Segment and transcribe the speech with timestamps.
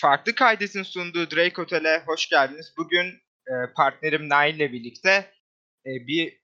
[0.00, 2.74] Farklı Kaydet'in sunduğu Drake Hotel'e hoş geldiniz.
[2.78, 3.06] Bugün
[3.46, 5.10] e, partnerim Nail ile birlikte
[5.86, 6.40] e, bir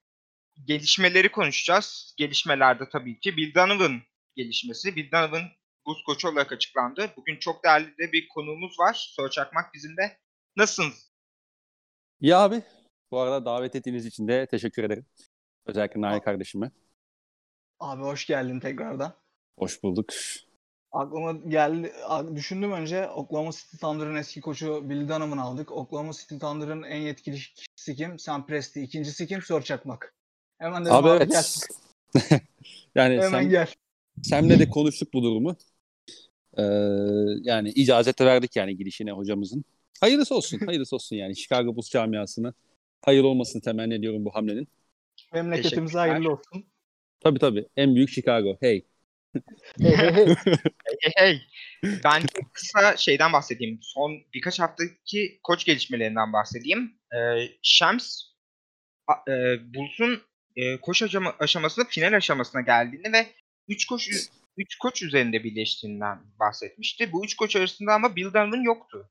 [0.65, 2.15] gelişmeleri konuşacağız.
[2.17, 4.03] Gelişmelerde tabii ki Bill Donovan
[4.37, 4.97] gelişmesi.
[4.97, 5.43] Bill Donovan
[5.87, 7.11] buz koçu olarak açıklandı.
[7.17, 9.13] Bugün çok değerli de bir konuğumuz var.
[9.17, 10.19] Söğüt Çakmak bizimle.
[10.57, 11.13] Nasılsınız?
[12.21, 12.63] İyi abi.
[13.11, 15.07] Bu arada davet ettiğiniz için de teşekkür ederim.
[15.67, 16.71] Özellikle Nail kardeşime.
[17.81, 19.15] Abi hoş geldin tekrardan.
[19.59, 20.13] Hoş bulduk.
[20.93, 21.93] Aklıma geldi,
[22.37, 25.73] düşündüm önce Oklahoma City Thunder'ın eski koçu Bill Donovan'ı aldık.
[25.73, 28.19] Oklahoma City Thunder'ın en yetkili kişisi kim?
[28.19, 28.83] Sam Presti.
[28.83, 29.43] İkincisi kim?
[29.43, 30.15] Sör Çakmak.
[30.59, 31.31] Hemen dedim abi, abi evet.
[31.31, 31.45] gel.
[32.95, 33.69] yani Hemen Sam, gel.
[34.23, 35.57] Sam'le de konuştuk bu durumu.
[36.59, 36.63] Ee,
[37.43, 39.65] yani icazet de verdik yani gidişine hocamızın.
[40.01, 42.55] Hayırlısı olsun, hayırlısı olsun yani Chicago Bulls camiasına.
[43.05, 44.69] Hayır olmasını temenni ediyorum bu hamlenin.
[45.33, 46.65] Memleketimize hayırlı olsun.
[47.21, 47.69] Tabii tabii.
[47.77, 48.57] En büyük Chicago.
[48.61, 48.85] Hey.
[49.81, 50.35] Hey hey hey.
[51.01, 51.41] Hey, hey.
[52.05, 53.79] Ben çok kısa şeyden bahsedeyim.
[53.83, 56.93] Son birkaç haftaki koç gelişmelerinden bahsedeyim.
[57.15, 57.49] Ee,
[59.07, 60.23] a- e, Bulls'un
[60.57, 63.27] e, koç aşama, aşamasında final aşamasına geldiğini ve
[63.69, 64.09] 3 koç
[64.57, 67.13] 3 koç üzerinde birleştiğinden bahsetmişti.
[67.13, 69.11] Bu 3 koç arasında ama Bill Donovan yoktu.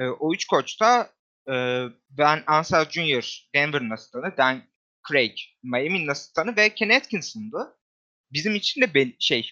[0.00, 1.10] E, o 3 koç da
[1.48, 1.54] e,
[2.10, 3.48] Ben Ansel Jr.
[3.54, 4.62] Denver'ın asistanı, Dan
[5.08, 7.76] Craig Miami'nin asistanı ve Ken Atkinson'du.
[8.32, 9.50] Bizim için de be- şey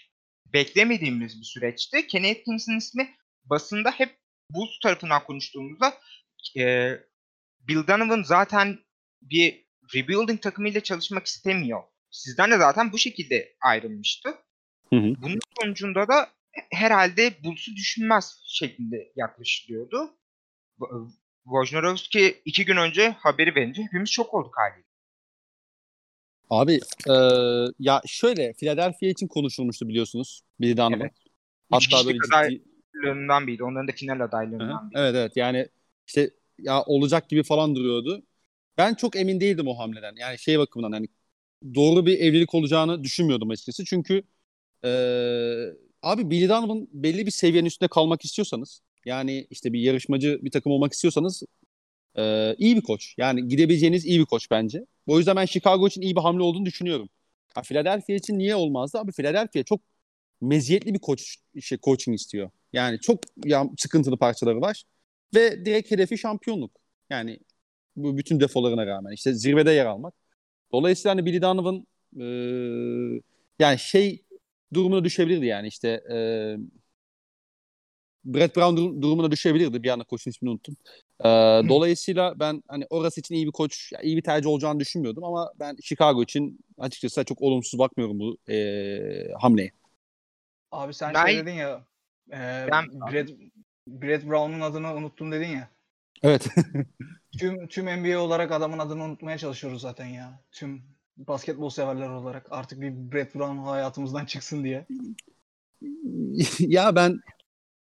[0.52, 2.06] beklemediğimiz bir süreçti.
[2.06, 4.20] Ken Atkinson'ın ismi basında hep
[4.50, 5.94] Bulls tarafından konuştuğumuzda
[6.58, 6.92] e,
[7.60, 8.78] Bill Donovan zaten
[9.22, 11.82] bir rebuilding takımıyla çalışmak istemiyor.
[12.10, 14.28] Sizden de zaten bu şekilde ayrılmıştı.
[14.90, 15.14] Hı hı.
[15.22, 16.30] Bunun sonucunda da
[16.72, 20.18] herhalde Bulls'u düşünmez şeklinde yaklaşılıyordu.
[20.78, 21.10] Wo-
[21.44, 24.89] Wojnarowski iki gün önce haberi verince hepimiz şok olduk haliyle.
[26.50, 27.14] Abi e,
[27.78, 30.42] ya şöyle Philadelphia için konuşulmuştu biliyorsunuz.
[30.60, 31.00] Bill Donovan.
[31.00, 31.12] Evet.
[31.70, 32.62] Hatta böyle ciddi,
[33.46, 33.64] biriydi.
[33.64, 35.02] Onların da final adaylarından biriydi.
[35.02, 35.68] Evet evet yani
[36.06, 38.22] işte ya olacak gibi falan duruyordu.
[38.78, 40.14] Ben çok emin değildim o hamleden.
[40.16, 41.08] Yani şey bakımından hani
[41.74, 43.84] doğru bir evlilik olacağını düşünmüyordum açıkçası.
[43.84, 44.22] Çünkü
[44.84, 50.50] eee abi Billy Donovan belli bir seviyenin üstünde kalmak istiyorsanız yani işte bir yarışmacı bir
[50.50, 51.42] takım olmak istiyorsanız
[52.16, 53.14] eee, iyi bir koç.
[53.18, 54.86] Yani gidebileceğiniz iyi bir koç bence.
[55.10, 57.08] O yüzden ben Chicago için iyi bir hamle olduğunu düşünüyorum.
[57.54, 58.98] Ha, Philadelphia için niye olmazdı?
[58.98, 59.80] Abi Philadelphia çok
[60.40, 62.50] meziyetli bir koç şey coaching istiyor.
[62.72, 64.84] Yani çok ya, sıkıntılı parçaları var
[65.34, 66.70] ve direkt hedefi şampiyonluk.
[67.10, 67.38] Yani
[67.96, 70.14] bu bütün defolarına rağmen işte zirvede yer almak.
[70.72, 71.86] Dolayısıyla hani Billy Donovan
[72.20, 72.24] e,
[73.58, 74.24] yani şey
[74.74, 76.16] durumuna düşebilirdi yani işte e,
[78.24, 79.82] Brett Brown dur- durumuna düşebilirdi.
[79.82, 80.76] Bir anda koçun ismini unuttum.
[81.20, 81.28] E,
[81.68, 85.76] dolayısıyla ben hani orası için iyi bir koç, iyi bir tercih olacağını düşünmüyordum ama ben
[85.82, 88.58] Chicago için açıkçası çok olumsuz bakmıyorum bu e,
[89.40, 89.72] hamleye.
[90.72, 91.84] Abi sen Ben- şey dedin ya.
[92.32, 92.38] E,
[92.72, 93.30] Ben- Brett,
[93.88, 95.68] Brett Brown'un adını unuttum dedin ya.
[96.22, 96.48] Evet.
[97.38, 100.40] Tüm tüm NBA olarak adamın adını unutmaya çalışıyoruz zaten ya.
[100.52, 100.82] Tüm
[101.16, 104.86] basketbol severler olarak artık bir Brett Brown hayatımızdan çıksın diye.
[106.58, 107.20] ya ben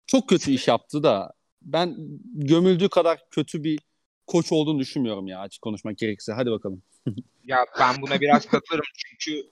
[0.09, 1.33] çok kötü iş yaptı da
[1.63, 1.97] ben
[2.35, 3.79] gömüldüğü kadar kötü bir
[4.27, 6.33] koç olduğunu düşünmüyorum ya açık konuşmak gerekirse.
[6.33, 6.83] Hadi bakalım.
[7.45, 9.49] Ya ben buna biraz katılırım çünkü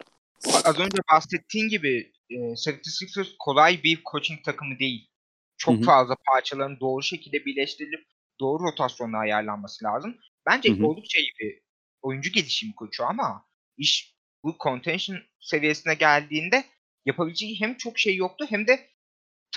[0.64, 5.08] az önce bahsettiğin gibi e, 76ers kolay bir coaching takımı değil.
[5.56, 5.82] Çok Hı hı.
[5.82, 8.04] fazla parçaların doğru şekilde birleştirilip
[8.40, 10.16] doğru rotasyonla ayarlanması lazım.
[10.46, 10.86] Bence Hı hı.
[10.86, 11.60] oldukça iyi bir
[12.02, 13.44] oyuncu gelişimi koçu ama
[13.76, 16.64] iş bu contention seviyesine geldiğinde
[17.04, 18.88] yapabileceği hem çok şey yoktu hem de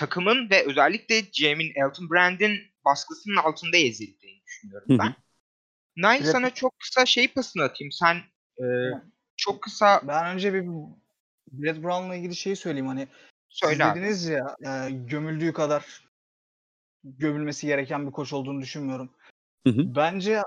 [0.00, 5.14] takımın ve özellikle GM'in Elton Brand'in baskısının altında ezildiğini düşünüyorum ben.
[5.96, 6.32] Nail Evet.
[6.32, 7.92] sana çok kısa şey pasını atayım.
[7.92, 8.16] Sen
[8.58, 8.64] e,
[9.36, 10.64] çok kısa Ben önce bir
[11.52, 13.08] Brett Brown'la ilgili şeyi söyleyeyim hani
[13.48, 16.04] söyle siz dediniz ya e, gömüldüğü kadar
[17.04, 19.10] gömülmesi gereken bir koç olduğunu düşünmüyorum.
[19.66, 19.96] Hı hı.
[19.96, 20.42] Bence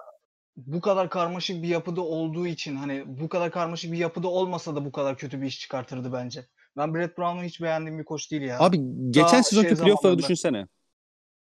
[0.57, 4.85] bu kadar karmaşık bir yapıda olduğu için hani bu kadar karmaşık bir yapıda olmasa da
[4.85, 6.45] bu kadar kötü bir iş çıkartırdı bence.
[6.77, 8.59] Ben Brett Brown'u hiç beğendiğim bir koç değil ya.
[8.59, 8.77] Abi
[9.09, 10.67] geçen Daha sezonki şey playoff'ları düşünsene.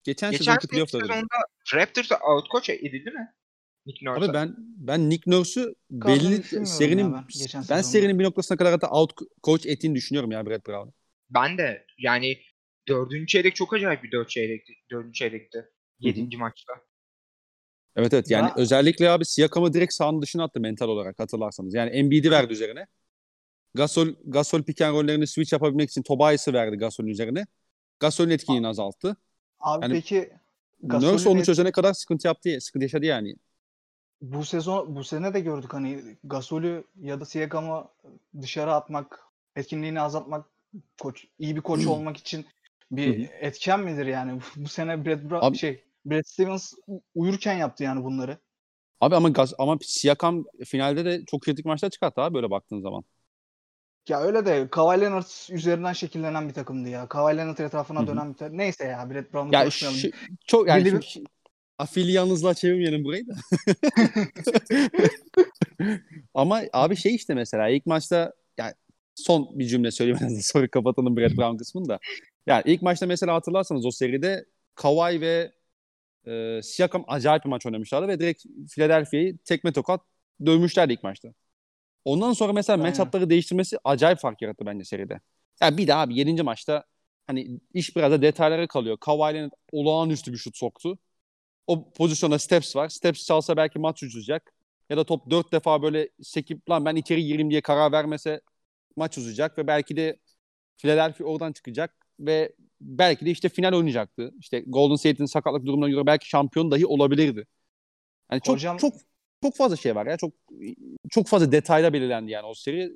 [0.03, 1.07] Geçen, Geçen sezonki playoff'ları.
[1.07, 1.35] sezonda
[1.73, 3.33] Raptors'a outcoach edildi mi?
[3.85, 4.25] Nick Nurse'a.
[4.25, 8.71] Abi ben ben Nick Nurse'u belli serinin ya ben geçen ben serinin bir noktasına kadar
[8.71, 9.11] hatta out
[9.43, 10.89] coach ettiğini düşünüyorum ya Brett Brown.
[11.29, 12.37] Ben de yani
[12.87, 14.73] dördüncü çeyrek çok acayip bir dört çeyrekti.
[14.91, 15.65] Dördüncü çeyrekti.
[15.99, 16.73] Yedinci maçta.
[17.95, 21.73] Evet evet yani Ben- özellikle abi Siakam'ı direkt sahanın dışına attı mental olarak hatırlarsanız.
[21.73, 22.87] Yani Embiid'i verdi üzerine.
[23.75, 27.45] Gasol Gasol pick and roll'lerini switch yapabilmek için Tobias'ı verdi Gasol'ün üzerine.
[27.99, 29.15] Gasol'ün etkinliğini azalttı.
[29.59, 30.31] Abi Yani peki
[30.83, 33.35] Nurse Gasol'ün onu et- çözene kadar sıkıntı yaptı, sıkıntı yaşadı yani.
[34.21, 37.87] bu sezon bu sene de gördük hani Gasol'ü ya da Siakam'ı
[38.41, 39.19] dışarı atmak,
[39.55, 40.45] etkinliğini azaltmak
[41.01, 42.45] koç iyi bir koç olmak için
[42.91, 44.41] bir etken midir yani?
[44.55, 46.73] Bu sene Brad Bra- Abi- şey Brad Stevens
[47.15, 48.37] uyurken yaptı yani bunları.
[49.01, 53.03] Abi ama gaz ama Siakam finalde de çok kritik maçlar çıkarttı abi böyle baktığın zaman.
[54.09, 57.07] Ya öyle de Kawhi Leonard üzerinden şekillenen bir takımdı ya.
[57.07, 58.07] Kawhi Leonard etrafına Hı hı.
[58.07, 58.57] dönen bir takım.
[58.57, 59.99] Neyse ya Brett Brown'u Ya konuşmayalım.
[59.99, 60.09] şu,
[60.47, 61.25] çok yani bir- şimdi
[61.77, 63.33] afili yalnızlığa çevirmeyelim burayı da.
[66.33, 68.73] Ama abi şey işte mesela ilk maçta yani
[69.15, 71.99] son bir cümle söyleyeyim en azından sonra kapatalım Brad Brown kısmını da.
[72.47, 75.51] Yani ilk maçta mesela hatırlarsanız o seride Kawhi ve
[76.27, 78.43] e, Siakam acayip bir maç oynamışlardı ve direkt
[78.75, 80.01] Philadelphia'yı tekme tokat
[80.45, 81.29] dövmüşlerdi ilk maçta.
[82.05, 82.89] Ondan sonra mesela Aynen.
[82.89, 85.19] matchup'ları değiştirmesi acayip fark yarattı bence seride.
[85.61, 86.43] Yani bir daha abi 7.
[86.43, 86.83] maçta
[87.27, 88.97] hani iş biraz da detaylara kalıyor.
[88.97, 90.97] Kawhi Leonard olağanüstü bir şut soktu.
[91.67, 92.89] O pozisyonda Steps var.
[92.89, 94.53] Steps çalsa belki maç uzayacak.
[94.89, 98.41] Ya da top dört defa böyle sekip lan ben içeri gireyim diye karar vermese
[98.95, 100.19] maç uzayacak ve belki de
[100.77, 104.31] Philadelphia oradan çıkacak ve belki de işte final oynayacaktı.
[104.39, 107.45] İşte Golden State'in sakatlık durumuna göre belki şampiyon dahi olabilirdi.
[108.31, 108.93] Yani çok Hocam- çok
[109.43, 110.17] çok fazla şey var ya.
[110.17, 110.33] Çok
[111.09, 112.91] çok fazla detayla belirlendi yani o seri.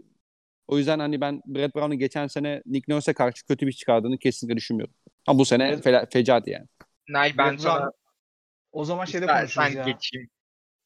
[0.67, 4.57] O yüzden hani ben Brad Brown'un geçen sene Nick Nurse'e karşı kötü bir çıkardığını kesinlikle
[4.57, 4.93] düşünmüyorum.
[5.27, 6.67] Ama bu sene fela, fecadı yani.
[7.09, 7.91] Nail ben sana
[8.71, 9.83] O zaman şeyde ben, konuşuruz ben ya.
[9.83, 10.29] geçeyim.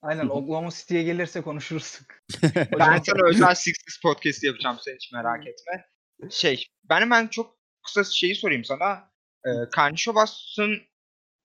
[0.02, 2.00] Aynen Oklahoma City'ye gelirse konuşuruz.
[2.80, 5.86] Ben sana özel Sixers podcast yapacağım sen hiç merak etme.
[6.30, 9.12] Şey, ben hemen çok kısa şeyi sorayım sana.
[9.46, 10.82] Ee, Karnişovas'ın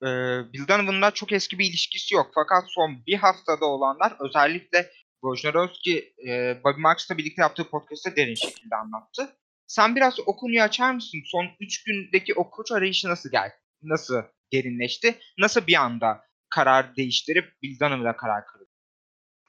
[0.02, 0.06] e,
[0.52, 2.30] Bill Donovan'la çok eski bir ilişkisi yok.
[2.34, 4.90] Fakat son bir haftada olanlar özellikle
[5.24, 9.36] Wojnarowski, e, Bobby Marks'la birlikte yaptığı podcast'ta derin şekilde anlattı.
[9.66, 11.20] Sen biraz o konuyu açar mısın?
[11.24, 13.54] Son 3 gündeki o koç arayışı nasıl geldi?
[13.82, 14.22] Nasıl
[14.52, 15.18] derinleşti?
[15.38, 18.68] Nasıl bir anda karar değiştirip Bill Donovan'a karar kıldı?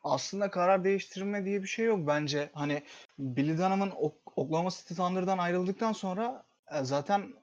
[0.04, 2.50] aslında karar değiştirme diye bir şey yok bence.
[2.54, 2.84] Hani
[3.18, 7.34] Billy Donovan Ok- Oklahoma City Thunder'dan ayrıldıktan sonra e, zaten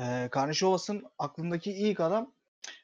[0.00, 2.32] e, Karnişovas'ın aklındaki ilk adam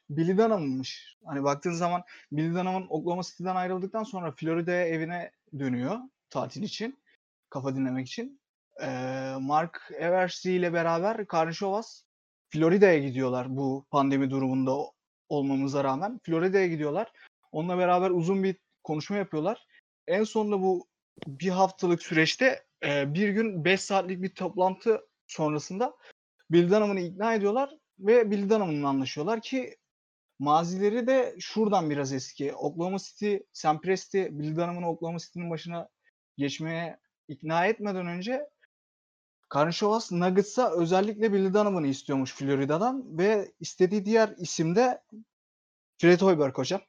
[0.09, 1.17] Billy Donovan'mış.
[1.25, 5.97] Hani baktığın zaman Billy Donovan Oklahoma City'den ayrıldıktan sonra Florida'ya evine dönüyor
[6.29, 6.97] tatil için.
[7.49, 8.39] Kafa dinlemek için.
[8.81, 8.87] E,
[9.39, 12.03] Mark Eversley ile beraber Karnişovas
[12.49, 14.71] Florida'ya gidiyorlar bu pandemi durumunda
[15.29, 16.19] olmamıza rağmen.
[16.23, 17.11] Florida'ya gidiyorlar.
[17.51, 19.67] Onunla beraber uzun bir konuşma yapıyorlar.
[20.07, 20.87] En sonunda bu
[21.27, 25.93] bir haftalık süreçte bir gün 5 saatlik bir toplantı sonrasında
[26.51, 29.77] Bill Donovan'ı ikna ediyorlar ve Bill Donovan'la anlaşıyorlar ki
[30.39, 32.53] mazileri de şuradan biraz eski.
[32.53, 35.89] Oklahoma City, Sam Presti, Bill Donovan'ı Oklahoma City'nin başına
[36.37, 38.49] geçmeye ikna etmeden önce
[39.49, 45.01] Karnişovas Nuggets'a özellikle Bill Donovan'ı istiyormuş Florida'dan ve istediği diğer isim de
[45.97, 46.81] Fred Hoiberg hocam.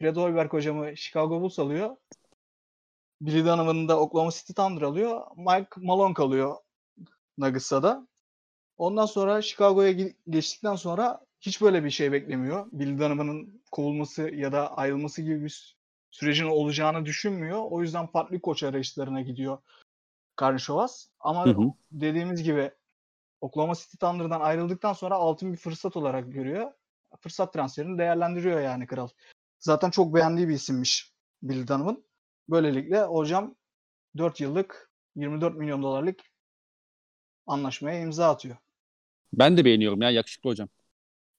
[0.00, 1.96] Fred Hoiberg hocamı Chicago Bulls alıyor.
[3.20, 5.26] Billy Donovan'ı da Oklahoma City Thunder alıyor.
[5.36, 6.56] Mike Malone kalıyor
[7.38, 8.06] Nuggets'a da.
[8.78, 9.92] Ondan sonra Chicago'ya
[10.28, 12.66] geçtikten sonra hiç böyle bir şey beklemiyor.
[12.72, 15.74] Billy Donovan'ın kovulması ya da ayrılması gibi bir sü-
[16.10, 17.62] sürecin olacağını düşünmüyor.
[17.70, 19.58] O yüzden farklı koç arayışlarına gidiyor
[20.36, 21.08] Karnişovas.
[21.20, 21.72] Ama Hı hı.
[21.90, 22.70] dediğimiz gibi
[23.40, 26.72] Oklahoma City Thunder'dan ayrıldıktan sonra altın bir fırsat olarak görüyor.
[27.20, 29.08] Fırsat transferini değerlendiriyor yani kral.
[29.58, 31.12] Zaten çok beğendiği bir isimmiş
[31.42, 32.04] Bill Donovan.
[32.48, 33.54] Böylelikle hocam
[34.16, 36.20] 4 yıllık 24 milyon dolarlık
[37.46, 38.56] anlaşmaya imza atıyor.
[39.36, 40.68] Ben de beğeniyorum ya yakışıklı hocam.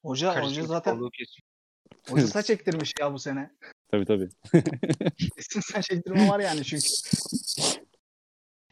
[0.02, 1.00] Hoca, hoca zaten
[2.08, 3.50] hoca saç ektirmiş ya bu sene.
[3.90, 4.28] Tabii tabii.
[5.36, 6.86] Kesin saç ektirme var yani çünkü.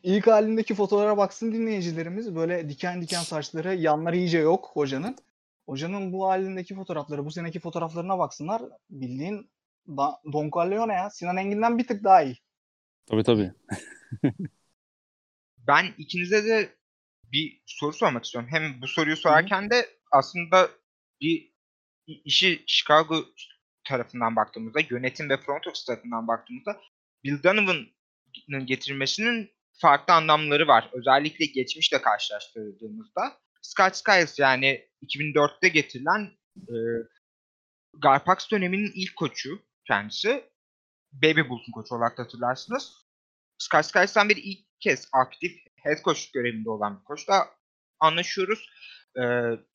[0.03, 2.35] İlk halindeki fotoğrafa baksın dinleyicilerimiz.
[2.35, 5.17] Böyle diken diken saçları, yanları iyice yok hocanın.
[5.67, 8.63] Hocanın bu halindeki fotoğrafları, bu seneki fotoğraflarına baksınlar.
[8.91, 9.51] Bildiğin
[9.89, 11.11] Da- Don Corleone ya.
[11.11, 12.39] Sinan Engin'den bir tık daha iyi.
[13.07, 13.53] Tabii tabii.
[15.69, 16.76] Ben ikinize de
[17.37, 18.51] bir soru sormak istiyorum.
[18.53, 20.71] Hem bu soruyu sorarken de aslında
[21.21, 21.53] bir
[22.07, 23.25] işi Chicago
[23.85, 26.81] tarafından baktığımızda, yönetim ve front office tarafından baktığımızda
[27.25, 29.51] Bill Donovan'ın getirilmesinin
[29.81, 30.91] farklı anlamları var.
[30.93, 33.39] Özellikle geçmişle karşılaştırdığımızda.
[33.63, 36.75] Scott Skiles yani 2004'te getirilen e,
[37.95, 40.45] Garpax döneminin ilk koçu kendisi.
[41.13, 42.93] Baby Bulls'un koçu olarak da hatırlarsınız.
[43.59, 47.49] Scott Skiles'tan beri ilk kez aktif head coach görevinde olan bir koçla
[48.01, 48.71] anlaşıyoruz.
[49.17, 49.23] Ee,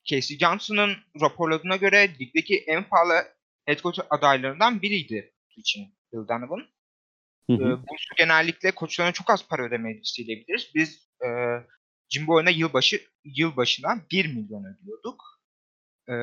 [0.06, 3.14] Casey Johnson'ın raporladığına göre ligdeki en pahalı
[3.66, 6.68] head coach adaylarından biriydi için Bill Donovan.
[7.50, 7.80] Hı hı.
[8.18, 10.72] Genellikle koçlarına çok az para ödemesiyle biliriz.
[10.76, 11.28] Biz e,
[12.10, 15.24] Jim Boyne'a yılbaşı, yılbaşına 1 milyon ödüyorduk.
[16.10, 16.14] Ee,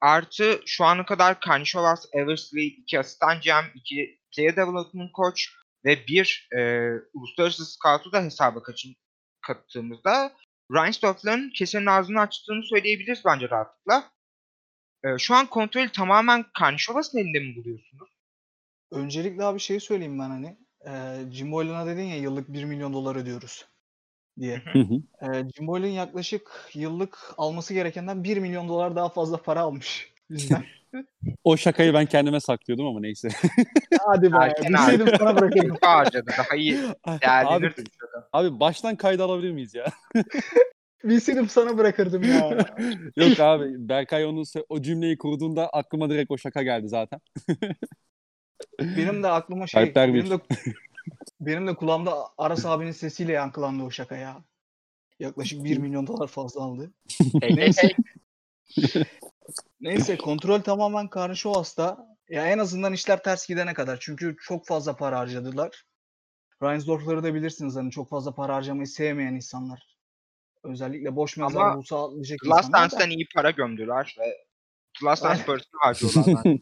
[0.00, 5.40] artı şu ana kadar Karnişovas, Eversley, 2 asistan GM, 2 player development coach
[5.84, 8.96] ve bir e, uluslararası scout'u da hesaba kaçın,
[9.46, 10.32] kattığımızda
[10.74, 14.10] Reinsdorf'ların kesenin ağzını açtığını söyleyebiliriz bence rahatlıkla.
[15.04, 18.10] Ee, şu an kontrolü tamamen Karnişovas'ın elinde mi buluyorsunuz?
[18.92, 20.56] Öncelikle abi şey söyleyeyim ben hani.
[20.86, 20.92] E,
[21.32, 23.66] Jim Boylan'a dedin ya yıllık 1 milyon dolar ödüyoruz
[24.38, 24.62] diye.
[25.22, 30.64] E, Jim Boylan yaklaşık yıllık alması gerekenden 1 milyon dolar daha fazla para almış bizden.
[31.44, 33.28] O şakayı ben kendime saklıyordum ama neyse.
[34.06, 34.36] Hadi be.
[34.40, 35.74] Erken Bilseydim sana bırakırdım.
[35.74, 36.30] Kötü harcadı.
[36.38, 37.84] Daha iyi abi, değerlenirdi.
[37.86, 38.28] bu şaka.
[38.32, 39.86] abi baştan kayda alabilir miyiz ya?
[41.04, 42.66] Bilseydim sana bırakırdım ya.
[43.16, 47.20] Yok abi Berkay onun se- o cümleyi kurduğunda aklıma direkt o şaka geldi zaten.
[48.80, 50.30] Benim de aklıma şey, Alpler benim bir.
[50.30, 50.38] de
[51.40, 54.44] benim de kulağımda Aras abinin sesiyle yankılandı o şaka ya.
[55.20, 56.90] Yaklaşık 1 milyon dolar fazla aldı.
[57.40, 57.92] Hey, hey, Neyse.
[59.80, 62.06] Neyse kontrol tamamen Karnışovas'ta.
[62.28, 63.98] Ya en azından işler ters gidene kadar.
[64.00, 65.84] Çünkü çok fazla para harcadılar.
[66.62, 69.96] Reinsdorf'ları da bilirsiniz hani çok fazla para harcamayı sevmeyen insanlar.
[70.62, 72.76] Özellikle boş mezar Ama bulsa atlayacak The Last da.
[72.76, 74.36] Dance'den iyi para gömdüler ve
[75.04, 76.44] Last Dance parasını harcıyorlar.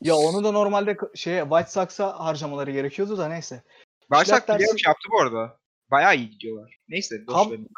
[0.00, 3.62] Ya onu da normalde şeye White Sox'a harcamaları gerekiyordu da neyse.
[4.10, 5.58] Başak tersi- playoff yaptı bu arada.
[5.90, 6.76] Bayağı iyi gidiyorlar.
[6.88, 7.24] Neyse.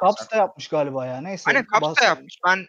[0.03, 1.21] Caps da yapmış galiba ya.
[1.21, 1.43] Neyse.
[1.47, 2.39] Aynen bahs- da yapmış.
[2.47, 2.67] Ben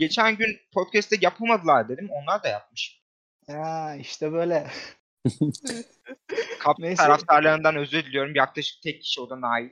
[0.00, 2.08] geçen gün podcast'te yapamadılar dedim.
[2.10, 3.02] Onlar da yapmış.
[3.48, 4.70] Ya işte böyle.
[6.64, 7.02] Caps Neyse.
[7.02, 8.34] taraftarlarından özür diliyorum.
[8.34, 9.70] Yaklaşık tek kişi o da Nail.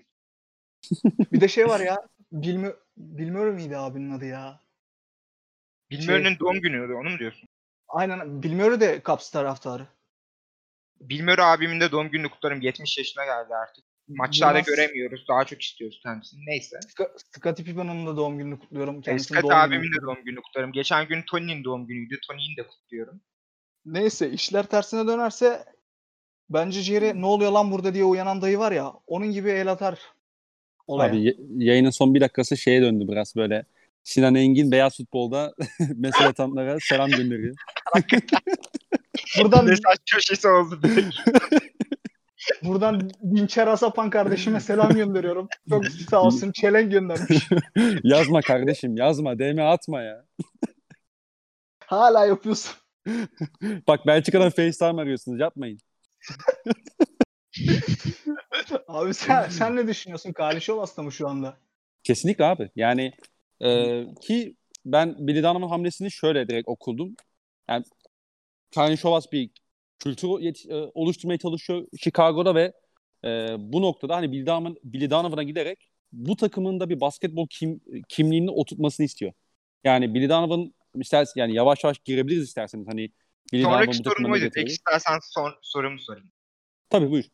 [1.33, 2.09] Bir de şey var ya.
[2.33, 4.61] Bilmi bilmiyorum miydi abinin adı ya?
[5.91, 7.49] Bilmiyor'un doğum günüydü onu mu diyorsun?
[7.89, 9.87] Aynen bilmiyorum de Caps taraftarı.
[11.01, 12.61] Bilmiyor abimin de doğum gününü kutlarım.
[12.61, 13.85] 70 yaşına geldi artık.
[14.09, 15.25] Maçlarda Yılmaz- göremiyoruz.
[15.29, 16.47] Daha çok istiyoruz kendisini.
[16.47, 16.77] Neyse.
[17.37, 19.03] Scottie Pippen'ın da doğum gününü kutluyorum.
[19.03, 20.73] Kendisinin Eskat doğum gününü abimin de doğum gününü kutlarım.
[20.73, 22.19] Geçen gün Tony'nin doğum günüydü.
[22.29, 23.21] Tony'nin de kutluyorum.
[23.85, 25.65] Neyse işler tersine dönerse
[26.51, 29.99] bence Jerry ne oluyor lan burada diye uyanan dayı var ya onun gibi el atar.
[30.87, 31.11] Olaya.
[31.11, 33.65] Abi yayının son bir dakikası şeye döndü biraz böyle.
[34.05, 35.55] Sinan Engin beyaz futbolda
[35.95, 37.55] mesele tanıtlara selam gönderiyor.
[39.39, 40.81] buradan Mesaj köşesi oldu.
[42.63, 45.49] buradan Dinçer Asapan kardeşime selam gönderiyorum.
[45.69, 47.49] Çok sağ olsun çelen göndermiş.
[48.03, 50.25] yazma kardeşim yazma DM atma ya.
[51.87, 52.73] Hala yapıyorsun.
[53.89, 55.79] Bak Belçika'dan FaceTime arıyorsunuz yapmayın.
[58.89, 60.33] Abi sen, sen ne düşünüyorsun?
[60.33, 61.57] Kalişov hasta mı şu anda?
[62.03, 62.71] Kesinlikle abi.
[62.77, 63.13] Yani
[63.61, 67.17] e, ki ben Billy Donovan'ın hamlesini şöyle direkt okudum.
[67.69, 67.85] Yani
[68.75, 69.51] Karnişovas bir
[69.99, 70.29] kültür
[70.71, 72.73] e, oluşturmaya çalışıyor Chicago'da ve
[73.25, 77.81] e, bu noktada hani Billy, Donovan, Billy Donovan'a giderek bu takımın da bir basketbol kim,
[78.09, 79.33] kimliğini oturtmasını istiyor.
[79.85, 83.11] Yani Billy Donovan istersen yani yavaş yavaş girebiliriz isterseniz hani
[83.53, 84.53] Billy Sonraki bu sorum getiriyor?
[84.53, 86.31] Tek istersen son, sorumu sorayım.
[86.91, 87.25] Tabii buyur.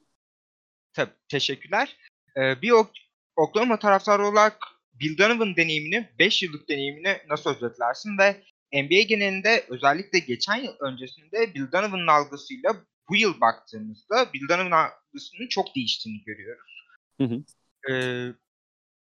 [0.93, 1.13] Tabii.
[1.29, 1.97] Teşekkürler.
[2.37, 2.91] Ee, bir ok
[3.37, 4.59] Oklahoma taraftarı olarak
[4.95, 8.43] Bill Donovan deneyimini, 5 yıllık deneyimini nasıl özetlersin ve
[8.75, 15.49] NBA genelinde özellikle geçen yıl öncesinde Bill Donovan'ın algısıyla bu yıl baktığımızda Bill Donovan algısının
[15.49, 16.85] çok değiştiğini görüyoruz.
[17.21, 17.45] Hı hı.
[17.93, 18.33] Ee,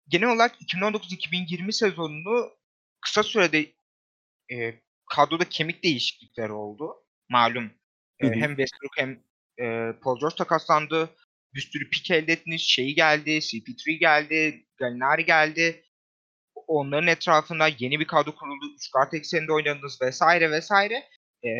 [0.09, 2.51] genel olarak 2019-2020 sezonunu
[3.01, 3.73] kısa sürede
[4.53, 6.95] e, kadroda kemik değişiklikleri oldu.
[7.29, 7.71] Malum.
[8.21, 8.35] E, Hı hı.
[8.35, 9.23] hem Westbrook hem
[9.61, 11.11] e, Paul George takaslandı.
[11.55, 12.61] Bir sürü pik elde ettiniz.
[12.61, 15.85] Şeyi geldi, CP3 geldi, Gallinari geldi.
[16.71, 18.65] Onların etrafında yeni bir kadro kuruldu.
[18.77, 21.09] Üç kart ekseninde oynadınız vesaire vesaire.
[21.45, 21.51] E,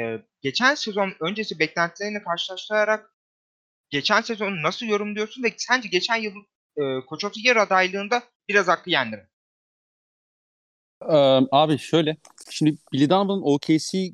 [0.41, 3.15] geçen sezon öncesi beklentilerini karşılaştırarak
[3.91, 6.33] geçen sezonu nasıl yorumluyorsun ve sence geçen yıl
[6.77, 9.29] e, Coach of adaylığında biraz hakkı yendi?
[11.03, 11.17] Ee,
[11.53, 12.17] abi şöyle.
[12.51, 14.13] Şimdi Billy Donovan'ın OKC e,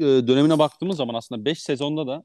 [0.00, 2.24] dönemine baktığımız zaman aslında 5 sezonda da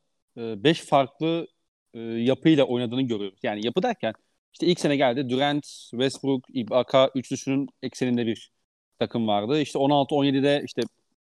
[0.63, 1.48] 5 farklı
[1.94, 3.39] e, yapıyla oynadığını görüyoruz.
[3.44, 4.13] Yani yapı derken
[4.53, 8.51] işte ilk sene geldi Durant, Westbrook, Ibaka üçlüsünün ekseninde bir
[9.00, 9.62] takım vardı.
[9.62, 10.81] İşte 16-17'de işte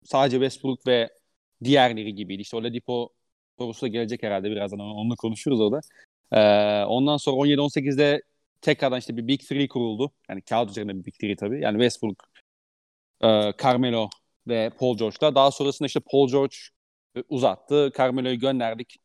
[0.03, 1.09] sadece Westbrook ve
[1.63, 2.41] diğerleri gibiydi.
[2.41, 3.09] İşte Oladipo
[3.59, 5.79] sorusu da gelecek herhalde birazdan onu- onunla konuşuruz orada.
[6.31, 8.21] Ee, ondan sonra 17-18'de
[8.61, 10.11] tekrardan işte bir Big Three kuruldu.
[10.29, 11.61] Yani kağıt üzerinde bir Big Three tabii.
[11.61, 12.23] Yani Westbrook,
[13.23, 14.09] e, Carmelo
[14.47, 15.35] ve Paul George'la.
[15.35, 16.55] Daha sonrasında işte Paul George
[17.17, 17.91] e, uzattı.
[17.97, 18.97] Carmelo'yu gönderdik.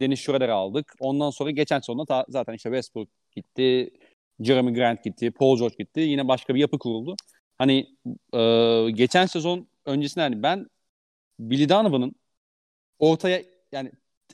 [0.00, 0.94] Dennis Schroeder'ı aldık.
[1.00, 3.08] Ondan sonra geçen sezonda ta- zaten işte Westbrook
[3.40, 3.90] gitti.
[4.40, 5.30] Jeremy Grant gitti.
[5.30, 6.00] Paul George gitti.
[6.00, 7.16] Yine başka bir yapı kuruldu.
[7.58, 7.96] Hani
[8.34, 10.66] e, geçen sezon öncesinde hani ben
[11.40, 12.14] Billy Donovan'ın
[12.98, 13.42] ortaya
[13.72, 13.92] yani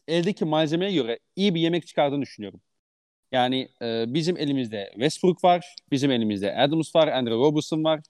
[0.09, 2.61] eldeki malzemeye göre iyi bir yemek çıkardığını düşünüyorum.
[3.33, 8.01] Yani e, bizim elimizde Westbrook var, bizim elimizde Adams var, Andrew Robertson var,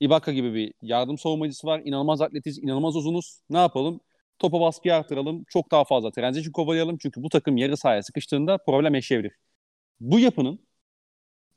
[0.00, 1.82] Ibaka gibi bir yardım savunmacısı var.
[1.84, 3.40] İnanılmaz atletiz, inanılmaz uzunuz.
[3.50, 4.00] Ne yapalım?
[4.38, 6.98] Topa baskıyı artıralım, çok daha fazla transition kovalayalım.
[6.98, 9.32] Çünkü bu takım yarı sahaya sıkıştığında problem yaşayabilir.
[10.00, 10.60] Bu yapının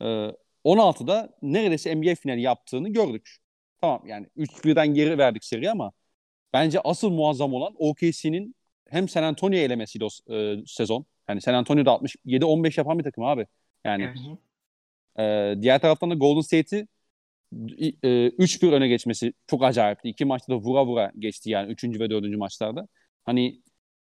[0.02, 0.32] e,
[0.64, 3.38] 16'da neredeyse NBA finali yaptığını gördük.
[3.82, 5.92] Tamam yani 3-1'den geri verdik seri ama
[6.54, 8.56] bence asıl muazzam olan OKC'nin
[8.90, 11.06] hem San Antonio elemesiydi o e, sezon.
[11.30, 13.48] Yani San Antonio'da 67-15 yapan bir takım abi.
[13.86, 14.14] Yani
[15.20, 16.88] e, diğer taraftan da Golden State'i
[18.04, 20.10] e, 3-1 öne geçmesi çok acayipti.
[20.10, 21.84] İki maçta da vura vura geçti yani 3.
[21.84, 22.38] ve 4.
[22.38, 22.88] maçlarda.
[23.24, 23.62] Hani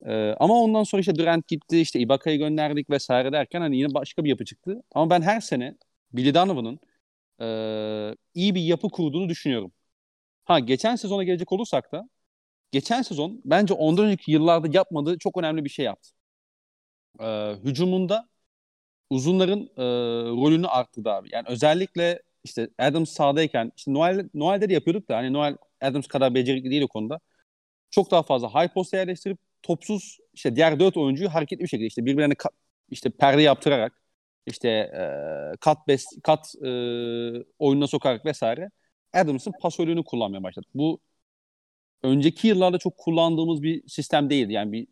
[0.05, 4.23] e, ama ondan sonra işte Durant gitti, işte Ibaka'yı gönderdik vesaire derken hani yine başka
[4.23, 4.83] bir yapı çıktı.
[4.95, 5.77] Ama ben her sene
[6.13, 6.79] Billy Donovan'ın
[7.41, 9.71] e, iyi bir yapı kurduğunu düşünüyorum.
[10.45, 12.09] Ha geçen sezona gelecek olursak da
[12.71, 16.11] geçen sezon bence ondan önceki yıllarda yapmadığı çok önemli bir şey yaptı.
[17.19, 18.29] E, hücumunda
[19.09, 19.83] uzunların e,
[20.31, 21.29] rolünü arttırdı abi.
[21.31, 26.35] Yani özellikle işte Adams sahadayken işte Noel Noel'de de yapıyorduk da hani Noel Adams kadar
[26.35, 27.19] becerikli değil o konuda.
[27.91, 32.05] Çok daha fazla high posta yerleştirip topsuz işte diğer dört oyuncuyu hareketli bir şekilde işte
[32.05, 32.51] birbirlerine kat,
[32.89, 33.93] işte perde yaptırarak
[34.45, 36.67] işte e, kat bes kat e,
[37.59, 38.71] oyununa sokarak vesaire
[39.13, 40.67] Adams'ın pasörlüğünü kullanmaya başladı.
[40.73, 40.99] Bu
[42.03, 44.53] önceki yıllarda çok kullandığımız bir sistem değildi.
[44.53, 44.87] Yani bir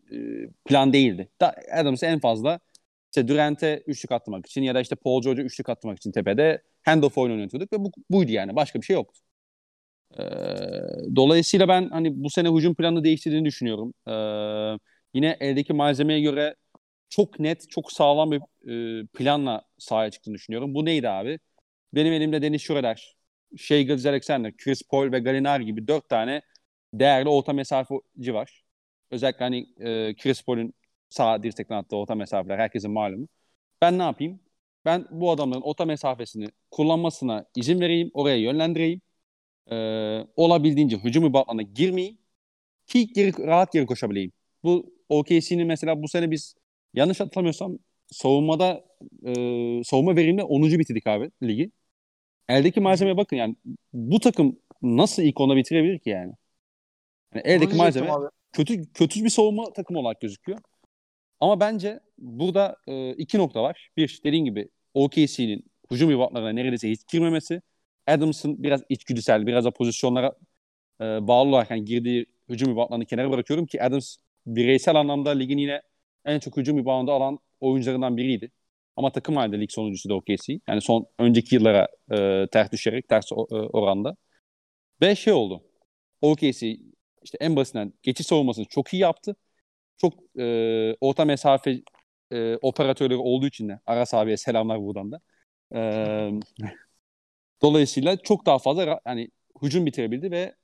[0.46, 1.28] e, plan değildi.
[1.40, 2.60] Da Adams'ı en fazla
[3.12, 7.18] işte Durant'e üçlük atmak için ya da işte Paul George'a üçlük atmak için tepede handoff
[7.18, 8.56] oyunu oynatıyorduk ve bu, buydu yani.
[8.56, 9.20] Başka bir şey yoktu.
[11.16, 13.94] Dolayısıyla ben hani bu sene hücum planı değiştirdiğini düşünüyorum.
[14.08, 14.78] Ee,
[15.14, 16.54] yine eldeki malzemeye göre
[17.10, 18.40] çok net, çok sağlam bir
[19.02, 20.74] e, planla sahaya çıktığını düşünüyorum.
[20.74, 21.38] Bu neydi abi?
[21.94, 23.16] Benim elimde Deniz Şureler,
[23.58, 26.42] Shea Gilles Alexander, Chris Paul ve Gallinari gibi dört tane
[26.94, 28.64] değerli orta mesafeci var.
[29.10, 30.74] Özellikle hani e, Chris Paul'un
[31.08, 33.28] sağ dirsekten attığı orta mesafeler herkesin malumu.
[33.82, 34.40] Ben ne yapayım?
[34.84, 39.00] Ben bu adamların orta mesafesini kullanmasına izin vereyim, oraya yönlendireyim.
[39.70, 42.18] Ee, olabildiğince hücum ibatlarına girmeyeyim
[42.86, 44.32] ki geri, rahat geri koşabileyim.
[44.64, 46.54] Bu OKC'nin mesela bu sene biz
[46.94, 47.78] yanlış hatırlamıyorsam
[48.12, 48.84] savunmada
[49.26, 49.32] e,
[49.84, 50.78] savunma verimli 10.
[50.78, 51.70] bitirdik abi ligi.
[52.48, 53.56] Eldeki malzemeye bakın yani
[53.92, 56.32] bu takım nasıl ilk ona bitirebilir ki yani?
[57.34, 58.26] yani eldeki malzeme abi.
[58.52, 60.58] kötü kötü bir savunma takımı olarak gözüküyor.
[61.40, 63.90] Ama bence burada e, iki nokta var.
[63.96, 67.62] Bir, dediğim gibi OKC'nin hücum ribatlarına neredeyse hiç girmemesi.
[68.06, 70.32] Adams'ın biraz içgüdüsel, biraz da pozisyonlara
[71.00, 75.82] e, bağlı olarak yani girdiği hücum ribatlarını kenara bırakıyorum ki Adams bireysel anlamda ligin yine
[76.24, 78.50] en çok hücum reboundu alan oyuncularından biriydi.
[78.96, 80.60] Ama takım halinde lig sonuncusu da OKC.
[80.68, 84.16] Yani son önceki yıllara e, ters düşerek ters o, e, oranda.
[85.02, 85.64] Ve şey oldu.
[86.22, 86.76] OKC
[87.22, 89.36] işte en basitinden geçiş savunmasını çok iyi yaptı.
[89.98, 91.80] Çok e, orta mesafe
[92.32, 95.20] e, operatörleri olduğu için de Aras abiye selamlar buradan da.
[95.74, 95.80] E,
[97.62, 99.28] dolayısıyla çok daha fazla hani
[99.62, 100.54] hücum bitirebildi ve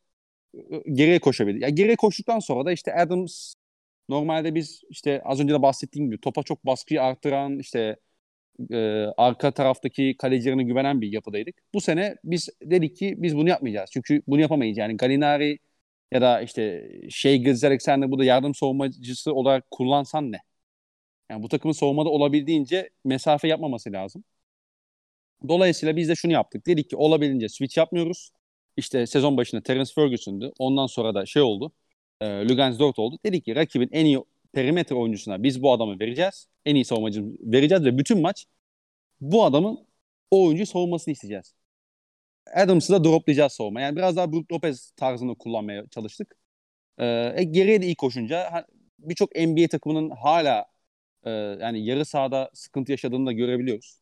[0.92, 1.62] geriye koşabildi.
[1.62, 3.54] Ya geriye koştuktan sonra da işte Adams
[4.08, 7.96] normalde biz işte az önce de bahsettiğim gibi topa çok baskıyı arttıran işte
[8.72, 8.76] e,
[9.16, 11.56] arka taraftaki kalecilerine güvenen bir yapıdaydık.
[11.74, 13.90] Bu sene biz dedik ki biz bunu yapmayacağız.
[13.92, 14.78] Çünkü bunu yapamayız.
[14.78, 15.58] Yani Galinari
[16.12, 20.38] ya da işte şey Gilles Alexander burada yardım savunmacısı olarak kullansan ne?
[21.30, 24.24] Yani bu takımın savunmada olabildiğince mesafe yapmaması lazım.
[25.48, 26.66] Dolayısıyla biz de şunu yaptık.
[26.66, 28.30] Dedik ki olabildiğince switch yapmıyoruz.
[28.76, 30.52] İşte sezon başında Terence Ferguson'du.
[30.58, 31.72] Ondan sonra da şey oldu.
[32.20, 33.18] E, Lugans 4 oldu.
[33.24, 34.18] Dedik ki rakibin en iyi
[34.52, 36.46] perimetre oyuncusuna biz bu adamı vereceğiz.
[36.64, 38.46] En iyi savunmacı vereceğiz ve bütün maç
[39.20, 39.86] bu adamın
[40.30, 41.54] o oyuncuyu savunmasını isteyeceğiz.
[42.54, 43.80] Adams'ı da droplayacağız savunma.
[43.80, 46.36] Yani biraz daha Brook Lopez tarzını kullanmaya çalıştık.
[46.98, 48.66] Ee, e, geriye de iyi koşunca
[48.98, 50.66] birçok NBA takımının hala
[51.24, 53.99] e, yani yarı sahada sıkıntı yaşadığını da görebiliyoruz.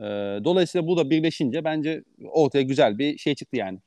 [0.00, 0.04] E,
[0.44, 3.78] dolayısıyla bu da birleşince bence ortaya güzel bir şey çıktı yani.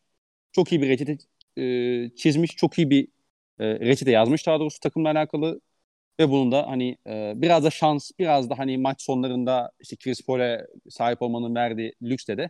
[0.52, 1.18] Çok iyi bir reçete
[1.58, 3.08] e, çizmiş, çok iyi bir
[3.60, 5.62] e, reçete yazmış daha doğrusu takımla alakalı
[6.20, 10.26] ve bunun da hani e, biraz da şans, biraz da hani maç sonlarında işte Chris
[10.26, 12.50] Paul'e sahip olmanın verdiği lüksle de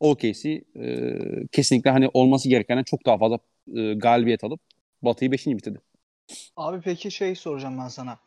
[0.00, 1.18] OKC e,
[1.52, 3.38] kesinlikle hani olması gerekenden çok daha fazla
[3.76, 4.60] e, galibiyet alıp
[5.02, 5.46] Batı'yı 5.
[5.46, 5.80] bitirdi.
[6.56, 8.18] Abi peki şey soracağım ben sana.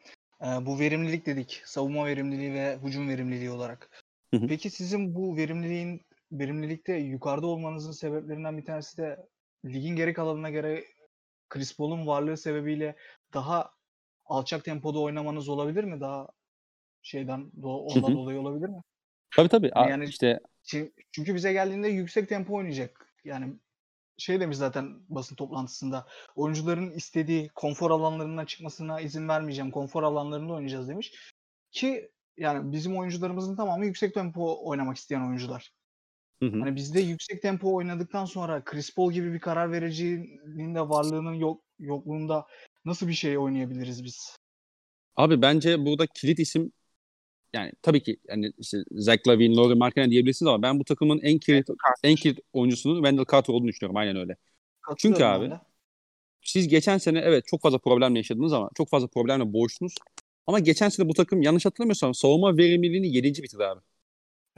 [0.41, 1.61] Ee, bu verimlilik dedik.
[1.65, 4.04] Savunma verimliliği ve hücum verimliliği olarak.
[4.35, 4.47] Hı hı.
[4.47, 9.25] Peki sizin bu verimliliğin verimlilikte yukarıda olmanızın sebeplerinden bir tanesi de
[9.65, 10.83] ligin geri kalanına göre
[11.49, 12.95] Chris Paul'un varlığı sebebiyle
[13.33, 13.71] daha
[14.25, 16.01] alçak tempoda oynamanız olabilir mi?
[16.01, 16.27] Daha
[17.01, 18.81] şeyden ondan dolayı olabilir mi?
[19.35, 19.71] Tabii tabii.
[19.75, 20.39] Yani işte
[21.11, 23.13] çünkü bize geldiğinde yüksek tempo oynayacak.
[23.23, 23.53] Yani
[24.17, 26.07] şey demiş zaten basın toplantısında.
[26.35, 29.71] Oyuncuların istediği konfor alanlarından çıkmasına izin vermeyeceğim.
[29.71, 31.33] Konfor alanlarında oynayacağız demiş.
[31.71, 35.71] Ki yani bizim oyuncularımızın tamamı yüksek tempo oynamak isteyen oyuncular.
[36.39, 36.59] Hı hı.
[36.59, 41.61] Hani bizde yüksek tempo oynadıktan sonra Chris Paul gibi bir karar vericinin de varlığının yok,
[41.79, 42.45] yokluğunda
[42.85, 44.37] nasıl bir şey oynayabiliriz biz?
[45.15, 46.71] Abi bence burada kilit isim
[47.53, 51.37] yani tabii ki yani işte Zach Lavine, Laurie Markkanen diyebilirsiniz ama ben bu takımın en
[51.37, 51.67] kilit
[52.03, 53.97] en kilit oyuncusunun Wendell Carter olduğunu düşünüyorum.
[53.97, 54.35] Aynen öyle.
[54.97, 55.51] Çünkü abi
[56.41, 59.95] siz geçen sene evet çok fazla problemle yaşadınız ama çok fazla problemle boğuştunuz.
[60.47, 63.43] Ama geçen sene bu takım yanlış hatırlamıyorsam savunma verimliliğini 7.
[63.43, 63.81] bitirdi abi.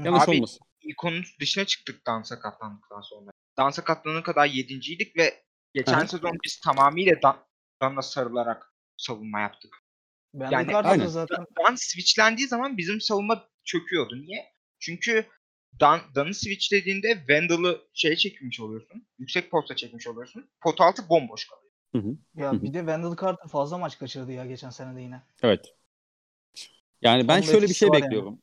[0.04, 0.60] Yanlış abi, olmasın.
[0.82, 3.32] İlk dışına çıktık Dan sakatlandıktan sonra.
[3.58, 6.08] Dan sakatlanana kadar yedinciydik ve geçen Hı.
[6.08, 7.38] sezon biz tamamıyla Dan,
[7.82, 9.76] Dan'la sarılarak savunma yaptık.
[10.34, 11.08] Ben yani aynen.
[11.08, 11.38] zaten.
[11.38, 14.16] Dan switchlendiği zaman bizim savunma çöküyordu.
[14.22, 14.46] Niye?
[14.80, 15.26] Çünkü
[15.80, 19.08] Dan, Dan'ı switchlediğinde Wendell'ı şeye çekmiş oluyorsun.
[19.20, 20.50] Yüksek posta çekmiş oluyorsun.
[20.62, 21.72] Pot altı bomboş kalıyor.
[21.96, 22.18] Hı hı.
[22.36, 22.64] Ya hı hı.
[22.64, 25.22] bir de Wendell Carter fazla maç kaçırdı ya geçen sene de yine.
[25.44, 25.77] Evet.
[27.02, 28.40] Yani ben şöyle bir şey bekliyorum.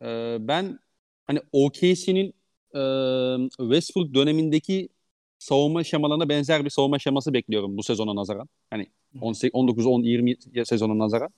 [0.00, 0.34] Yani.
[0.34, 0.78] Ee, ben
[1.26, 2.34] hani OKC'nin
[2.74, 2.80] e,
[3.58, 4.88] Westbrook dönemindeki
[5.38, 8.48] savunma şemalarına benzer bir savunma şeması bekliyorum bu sezona nazaran.
[8.70, 8.86] Hani
[9.20, 11.30] 18, 19, 10, 20 sezona nazaran.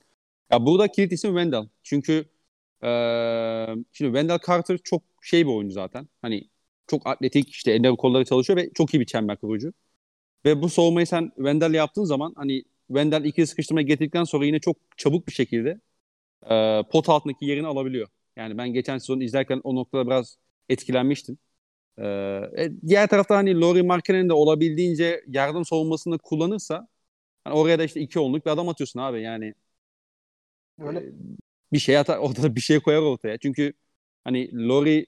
[0.51, 1.67] Ya burada kilit isim Wendell.
[1.83, 2.25] Çünkü
[2.83, 2.89] e,
[3.91, 6.07] şimdi Wendell Carter çok şey bir oyuncu zaten.
[6.21, 6.49] Hani
[6.87, 9.73] çok atletik işte eller kolları çalışıyor ve çok iyi bir çember kurucu.
[10.45, 14.77] Ve bu savunmayı sen Wendell yaptığın zaman hani Wendell ikili sıkıştırmaya getirdikten sonra yine çok
[14.97, 15.79] çabuk bir şekilde
[16.49, 18.07] e, pot altındaki yerini alabiliyor.
[18.35, 20.37] Yani ben geçen sezon izlerken o noktada biraz
[20.69, 21.37] etkilenmiştim.
[21.97, 22.03] Ee,
[22.57, 26.87] e, diğer tarafta hani Laurie Markkanen de olabildiğince yardım savunmasını kullanırsa
[27.43, 29.53] hani oraya da işte iki onluk bir adam atıyorsun abi yani.
[30.79, 30.99] Öyle.
[30.99, 31.13] E,
[31.73, 33.37] bir şey atar, ortada bir şey koyar ortaya.
[33.37, 33.73] Çünkü
[34.23, 35.05] hani Laurie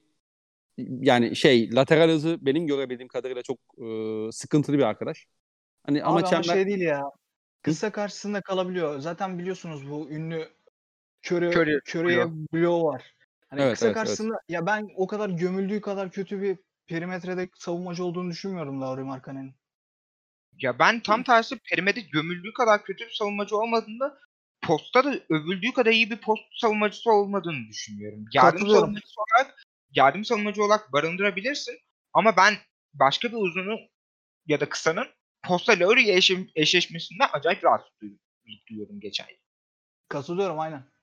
[0.77, 5.25] yani şey lateral hızı benim görebildiğim kadarıyla çok e, sıkıntılı bir arkadaş.
[5.85, 6.43] Hani Abi ama, ama çember...
[6.43, 7.03] şey değil ya.
[7.61, 8.99] Kısa karşısında kalabiliyor.
[8.99, 10.49] Zaten biliyorsunuz bu ünlü
[11.25, 13.15] Curry, Curry Curry'e bloğu var.
[13.49, 14.49] Hani evet, kısa evet, karşısında evet.
[14.49, 16.57] ya ben o kadar gömüldüğü kadar kötü bir
[16.87, 19.55] perimetrede savunmacı olduğunu düşünmüyorum Lauri Markkanen'in.
[20.57, 24.19] Ya ben tam tersi perimetre gömüldüğü kadar kötü bir savunmacı olmadığında
[24.61, 28.25] posta da övüldüğü kadar iyi bir post savunmacısı olmadığını düşünüyorum.
[28.33, 31.79] Yardım savunmacısı olarak yardım savunmacı olarak barındırabilirsin
[32.13, 32.53] ama ben
[32.93, 33.77] başka bir uzunu
[34.45, 35.07] ya da kısanın
[35.43, 36.11] posta Lauri
[36.55, 37.91] eşleşmesinden acayip rahatsız
[38.69, 39.37] duyuyorum geçen yıl.
[40.09, 40.94] Katılıyorum aynen.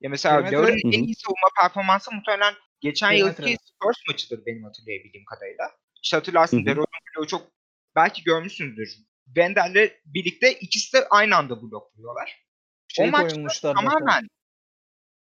[0.00, 5.70] Ya mesela Laur'un en iyi savunma performansı muhtemelen geçen yılki Spurs maçıdır benim hatırlayabildiğim kadarıyla.
[6.02, 7.52] İşte hatırlarsın DeRozan bloğu çok
[7.96, 8.96] belki görmüşsündür.
[9.26, 12.44] Wendel'le birlikte ikisi de aynı anda blokluyorlar.
[12.88, 14.28] Şey o maçta tamamen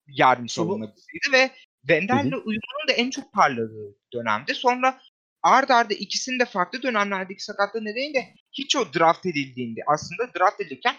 [0.07, 4.55] yardım savunmacısıydı ve Wendel'le uyumunun da en çok parladığı dönemde.
[4.55, 5.01] Sonra
[5.43, 10.97] ard arda ikisinin de farklı dönemlerdeki sakatlığı nedeniyle hiç o draft edildiğinde aslında draft edilirken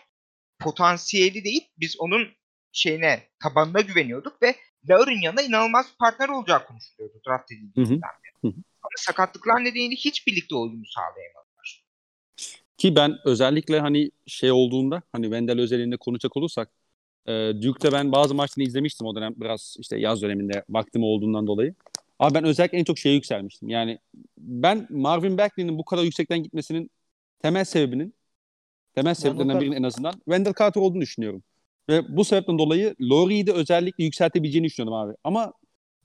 [0.60, 2.28] potansiyeli değil biz onun
[2.76, 4.56] şeyine, tabanına güveniyorduk ve
[4.90, 8.54] Laur'un yanına inanılmaz bir partner olacağı konuşuluyordu draft edildiğinden beri.
[8.54, 11.86] Ama sakatlıklar nedeniyle hiç birlikte oyunu sağlayamadılar.
[12.78, 16.70] Ki ben özellikle hani şey olduğunda hani Wendell özelinde konuşacak olursak
[17.26, 21.76] e, Duke'da ben bazı maçlarını izlemiştim o dönem biraz işte yaz döneminde vaktim olduğundan dolayı.
[22.20, 23.70] Abi ben özellikle en çok şeye yükselmiştim.
[23.70, 24.00] Yani
[24.38, 26.92] ben Marvin Bagley'nin bu kadar yüksekten gitmesinin
[27.40, 28.14] temel sebebinin
[28.96, 31.44] temel sebeplerinden birinin en azından Wendell Carter olduğunu düşünüyorum.
[31.90, 35.16] Ve bu sebepten dolayı Laurie'yi de özellikle yükseltebileceğini düşünüyorum abi.
[35.24, 35.54] Ama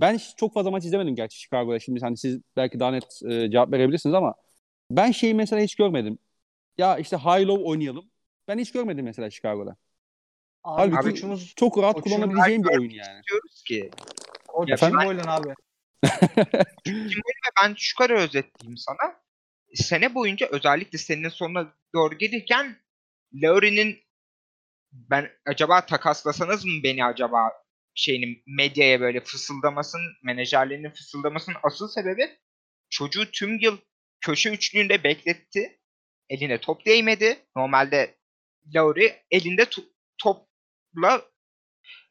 [0.00, 1.78] ben çok fazla maç izlemedim gerçi Chicago'da.
[1.78, 4.34] Şimdi hani siz belki daha net e, cevap verebilirsiniz ama
[4.90, 6.18] ben şeyi mesela hiç görmedim.
[6.78, 8.10] Ya işte high low oynayalım.
[8.48, 9.76] Ben hiç görmedim mesela Chicago'da.
[10.64, 13.22] Abi, Halbuki koçumuz, çok rahat kullanabileceğim bir oyun yani.
[13.30, 13.90] Diyoruz ki.
[14.52, 15.54] O ya Jim Boylan abi.
[17.62, 19.20] Ben şu kadar özetleyeyim sana.
[19.74, 22.76] Sene boyunca özellikle senin sonuna doğru gelirken
[23.34, 23.98] Laurie'nin
[24.92, 27.52] ben acaba takaslasanız mı beni acaba
[27.94, 32.38] şeyinin medyaya böyle fısıldamasın, menajerlerinin fısıldamasının asıl sebebi
[32.90, 33.78] çocuğu tüm yıl
[34.20, 35.80] köşe üçlüğünde bekletti.
[36.28, 37.38] Eline top değmedi.
[37.56, 38.18] Normalde
[38.74, 39.66] Lauri elinde
[40.18, 41.22] topla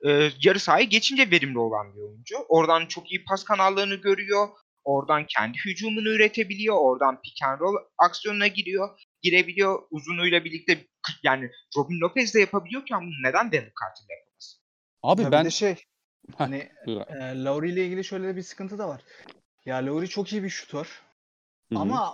[0.06, 2.36] e, yarı sahayı geçince verimli olan bir oyuncu.
[2.50, 4.48] Oradan çok iyi pas kanallarını görüyor.
[4.84, 6.76] Oradan kendi hücumunu üretebiliyor.
[6.80, 8.89] Oradan pick and roll aksiyonuna giriyor.
[9.21, 9.84] Girebiliyor.
[9.91, 10.86] Uzunuyla birlikte
[11.23, 14.62] yani Robin Lopez de yapabiliyorken bunu neden Devin Carter'la yapamaz?
[15.03, 15.45] Abi ya ben...
[15.45, 15.75] de şey
[16.38, 19.01] hani e, Lowry ile ilgili şöyle bir sıkıntı da var.
[19.65, 21.01] Ya Lowry çok iyi bir şutör.
[21.75, 22.13] Ama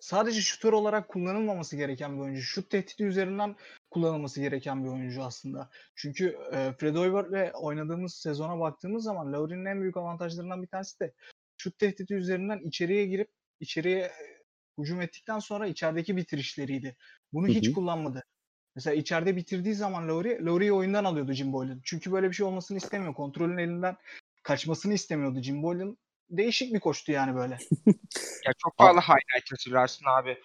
[0.00, 2.42] sadece şutör olarak kullanılmaması gereken bir oyuncu.
[2.42, 3.56] Şut tehdidi üzerinden
[3.90, 5.70] kullanılması gereken bir oyuncu aslında.
[5.94, 11.14] Çünkü e, Fred Hoiberg'le oynadığımız sezona baktığımız zaman Lowry'nin en büyük avantajlarından bir tanesi de
[11.56, 14.12] şut tehdidi üzerinden içeriye girip içeriye
[14.82, 16.96] hücum ettikten sonra içerideki bitirişleriydi.
[17.32, 17.54] Bunu Hı-hı.
[17.54, 18.24] hiç kullanmadı.
[18.74, 21.80] Mesela içeride bitirdiği zaman Lowry, Lowry'yi oyundan alıyordu Jim Boylan.
[21.84, 23.14] Çünkü böyle bir şey olmasını istemiyor.
[23.14, 23.96] Kontrolün elinden
[24.42, 25.98] kaçmasını istemiyordu Jim Boylan.
[26.30, 27.58] Değişik bir koştu yani böyle.
[28.46, 30.38] ya çok fazla highlight hatırlarsın abi.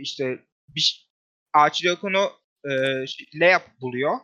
[0.00, 1.08] İşte bir
[1.52, 2.30] Archie Diakono
[2.64, 2.70] e,
[3.34, 4.18] layup buluyor.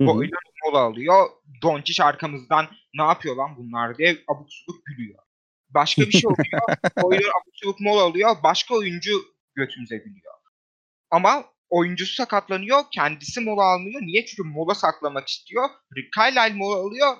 [0.00, 1.30] Boylan mola alıyor.
[1.62, 5.27] Doncic arkamızdan ne yapıyor lan bunlar diye abuk subuk gülüyor.
[5.70, 6.62] Başka bir şey oluyor.
[7.02, 8.36] oyuncu abuk subuk mola alıyor.
[8.42, 9.10] Başka oyuncu
[9.54, 10.34] götümüze gülüyor.
[11.10, 12.80] Ama oyuncusu sakatlanıyor.
[12.94, 14.02] Kendisi mola almıyor.
[14.02, 14.26] Niye?
[14.26, 15.68] Çünkü mola saklamak istiyor.
[15.96, 17.16] Rick Carlisle mola alıyor.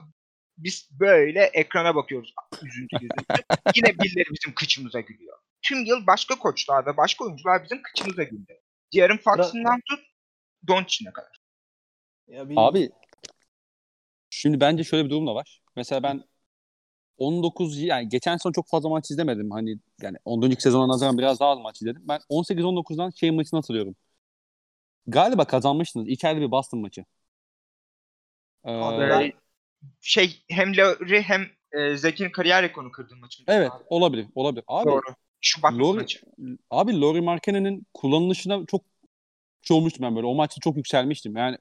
[0.58, 2.34] Biz böyle ekrana bakıyoruz.
[2.62, 3.42] Üzüntü üzüntü.
[3.74, 5.38] Yine birileri bizim kıçımıza gülüyor.
[5.62, 8.52] Tüm yıl başka koçlar ve başka oyuncular bizim kıçımıza güldü.
[8.92, 10.00] Diğerin Fox'ından tut
[10.68, 11.37] Doncic'ine kadar.
[12.26, 12.90] Ya bir- Abi
[14.30, 15.61] şimdi bence şöyle bir durum da var.
[15.76, 16.24] Mesela ben
[17.18, 19.50] 19 yani geçen sene çok fazla maç izlemedim.
[19.50, 20.61] Hani yani 10.
[20.61, 22.02] sezona nazaran biraz daha az maç izledim.
[22.09, 23.96] Ben 18-19'dan şey maçını hatırlıyorum.
[25.07, 26.09] Galiba kazanmıştınız.
[26.09, 27.04] İçeride bir Boston maçı.
[28.64, 29.33] Ee, Abi
[30.00, 33.44] Şey hem Laurie hem e, Zek'in kariyer rekorunu kırdığı maçın.
[33.48, 34.26] evet Abi, olabilir.
[34.35, 34.64] Olabilir.
[34.68, 35.02] Abi Doğru.
[35.40, 36.20] Şubat Laurie- maçı.
[36.70, 38.83] Abi Laurie Markkanen'in kullanılışına çok
[39.70, 40.26] olmuştum ben böyle.
[40.26, 41.37] O maçta çok yükselmiştim.
[41.37, 41.59] Yani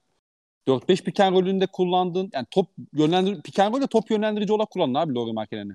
[0.68, 4.94] 4-5 pick and roll'ünde kullandığın yani top yönlendir pick and roll'de top yönlendirici olarak kullandın
[4.94, 5.74] abi Laurie Markkanen'i.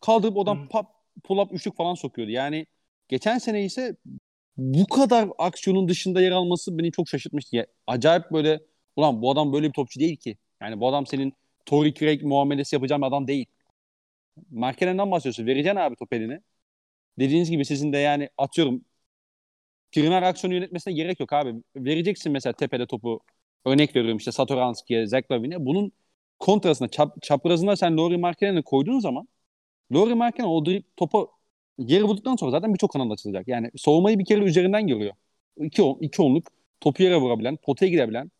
[0.00, 0.68] Kaldırıp odan Hı.
[0.68, 0.86] pop,
[1.24, 2.32] pull up üçlük falan sokuyordu.
[2.32, 2.66] Yani
[3.08, 3.96] geçen sene ise
[4.56, 7.56] bu kadar aksiyonun dışında yer alması beni çok şaşırtmıştı.
[7.56, 8.60] Ya, acayip böyle
[8.96, 10.36] ulan bu adam böyle bir topçu değil ki.
[10.62, 11.32] Yani bu adam senin
[11.66, 13.46] Torrey Craig muamelesi yapacağın bir adam değil.
[14.50, 15.46] Markkanen'den bahsediyorsun.
[15.46, 16.40] Vereceksin abi top eline.
[17.18, 18.84] Dediğiniz gibi sizin de yani atıyorum
[19.92, 21.54] primer aksiyonu yönetmesine gerek yok abi.
[21.76, 23.20] Vereceksin mesela tepede topu.
[23.64, 25.66] Örnek veriyorum işte Satoranski'ye, Zach Lavin'e.
[25.66, 25.92] Bunun
[26.38, 29.28] kontrasına, çap, çaprazına sen Laurie Markkanen'i koyduğun zaman
[29.92, 31.30] Laurie Markkanen o drip, topu
[31.78, 33.48] yere vurduktan sonra zaten birçok kanal açılacak.
[33.48, 35.12] Yani soğumayı bir kere üzerinden görüyor.
[35.60, 36.46] İki, on, iki onluk
[36.80, 38.30] topu yere vurabilen, potaya gidebilen,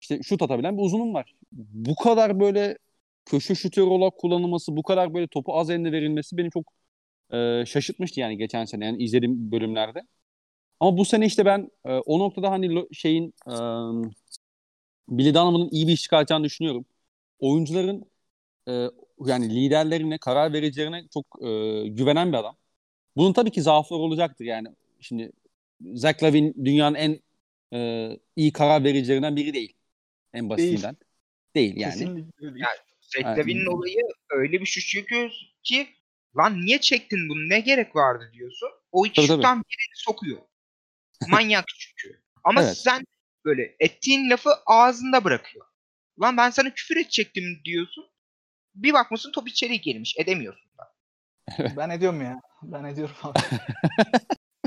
[0.00, 1.34] işte şut atabilen bir uzunum var.
[1.52, 2.78] Bu kadar böyle
[3.24, 6.72] köşe şutör olarak kullanılması, bu kadar böyle topu az eline verilmesi beni çok
[7.32, 10.02] e, şaşırtmıştı yani geçen sene yani izlediğim bölümlerde.
[10.80, 13.54] Ama bu sene işte ben e, o noktada hani şeyin e,
[15.08, 16.84] Billy Donovan'ın iyi bir iş çıkartacağını düşünüyorum.
[17.38, 18.10] Oyuncuların
[18.68, 18.72] e,
[19.26, 21.48] yani liderlerine, karar vericilerine çok e,
[21.88, 22.56] güvenen bir adam.
[23.16, 24.68] Bunun tabii ki zaafları olacaktır yani.
[25.00, 25.32] Şimdi
[25.94, 27.20] Zach Lavin dünyanın en
[27.72, 29.74] e, iyi karar vericilerinden biri değil.
[30.32, 30.96] En basitinden.
[31.54, 31.92] Değil, yani.
[31.92, 32.52] Kesinlikle değil.
[32.56, 35.30] Yani Zach Yani- Lavin'in olayı öyle bir şut çekiyor
[35.62, 35.88] ki
[36.36, 38.68] lan niye çektin bunu ne gerek vardı diyorsun.
[38.92, 39.36] O iki Tabii, tabii.
[39.36, 40.38] şuttan birini sokuyor.
[41.28, 42.20] Manyak çünkü.
[42.44, 42.76] Ama Evet.
[42.76, 43.04] sen
[43.48, 45.66] böyle ettiğin lafı ağzında bırakıyor.
[46.22, 48.04] Lan ben sana küfür edecektim diyorsun.
[48.74, 50.14] Bir bakmışsın top içeri girmiş.
[50.18, 50.92] Edemiyorsun da.
[51.76, 52.40] Ben ediyorum ya.
[52.62, 53.38] Ben ediyorum abi.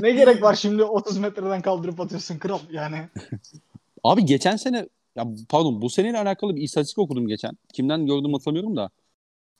[0.00, 3.08] ne gerek var şimdi 30 metreden kaldırıp atıyorsun kral yani.
[4.04, 7.58] Abi geçen sene ya pardon bu seneyle alakalı bir istatistik okudum geçen.
[7.74, 8.90] Kimden gördüm hatırlamıyorum da.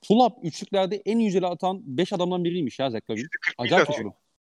[0.02, 3.28] Pull-up üçlüklerde en yüzdeli atan 5 adamdan biriymiş ya Zach Lavin.
[3.58, 4.06] Acayip bir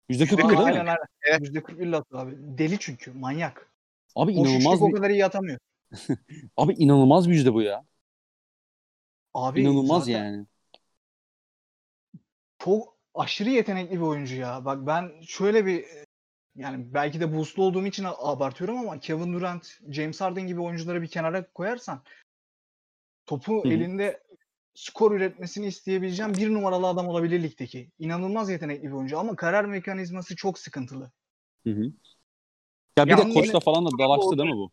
[0.09, 0.65] Yüzde kırk %41 değil mi?
[0.65, 0.97] Aynen aynen.
[1.23, 1.41] Evet.
[1.41, 2.35] %41 atıyor abi.
[2.37, 3.74] Deli çünkü manyak.
[4.15, 5.59] Abi Boş inanılmaz üçlük o bir, kadar iyi atamıyor.
[6.57, 7.85] abi inanılmaz bir yüzde bu ya.
[9.33, 10.45] Abi İnanılmaz yani.
[12.59, 14.65] çok aşırı yetenekli bir oyuncu ya.
[14.65, 15.85] Bak ben şöyle bir
[16.55, 21.07] yani belki de boostlu olduğum için abartıyorum ama Kevin Durant, James Harden gibi oyuncuları bir
[21.07, 22.03] kenara koyarsan
[23.25, 23.73] topu Hı hı.
[23.73, 24.23] elinde
[24.73, 27.91] skor üretmesini isteyebileceğim bir numaralı adam olabilir ligdeki.
[27.99, 31.11] İnanılmaz yetenekli bir oyuncu ama karar mekanizması çok sıkıntılı.
[31.67, 31.91] Hı hı.
[32.97, 34.71] Ya bir Ya de koçla falan da dalaştı değil mi bu?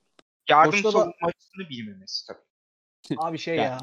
[0.49, 2.39] Yardım Koçta da- savunmasını bilmemesi tabii.
[3.21, 3.79] Abi şey Ya- ya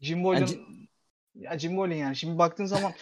[0.00, 0.88] Jim Boylan Yani
[1.34, 2.92] ya Jim Boylan yani şimdi baktığın zaman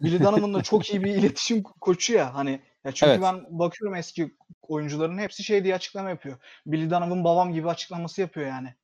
[0.00, 3.22] Billy Donovan da çok iyi bir iletişim koçu ya hani ya çünkü Evet.
[3.22, 6.38] ben bakıyorum eski oyuncuların hepsi şey diye açıklama yapıyor.
[6.66, 8.74] Billy Donovan babam gibi açıklaması yapıyor yani.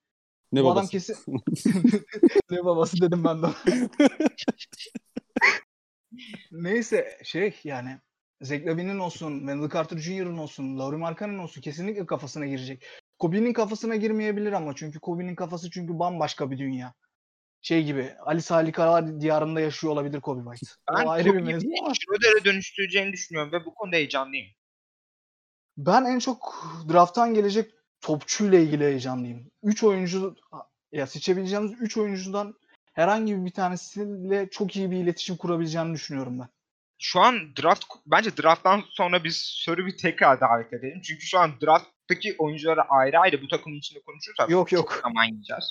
[0.52, 0.90] Ne Bu adam babası?
[0.90, 1.16] kesin
[2.50, 3.46] ne babası dedim ben de.
[6.52, 7.98] Neyse şey yani
[8.42, 12.86] Zach Lavin'in olsun, Wendell Carter Jr.'ın olsun, Laurie Markkanen'in olsun kesinlikle kafasına girecek.
[13.18, 16.94] Kobe'nin kafasına girmeyebilir ama çünkü Kobe'nin kafası çünkü bambaşka bir dünya.
[17.60, 20.80] Şey gibi Alice Harikalar diyarında yaşıyor olabilir Kobe White.
[20.98, 24.46] Ben o ayrı bir mevzu ama Schroeder'e dönüştüreceğini düşünüyorum ve bu konuda heyecanlıyım.
[25.76, 29.50] ben en çok drafttan gelecek topçuyla ilgili heyecanlıyım.
[29.62, 30.34] 3 oyuncu
[30.92, 32.54] ya seçebileceğimiz 3 oyuncudan
[32.92, 36.48] herhangi bir tanesiyle çok iyi bir iletişim kurabileceğini düşünüyorum ben.
[37.04, 41.00] Şu an draft bence drafttan sonra biz soru bir tekrar davet edelim.
[41.04, 45.00] Çünkü şu an drafttaki oyuncuları ayrı ayrı bu takımın içinde konuşursak Yok, yok.
[45.02, 45.64] zaman yiyeceğiz.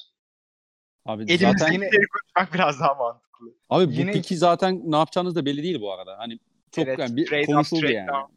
[1.06, 3.48] Abi Elimizdekileri zaten yine- konuşmak biraz daha mantıklı.
[3.70, 6.18] abi bu yine- piki zaten ne yapacağınız da belli değil bu arada.
[6.18, 6.40] Hani
[6.72, 8.08] çok Evet, yani bir trade up, konuşuldu trade yani.
[8.08, 8.32] down.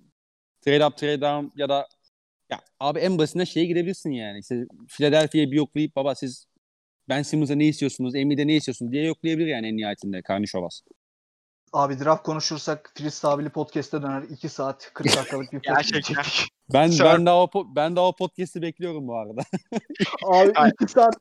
[0.64, 1.88] Trade up, trade down ya da
[2.50, 4.38] ya abi en basitinden şeye gidebilirsin yani.
[4.38, 6.46] İşte Philadelphia'yı bir yoklayıp baba siz
[7.08, 10.80] Ben Simmons'a ne istiyorsunuz, Embiid'e ne istiyorsunuz diye yoklayabilir yani en nihayetinde Karnişovas.
[11.74, 16.24] Abi draft konuşursak Filiz Sabili podcast'e döner 2 saat 40 dakikalık bir podcast Gerçekten.
[16.72, 17.04] Ben Sir.
[17.04, 19.40] ben daha o ben daha o podcast'i bekliyorum bu arada.
[20.26, 20.70] Abi Ay.
[20.80, 21.14] 2 saat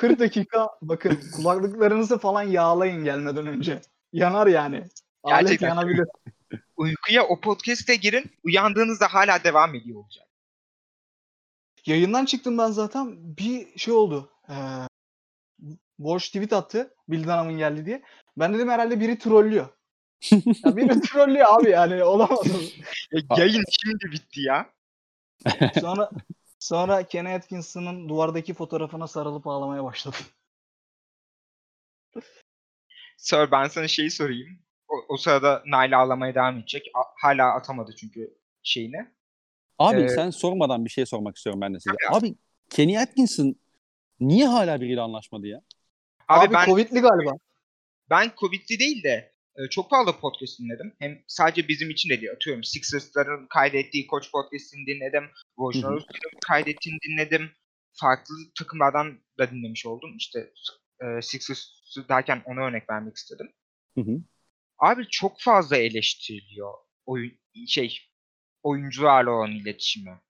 [0.00, 3.82] 40 dakika bakın kulaklıklarınızı falan yağlayın gelmeden önce.
[4.12, 4.84] Yanar yani.
[5.22, 5.68] Alet Gerçekten.
[5.68, 6.06] yanabilir.
[6.76, 8.30] Uykuya o podcast'e girin.
[8.44, 10.26] Uyandığınızda hala devam ediyor olacak.
[11.86, 13.36] Yayından çıktım ben zaten.
[13.36, 14.30] Bir şey oldu.
[14.48, 14.54] Ee,
[15.98, 16.94] Boş tweet attı.
[17.08, 18.02] Bildanam'ın geldi diye.
[18.36, 19.68] Ben dedim herhalde biri trollüyor.
[20.64, 22.46] ya biri trollüyor abi yani olamaz.
[23.12, 24.70] Ya, yayın şimdi bitti ya.
[25.80, 26.10] Sonra
[26.58, 30.20] sonra Kenny Atkinson'ın duvardaki fotoğrafına sarılıp ağlamaya başladım.
[33.16, 34.58] Sir ben sana şeyi sorayım.
[34.88, 36.86] O, o sırada Nail ağlamaya devam edecek.
[36.94, 39.06] A- hala atamadı çünkü şeyini.
[39.78, 41.96] Abi Ee, sen sormadan bir şey sormak istiyorum ben de size.
[42.08, 42.34] Tabii Abi
[42.70, 43.56] Kenny Atkinson
[44.20, 45.60] niye hala biriyle anlaşmadı ya?
[46.28, 47.32] Abi, Abi, ben Covid'li galiba.
[48.10, 50.94] ben Covid'li değil de e, çok fazla podcast dinledim.
[50.98, 52.32] Hem sadece bizim için de değil.
[52.32, 55.24] Atıyorum Sixers'ların kaydettiği Koç podcast'ini dinledim.
[55.56, 57.50] Wojnarowski'nin kaydettiğini dinledim.
[57.92, 60.16] Farklı takımlardan da dinlemiş oldum.
[60.16, 60.50] İşte
[61.00, 61.66] e, Sixers
[62.08, 63.52] derken ona örnek vermek istedim.
[63.94, 64.20] Hı hı.
[64.78, 66.74] Abi çok fazla eleştiriliyor
[67.06, 67.32] oyun
[67.66, 67.98] şey
[68.62, 70.20] oyuncularla olan iletişimi.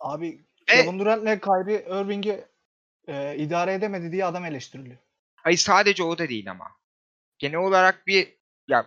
[0.00, 2.44] Abi E- Kevin Durant'le Kyrie Irving'i
[3.08, 4.98] e, idare edemedi diye adam eleştiriliyor.
[5.42, 6.66] Hayır sadece o da değil ama.
[7.38, 8.36] Genel olarak bir
[8.68, 8.86] ya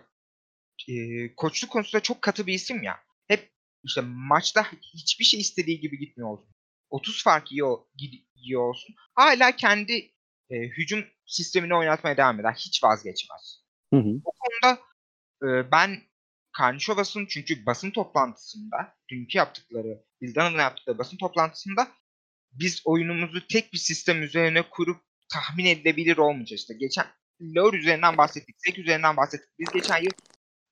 [0.88, 0.94] e,
[1.34, 2.98] koçluk konusunda çok katı bir isim ya.
[3.28, 3.52] Hep
[3.84, 6.54] işte maçta hiçbir şey istediği gibi gitmiyor olsun.
[6.90, 7.78] 30 fark yiyor,
[8.34, 8.94] yiyor olsun.
[9.14, 10.12] Hala kendi
[10.50, 12.52] e, hücum sistemini oynatmaya devam eder.
[12.52, 13.64] Hiç vazgeçmez.
[13.94, 14.20] Hı hı.
[14.24, 14.80] O konuda
[15.42, 16.02] e, ben
[16.52, 21.88] Karnişovas'ın çünkü basın toplantısında dünkü yaptıkları, Bildan'ın yaptıkları basın toplantısında
[22.52, 26.58] biz oyunumuzu tek bir sistem üzerine kurup tahmin edilebilir olmayacak.
[26.58, 27.06] İşte geçen
[27.40, 29.48] Lör üzerinden bahsettik, Zek üzerinden bahsettik.
[29.58, 30.10] Biz geçen yıl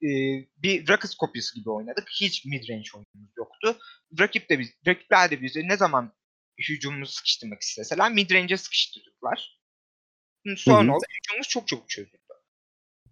[0.02, 0.08] e,
[0.56, 2.08] bir Rockets kopyası gibi oynadık.
[2.20, 3.78] Hiç midrange oyunumuz yoktu.
[4.20, 6.12] Rakip de biz, rakipler de bizi ne zaman
[6.58, 9.60] hücumumuzu sıkıştırmak isteseler midrange'e sıkıştırdılar.
[10.56, 11.04] Sonra oldu?
[11.18, 12.18] Hücumumuz çok çok çözüldü.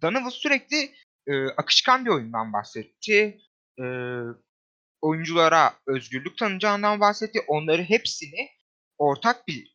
[0.01, 0.95] Donovan sürekli
[1.27, 3.41] e, akışkan bir oyundan bahsetti.
[3.79, 3.85] E,
[5.01, 7.39] oyunculara özgürlük tanıyacağından bahsetti.
[7.47, 8.49] Onları hepsini
[8.97, 9.72] ortak bir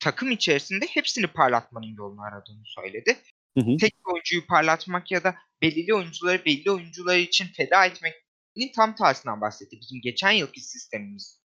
[0.00, 3.16] takım içerisinde hepsini parlatmanın yolunu aradığını söyledi.
[3.58, 3.76] Hı hı.
[3.76, 9.40] Tek bir oyuncuyu parlatmak ya da belirli oyuncuları belli oyuncular için feda etmenin tam tersinden
[9.40, 9.78] bahsetti.
[9.80, 11.40] Bizim geçen yılki sistemimiz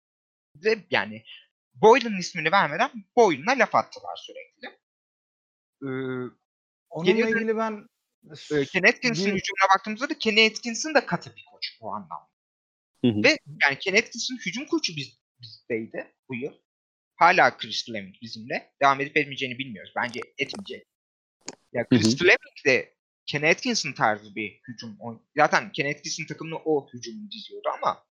[0.55, 1.23] ve yani
[1.73, 4.67] Boylan'ın ismini vermeden Boylan'a laf attılar sürekli.
[5.83, 6.31] Ee,
[6.89, 7.87] Onunla Geliyor- ilgili ben
[8.51, 12.27] e, Ken Atkinson'ın Bir- hücumuna baktığımızda da Ken Atkinson da katı bir koç o anlamda.
[13.05, 13.23] Hı hı.
[13.23, 16.53] Ve yani Ken Atkinson hücum koçu biz, bizdeydi bu yıl.
[17.21, 18.71] Hala Chris Fleming bizimle.
[18.81, 19.93] Devam edip etmeyeceğini bilmiyoruz.
[19.95, 20.87] Bence etmeyecek.
[21.73, 21.99] Ya Hı hı.
[21.99, 24.97] Chris Fleming de Ken Atkinson tarzı bir hücum.
[25.37, 28.03] Zaten Ken Atkinson takımını o hücumu diziyordu ama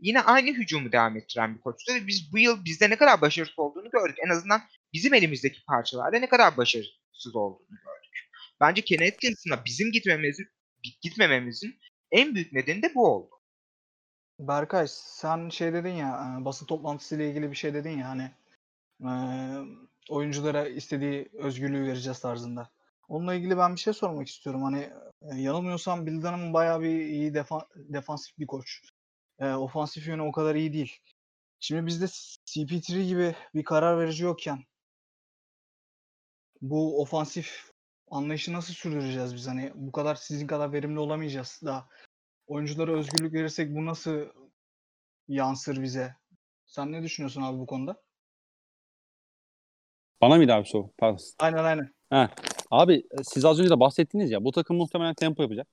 [0.00, 3.58] yine aynı hücumu devam ettiren bir koçtu ve biz bu yıl bizde ne kadar başarısız
[3.58, 4.16] olduğunu gördük.
[4.26, 8.30] En azından bizim elimizdeki parçalarda ne kadar başarısız olduğunu gördük.
[8.60, 10.48] Bence Ken Atkinson'a bizim gitmememizin
[11.02, 11.80] gitmememizin
[12.12, 13.30] en büyük nedeni de bu oldu.
[14.38, 18.30] Berkay sen şey dedin ya e, basın toplantısıyla ilgili bir şey dedin ya hani
[20.10, 22.70] oyunculara istediği özgürlüğü vereceğiz tarzında.
[23.08, 24.62] Onunla ilgili ben bir şey sormak istiyorum.
[24.62, 24.90] Hani
[25.34, 28.82] yanılmıyorsam Bill Dunham bayağı bir iyi defa- defansif bir koç.
[29.38, 30.98] E, ofansif yönü o kadar iyi değil.
[31.60, 32.04] Şimdi bizde
[32.44, 34.64] CP3 gibi bir karar verici yokken
[36.60, 37.70] bu ofansif
[38.10, 39.48] anlayışı nasıl sürdüreceğiz biz?
[39.48, 41.88] Hani bu kadar sizin kadar verimli olamayacağız da
[42.46, 44.20] oyunculara özgürlük verirsek bu nasıl
[45.28, 46.16] yansır bize?
[46.66, 48.03] Sen ne düşünüyorsun abi bu konuda?
[50.24, 50.90] Bana mıydı abi soru?
[50.98, 51.18] Pardon.
[51.38, 51.90] Aynen aynen.
[52.70, 55.68] Abi e, siz az önce de bahsettiniz ya bu takım muhtemelen tempo yapacak.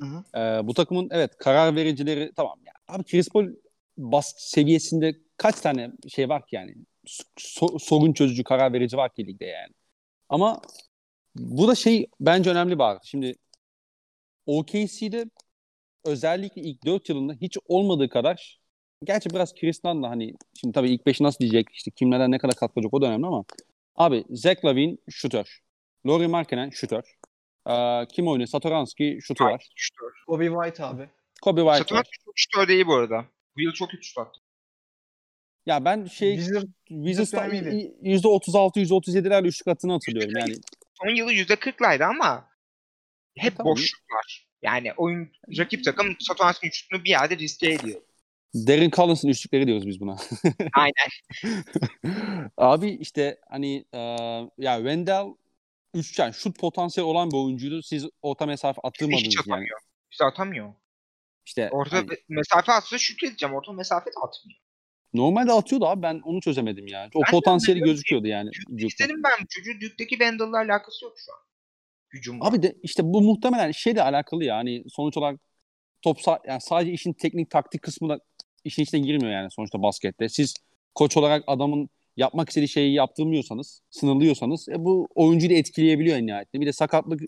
[0.00, 0.38] Hı hı.
[0.38, 2.72] Ee, bu takımın evet karar vericileri tamam ya.
[2.88, 3.46] Abi Chris Paul
[3.96, 6.74] bas seviyesinde kaç tane şey var ki yani
[7.38, 9.72] So- sorun çözücü karar verici var ki ligde yani.
[10.28, 10.60] Ama
[11.34, 13.08] bu da şey bence önemli artı.
[13.08, 13.34] Şimdi
[14.46, 15.24] OKC'de
[16.04, 18.60] özellikle ilk 4 yılında hiç olmadığı kadar
[19.04, 22.38] gerçi biraz Chris Dunn da hani şimdi tabii ilk 5'i nasıl diyecek işte kimlerden ne
[22.38, 23.44] kadar katılacak o da önemli ama
[24.00, 25.60] abi Zach Lavine şutör.
[26.06, 27.04] Laurie Markkinen şutör.
[27.68, 28.48] Ee, kim oynuyor?
[28.48, 29.68] Satoranski şutu var.
[29.74, 30.12] Şutör.
[30.26, 31.08] Kobe White abi.
[31.42, 33.24] Kobe White Satoranski çok şutör değil bu arada.
[33.56, 34.40] Bu yıl çok kötü şut attı.
[35.66, 37.94] Ya ben şey Wizard Wizards'ta dönemiydi.
[38.02, 40.54] %36 %37'lerle üçlük attığını hatırlıyorum yani.
[41.02, 42.48] Son yılı %40'laydı ama
[43.36, 43.72] hep Tamam.
[43.72, 44.48] boşluklar.
[44.62, 48.00] Yani oyun rakip takım Satoranski'nin şutunu bir yerde riske ediyor.
[48.54, 50.16] Darren Collins'ın üçlükleri diyoruz biz buna.
[50.76, 51.10] Aynen.
[52.56, 53.98] Abi işte hani e,
[54.58, 55.26] ya Wendell
[55.94, 57.82] üç yani şut potansiyeli olan bir oyuncuydu.
[57.82, 59.42] Siz orta mesafe attırmadınız Hiç yani.
[59.54, 59.78] atamıyor.
[60.10, 60.74] Hiç atamıyor.
[61.46, 63.54] İşte Orta hani- mesafe atsa şut edeceğim.
[63.54, 64.60] Orta mesafe de atmıyor.
[65.14, 67.10] Normalde atıyordu abi ben onu çözemedim yani.
[67.14, 68.50] O Ben potansiyeli gözüküyordu yani.
[68.70, 68.86] Duke'da.
[68.86, 71.38] İstedim ben çocuğu Duke'deki Vandal'la alakası yok şu an.
[72.12, 72.44] Hücumda.
[72.44, 75.40] Abi de işte bu muhtemelen şeyle alakalı ya hani sonuç olarak
[76.02, 78.20] top yani sadece işin teknik taktik kısmı da
[78.64, 80.28] işin içine girmiyor yani sonuçta baskette.
[80.28, 80.54] Siz
[80.94, 86.60] koç olarak adamın yapmak istediği şeyi yaptırmıyorsanız, sınırlıyorsanız e, bu oyuncuyu da etkileyebiliyor en nihayetinde.
[86.60, 87.22] Bir de sakatlık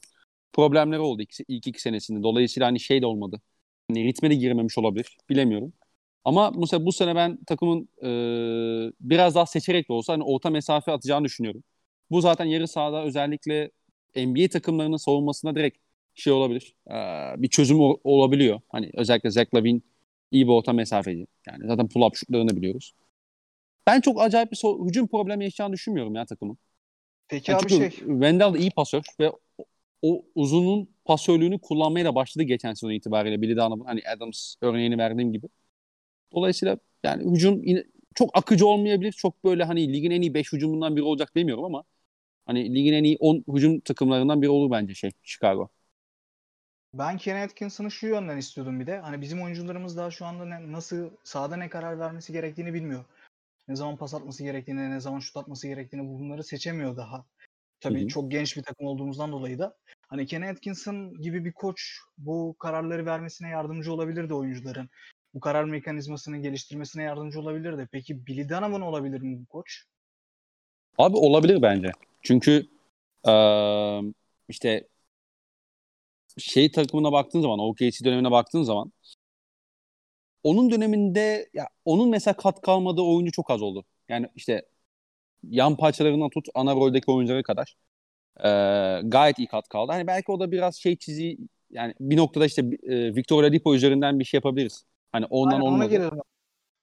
[0.52, 2.22] problemleri oldu iki, ilk iki senesinde.
[2.22, 3.40] Dolayısıyla hani şey de olmadı.
[3.88, 5.18] Hani ritme de girememiş olabilir.
[5.30, 5.72] Bilemiyorum.
[6.24, 8.08] Ama mesela bu sene ben takımın e,
[9.00, 11.64] biraz daha seçerek de olsa hani orta mesafe atacağını düşünüyorum.
[12.10, 13.70] Bu zaten yarı sahada özellikle
[14.16, 15.78] NBA takımlarının savunmasına direkt
[16.14, 16.74] şey olabilir.
[16.90, 16.94] Ee,
[17.42, 18.60] bir çözüm ol- olabiliyor.
[18.68, 19.84] Hani özellikle Zach Lavin
[20.32, 21.26] iyi bir orta mesafeci.
[21.46, 22.94] Yani zaten pull-up şutlarını biliyoruz.
[23.86, 26.58] Ben çok acayip bir so- hücum problemi yaşayacağını düşünmüyorum ya takımın.
[27.28, 29.64] Peki Yani abi şey Wendell iyi pasör ve o,
[30.02, 33.42] o uzunun pasörlüğünü kullanmaya da başladı geçen sezon itibariyle.
[33.42, 35.46] Billy Donovan hani Adams örneğini verdiğim gibi.
[36.32, 39.12] Dolayısıyla yani hücum yine çok akıcı olmayabilir.
[39.12, 41.84] Çok böyle hani ligin en iyi 5 hücumundan biri olacak demiyorum ama
[42.46, 45.68] hani ligin en iyi 10 hücum takımlarından biri olur bence şey Chicago.
[46.94, 48.98] Ben Kenny Atkinson'ı şu yönden istiyordum bir de.
[48.98, 53.04] Hani bizim oyuncularımız daha şu anda ne, nasıl sahada ne karar vermesi gerektiğini bilmiyor.
[53.68, 57.24] Ne zaman pas atması gerektiğini, ne zaman şut atması gerektiğini bunları seçemiyor daha.
[57.80, 58.08] Tabii Hı hı.
[58.08, 59.76] çok genç bir takım olduğumuzdan dolayı da.
[60.08, 64.90] Hani Kenny Atkinson gibi bir koç bu kararları vermesine yardımcı olabilirdi oyuncuların.
[65.34, 67.88] Bu karar mekanizmasını geliştirmesine yardımcı olabilirdi.
[67.92, 69.84] Peki Billy Donovan olabilir mi bu koç?
[70.98, 71.92] Abi olabilir bence.
[72.22, 72.66] Çünkü
[73.26, 74.02] eee,
[74.48, 74.88] işte
[76.38, 78.92] şey takımına baktığın zaman, OKC dönemine baktığın zaman
[80.42, 83.84] onun döneminde ya onun mesela kat kalmadığı oyuncu çok az oldu.
[84.08, 84.66] Yani işte
[85.42, 87.76] yan parçalarından tut ana roldeki oyunculara kadar
[88.44, 89.92] eee, gayet iyi kat kaldı.
[89.92, 91.38] Hani belki o da biraz şey çiziği
[91.70, 94.84] yani bir noktada işte e, Victor Oladipo üzerinden bir şey yapabiliriz.
[95.12, 95.90] Hani ondan Aynen ona olmadı.
[95.90, 96.18] gelelim.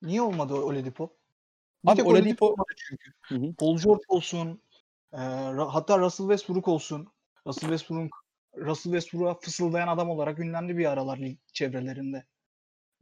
[0.01, 1.09] Niye olmadı Oladipo?
[1.85, 3.11] Bir Abi Oladipo olmadı çünkü.
[3.21, 3.53] Hı hı.
[3.53, 4.61] Paul George olsun,
[5.13, 5.17] e,
[5.69, 7.07] hatta Russell Westbrook olsun.
[7.47, 8.11] Russell Westbrook
[8.57, 12.25] Russell Westbrook'a fısıldayan adam olarak ünlendi bir aralar lig çevrelerinde.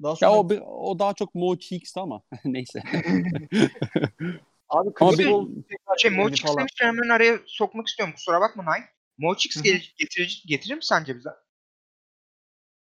[0.04, 2.82] Daha ya sonra o bir, o daha çok Mo Cheeks'ti ama neyse.
[4.70, 5.20] abi Chris
[5.98, 6.58] Şey, Mochix falan.
[6.58, 8.14] demişken hemen araya sokmak istiyorum.
[8.16, 8.80] Kusura bakma Nay.
[9.18, 9.64] Mochix Hı hı.
[9.64, 11.30] gel- getirir, getirir mi sence bize?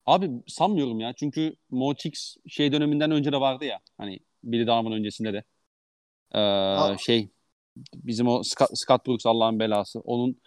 [0.06, 1.14] Abi sanmıyorum ya.
[1.14, 3.80] Çünkü Mo Cheeks şey döneminden önce de vardı ya.
[3.98, 5.44] Hani Billy Donovan öncesinde de.
[6.36, 7.30] Ee, şey
[7.96, 10.00] bizim o Scott, Scott Brooks Allah'ın belası.
[10.00, 10.42] Onun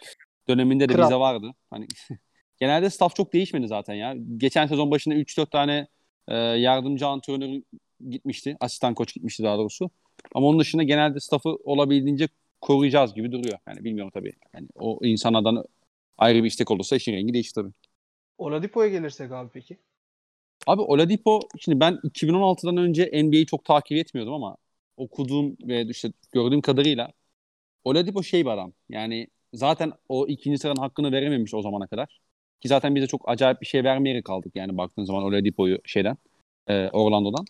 [0.49, 1.05] döneminde de Kral.
[1.05, 1.55] bize vardı.
[1.71, 1.87] Hani
[2.61, 4.15] genelde staff çok değişmedi zaten ya.
[4.37, 5.87] Geçen sezon başında 3-4 tane
[6.29, 7.63] e, yardımcı antrenör
[8.11, 8.57] gitmişti.
[8.61, 9.91] Asistan koç gitmişti daha doğrusu.
[10.35, 12.29] Ama onun dışında genelde staff'ı olabildiğince
[12.61, 13.59] koruyacağız gibi duruyor.
[13.69, 14.33] Yani bilmiyorum tabii.
[14.55, 15.65] Yani o insanlardan
[16.19, 17.73] ayrı bir istek olursa işin rengi değişir tabii.
[18.39, 19.77] Oladipo'ya gelirsek abi peki.
[20.67, 24.57] Abi Oladipo şimdi ben 2016'dan önce NBA'yi çok takip etmiyordum ama
[24.97, 27.13] okuduğum ve işte gördüğüm kadarıyla
[27.85, 28.73] Oladipo şey bir adam.
[28.89, 32.21] Yani zaten o ikinci sıranın hakkını verememiş o zamana kadar.
[32.61, 36.17] Ki zaten bize çok acayip bir şey vermeyerek kaldık yani baktığın zaman Oladipo'yu şeyden
[36.69, 37.45] e, Orlando'dan.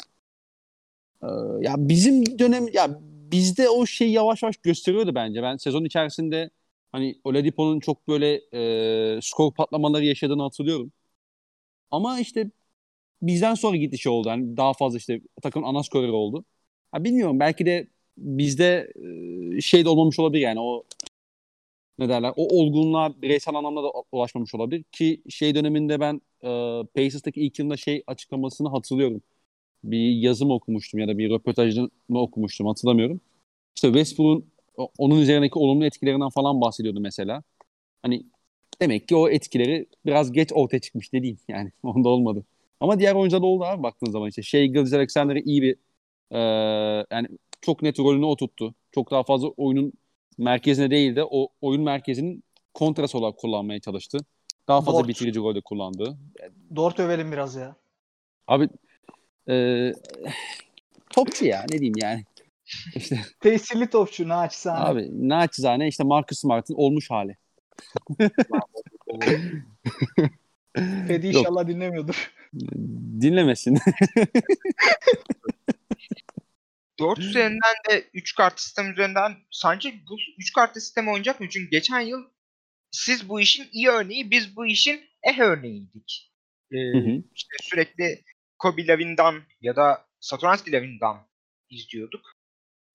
[1.23, 1.29] E,
[1.61, 2.99] ya bizim dönem ya
[3.33, 5.43] bizde o şey yavaş yavaş gösteriyordu bence.
[5.43, 6.51] Ben sezon içerisinde
[6.93, 10.93] hani Oladipo'nun çok böyle e, skor patlamaları yaşadığını hatırlıyorum.
[11.91, 12.51] Ama işte
[13.23, 14.29] bizden sonra gidişi oldu.
[14.29, 16.45] Yani daha fazla işte takımın ana skoreri oldu.
[16.93, 17.89] Ha, bilmiyorum belki de
[18.19, 18.93] bizde
[19.57, 20.85] e, şey de olmamış olabilir yani o
[21.99, 26.49] ne derler o olgunluğa bireysel anlamda da ulaşmamış olabilir ki şey döneminde ben e,
[26.95, 29.23] Pacers'taki ilk yılında şey açıklamasını hatırlıyorum.
[29.85, 33.21] Bir yazım okumuştum ya da bir röportajını okumuştum hatırlamıyorum.
[33.77, 34.53] İşte Westbrook'un
[34.99, 37.43] onun üzerindeki olumlu etkilerinden falan bahsediyordu mesela.
[38.03, 38.27] Hani
[38.83, 42.45] demek ki o etkileri biraz geç ortaya çıkmış dediğim yani onda olmadı.
[42.81, 45.77] Ama diğer oyuncularda oldu abi baktığın zaman işte Shea Gilgeous Alexander'ı iyi bir
[46.33, 46.39] e,
[47.11, 47.29] yani
[47.61, 48.75] çok net rolünü oturttu.
[48.93, 49.93] Çok daha fazla oyunun
[50.39, 54.19] merkezine değil de o oyun merkezinin kontrası olarak kullanmaya çalıştı.
[54.69, 55.09] Daha fazla Dort.
[55.09, 56.19] bitirici rolde kullandı.
[56.77, 57.77] Dort övelim biraz ya.
[58.47, 58.69] Abi
[59.49, 59.93] e,
[61.11, 62.25] topçu ya ne diyeyim yani.
[62.95, 64.85] İşte Tesirli topçu naçizane.
[64.85, 67.37] abi naçizane işte Marcus Smart'ın olmuş hali.
[71.07, 71.37] Fedi Yok.
[71.37, 72.33] inşallah dinlemiyordur.
[73.21, 73.79] Dinlemesin.
[77.03, 81.49] 4 üzerinden de 3 kart sistem üzerinden sence bu 3 kart sistemi oynayacak mı?
[81.49, 82.25] Çünkü geçen yıl
[82.91, 86.33] siz bu işin iyi örneği, biz bu işin eh örneğiydik.
[86.73, 87.23] Ee, Hı hı.
[87.35, 88.25] işte sürekli
[88.59, 91.29] Kobe Lavin'dan ya da Satoranski Lavin'dan
[91.71, 92.21] izliyorduk.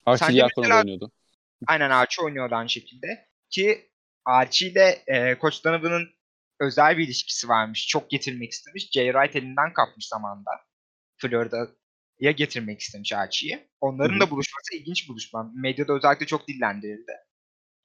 [0.06, 1.12] Archie mesela- oynuyordu.
[1.68, 3.28] Aynen Archie oynuyordu aynı şekilde.
[3.50, 3.92] Ki
[4.26, 6.10] Archie ile e, Koç Donovan'ın
[6.60, 7.88] özel bir ilişkisi varmış.
[7.88, 8.90] Çok getirmek istemiş.
[8.92, 10.52] Jay Wright elinden kapmış zamanında.
[11.18, 11.68] Florida
[12.20, 13.68] ya getirmek istemiş Archie'yi.
[13.82, 14.20] Onların Hı hı.
[14.20, 15.52] da buluşması ilginç buluşma.
[15.56, 17.12] Medyada özellikle çok dillendirildi.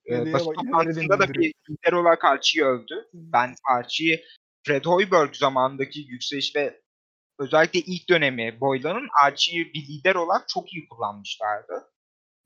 [0.06, 3.08] Ee, basın toplantısında da bir lider olarak Archie'yi övdü.
[3.12, 4.24] Ben Archie'yi
[4.66, 6.80] Fred Hoiberg zamanındaki yükseliş ve
[7.38, 11.72] özellikle ilk dönemi Boylan'ın Archie'yi bir lider olarak çok iyi kullanmışlardı.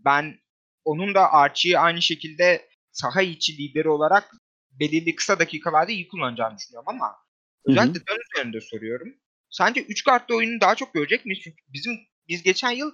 [0.01, 0.39] Ben
[0.85, 4.31] onun da Archie'yi aynı şekilde saha içi lideri olarak
[4.71, 7.17] belirli kısa dakikalarda iyi kullanacağını düşünüyorum ama
[7.65, 9.15] özellikle dön üzerinde soruyorum.
[9.51, 11.41] Sence 3 kartlı oyunu daha çok görecek miyiz?
[11.45, 12.91] Çünkü bizim biz geçen yıl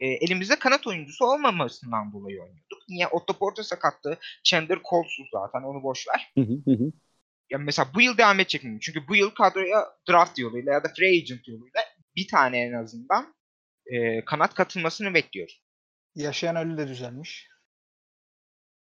[0.00, 2.88] e, elimizde kanat oyuncusu olmamasından dolayı oynuyorduk.
[2.88, 3.06] Niye?
[3.06, 4.18] Otto Porter sakattı.
[4.44, 6.32] Chandler kolsuz zaten onu boş ver.
[6.34, 6.92] Hı hı hı hı.
[7.50, 8.78] Ya mesela bu yıl devam edecek mi?
[8.80, 11.80] Çünkü bu yıl kadroya draft yoluyla ya da free agent yoluyla
[12.16, 13.34] bir tane en azından
[13.86, 15.62] e, kanat katılmasını bekliyoruz.
[16.14, 17.48] Yaşayan ölü de düzelmiş.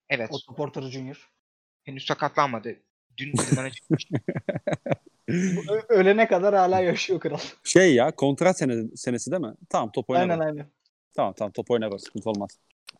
[0.08, 0.30] Evet.
[0.32, 1.30] Otto Porter Jr.
[1.84, 2.82] Henüz sakatlanmadı.
[3.16, 4.08] Dün idmana çıkmış.
[5.88, 7.38] Ölene kadar hala yaşıyor kral.
[7.64, 9.54] Şey ya kontrat sene, senesi değil mi?
[9.68, 10.22] Tamam top oynar.
[10.22, 10.66] aynen aynen.
[11.16, 12.50] Tamam tamam top oynar sıkıntı olmaz.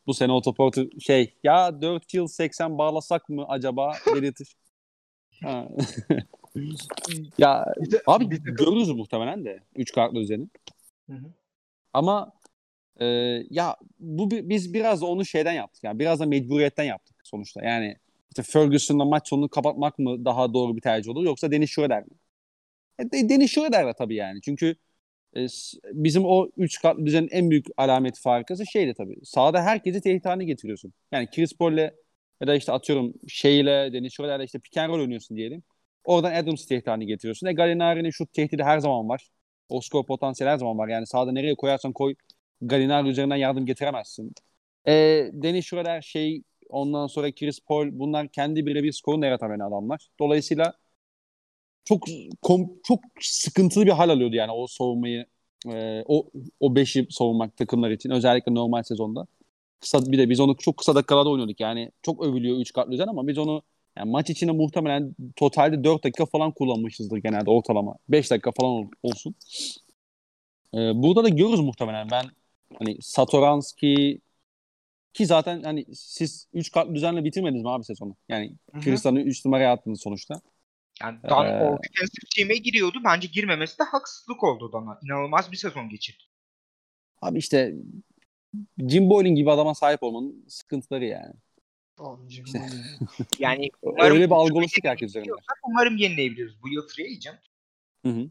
[0.07, 0.71] Bu sene o topu
[1.01, 4.57] şey ya 4 yıl 80 bağlasak mı acaba belirtir.
[5.43, 5.69] Ha.
[7.39, 10.21] ya Bir de- abi takım- görürüz muhtemelen de 3 kartlı.
[10.29, 11.33] Hı hı.
[11.93, 12.33] Ama
[13.01, 13.07] e,
[13.51, 15.85] ya bu bi- biz biraz onu şeyden yaptık.
[15.85, 17.65] Yani biraz da mecburiyetten yaptık sonuçta.
[17.65, 17.97] Yani
[18.31, 22.09] işte Ferguson'la maç sonunu kapatmak mı daha doğru bir tercih olur yoksa Dennis Schroeder mi?
[22.99, 24.41] E, de- Dennis Schroeder de tabii yani.
[24.43, 24.77] Çünkü
[25.37, 25.47] e,
[25.95, 29.17] bizim o 3 kartlı düzenin en büyük alameti farkası şeydi tabii.
[29.25, 30.93] Sahada herkesi tehdit haline getiriyorsun.
[31.13, 31.91] Yani Chris Paul'le
[32.41, 35.63] ya da işte atıyorum şeyle Dennis Schroeder'le işte pick and roll oynuyorsun diyelim.
[36.05, 37.47] Oradan Adams tehdit haline getiriyorsun.
[37.47, 39.29] E Gallinari'nin şut tehdidi her zaman var.
[39.69, 40.89] O skor potansiyeli her zaman var.
[40.89, 42.15] Yani sahada nereye koyarsan koy
[42.61, 44.35] Gallinari üzerinden yardım getiremezsin.
[44.89, 44.93] E,
[45.33, 50.09] Dennis Schroeder şey ondan sonra Chris Paul bunlar kendi birebir skorunu yaratabilen adamlar.
[50.21, 50.75] Dolayısıyla
[51.85, 52.05] çok
[52.43, 55.27] kom, çok sıkıntılı bir hal alıyordu yani o savunmayı
[55.73, 59.27] e, o o beşi savunmak takımlar için özellikle normal sezonda.
[59.81, 61.61] Kısa bir de biz onu çok kısa dakikalarda oynuyorduk.
[61.61, 63.63] Yani çok övülüyor 3 kartlı düzen ama biz onu
[63.99, 67.97] yani maç içinde muhtemelen totalde 4 dakika falan kullanmışızdır genelde ortalama.
[68.09, 69.35] 5 dakika falan ol- olsun.
[70.75, 72.09] E, burada da görürüz muhtemelen.
[72.11, 72.25] Ben
[72.79, 74.21] hani Satoranski
[75.17, 78.17] ki zaten hani siz 3 kartlı düzenle bitirmediniz mi abi sezonu?
[78.29, 78.57] Yani.
[78.85, 80.41] Kristan'ı 3 numaraya attınız sonuçta.
[81.03, 82.99] Yani Dan Ee, All Defensive Team'e giriyordu.
[83.05, 84.99] Bence girmemesi de haksızlık oldu Dan'a.
[85.05, 86.23] İnanılmaz bir sezon geçirdi.
[87.23, 87.75] Abi işte
[88.89, 91.35] Jim Boylan gibi adama sahip olmanın sıkıntıları yani.
[92.29, 92.69] İşte-.
[93.39, 95.31] Yani Öyle bir algı ucuza oluştu ki herkes üzerinde.
[95.63, 96.63] Umarım yenileyebiliriz.
[96.63, 97.41] Bu yıl free agent.
[98.07, 98.31] Hı hı.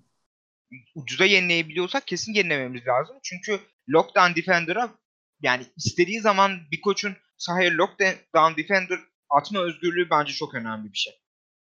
[0.95, 3.15] Ucuza yenileyebiliyorsak kesin yenilememiz lazım.
[3.23, 3.59] Çünkü
[3.89, 4.95] lockdown defender'a
[5.41, 11.13] yani istediği zaman bir koçun sahaya lockdown defender atma özgürlüğü bence çok önemli bir şey.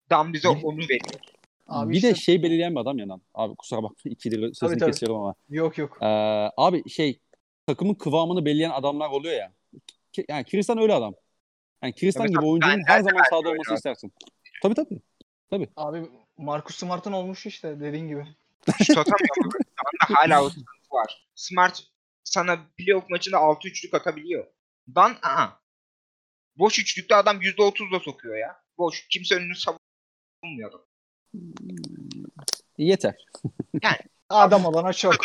[0.09, 1.21] Dan bize onu veriyor.
[1.67, 3.21] Abi bir işte- de şey belirleyen bir adam yanan.
[3.33, 4.91] Abi kusura bakma iki lira sözünü tabii.
[4.91, 5.35] kesiyorum ama.
[5.49, 5.97] Yok yok.
[6.01, 6.05] Ee,
[6.57, 7.19] abi şey
[7.67, 9.51] takımın kıvamını belirleyen adamlar oluyor ya.
[10.13, 11.13] Ki- Yani Kristan öyle adam.
[11.83, 13.57] Yani Kristan Evet gibi oyuncunun ben- her ben zaman sahada abi.
[13.75, 14.13] istersin.
[14.63, 14.75] Tabii
[15.49, 15.67] tabii.
[15.75, 18.27] Abi Marcus Smart'ın olmuş işte dediğin gibi.
[18.95, 20.49] Da hala o
[20.91, 21.27] var.
[21.35, 21.83] Smart
[22.31, 24.47] sana playoff maçında 6 üçlük atabiliyor.
[24.95, 25.47] Dan aa.
[26.57, 28.61] Boş üçlükte adam %30'la sokuyor ya.
[28.77, 29.07] Boş.
[29.07, 30.71] Kimse önünü savunmuyor.
[32.77, 33.15] Yeter.
[34.29, 35.15] Adam olana çok.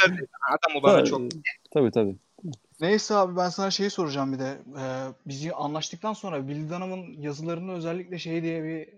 [0.48, 1.20] Adam olana Tabii, çok.
[1.70, 2.16] Tabii tabii.
[2.80, 4.58] Neyse abi ben sana şeyi soracağım bir de.
[4.80, 8.88] Ee, biz anlaştıktan sonra Bill Dunham'ın yazılarında özellikle şey diye bir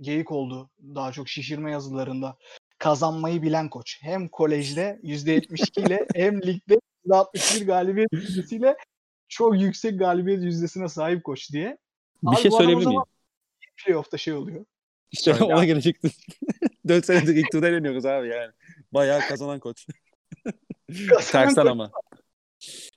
[0.00, 0.70] geyik oldu.
[0.94, 2.36] Daha çok şişirme yazılarında.
[2.78, 3.98] Kazanmayı bilen koç.
[4.02, 8.76] Hem kolejde %72 ile hem ligde %61 galibiyet yüzdesiyle
[9.28, 11.78] çok yüksek galibiyet yüzdesine sahip koç diye.
[12.22, 13.02] Bir Abi şey söyleyebilir miyim?
[13.84, 14.64] Playoff'ta şey oluyor.
[15.10, 15.66] İşte Söyle ona abi.
[15.66, 16.10] gelecektim.
[16.88, 18.52] 4 senedir ilk turda eğleniyoruz abi yani.
[18.92, 19.86] Bayağı kazanan koç.
[21.32, 21.90] Tersten ama.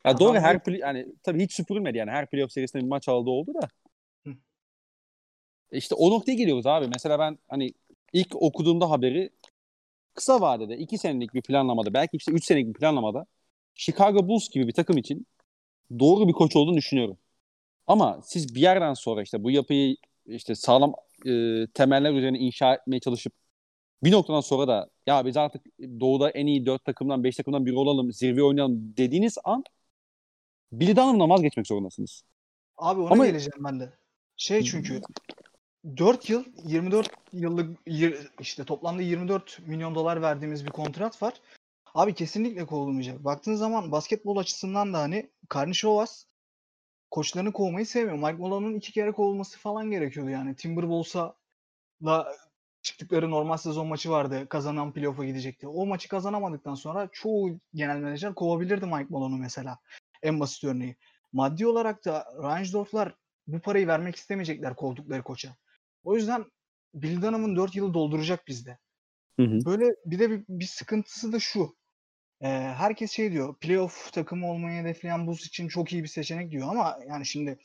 [0.05, 3.29] Ya doğru her play, yani tabii hiç süpürülmedi yani her playoff serisinde bir maç aldı
[3.29, 3.67] oldu da.
[4.27, 4.33] Hı.
[5.71, 6.87] İşte o noktaya geliyoruz abi.
[6.87, 7.73] Mesela ben hani
[8.13, 9.29] ilk okuduğumda haberi
[10.13, 13.25] kısa vadede 2 senelik bir planlamada belki işte 3 senelik bir planlamada
[13.75, 15.27] Chicago Bulls gibi bir takım için
[15.99, 17.17] doğru bir koç olduğunu düşünüyorum.
[17.87, 19.95] Ama siz bir yerden sonra işte bu yapıyı
[20.25, 20.93] işte sağlam
[21.25, 23.33] e, temeller üzerine inşa etmeye çalışıp
[24.03, 27.75] bir noktadan sonra da ya biz artık doğuda en iyi 4 takımdan 5 takımdan biri
[27.75, 29.63] olalım, zirve oynayalım dediğiniz an
[30.71, 32.23] Billy Donovan'dan vazgeçmek zorundasınız.
[32.77, 33.93] Abi ona Ama- geleceğim ben de.
[34.37, 35.01] Şey çünkü
[35.97, 37.77] 4 yıl 24 yıllık
[38.39, 41.33] işte toplamda 24 milyon dolar verdiğimiz bir kontrat var.
[41.93, 43.23] Abi kesinlikle kovulmayacak.
[43.23, 46.25] Baktığın zaman basketbol açısından da hani Karnişovas
[47.11, 48.17] koçlarını kovmayı sevmiyor.
[48.17, 50.55] Mike Malone'un iki kere kovulması falan gerekiyordu yani.
[50.55, 51.35] Timberwolves'a
[52.05, 52.35] da
[52.81, 54.49] çıktıkları normal sezon maçı vardı.
[54.49, 55.67] Kazanan playoff'a gidecekti.
[55.67, 59.79] O maçı kazanamadıktan sonra çoğu genel menajer kovabilirdi Mike Malone'u mesela.
[60.23, 60.95] En basit örneği.
[61.33, 63.15] Maddi olarak da Reinsdorf'lar
[63.47, 65.55] bu parayı vermek istemeyecekler koltukları koça.
[66.03, 66.45] O yüzden
[66.93, 68.77] Bill Dunham'ın 4 yılı dolduracak bizde.
[69.39, 69.65] Hı hı.
[69.65, 71.75] Böyle bir de bir, bir sıkıntısı da şu.
[72.41, 73.55] Ee, herkes şey diyor.
[73.55, 77.59] Playoff takımı olmayı hedefleyen Bulls için çok iyi bir seçenek diyor ama yani şimdi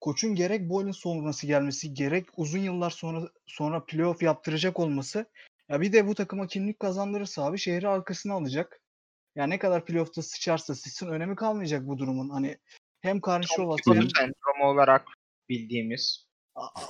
[0.00, 5.26] koçun gerek Boylan sonrası gelmesi gerek uzun yıllar sonra sonra playoff yaptıracak olması
[5.68, 8.80] ya bir de bu takıma kimlik kazandırırsa abi şehri arkasına alacak.
[9.34, 12.28] Ya ne kadar playoff'ta sıçarsa sıçsın önemi kalmayacak bu durumun.
[12.28, 12.58] Hani
[13.00, 15.06] hem Karnışovas hem sendromu olarak
[15.48, 16.26] bildiğimiz.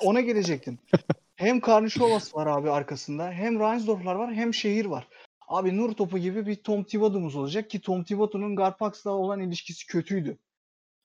[0.03, 0.79] Ona gelecektim.
[1.37, 5.09] hem Karnışovas var abi arkasında hem Reinsdorf'lar var hem şehir var.
[5.49, 10.39] Abi nur topu gibi bir Tom Thibodeau'muz olacak ki Tom Thibodeau'nun Garpax'la olan ilişkisi kötüydü.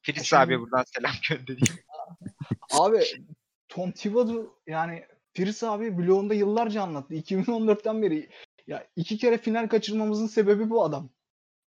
[0.02, 1.80] Filiz Şimdi- abiye buradan selam göndereyim.
[2.72, 3.00] Abi
[3.70, 7.14] Tom Thibodeau yani Firis abi bloğunda yıllarca anlattı.
[7.14, 8.30] 2014'ten beri
[8.68, 11.10] ya iki kere final kaçırmamızın sebebi bu adam.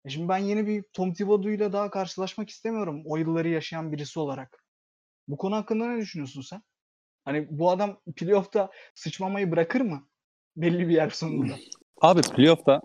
[0.05, 4.63] E şimdi ben yeni bir Tom Thibodeau'yla daha karşılaşmak istemiyorum o yılları yaşayan birisi olarak.
[5.27, 6.61] Bu konu hakkında ne düşünüyorsun sen?
[7.25, 10.07] Hani bu adam playoff'ta sıçmamayı bırakır mı?
[10.55, 11.55] Belli bir yer sonunda.
[12.01, 12.81] Abi playoff'ta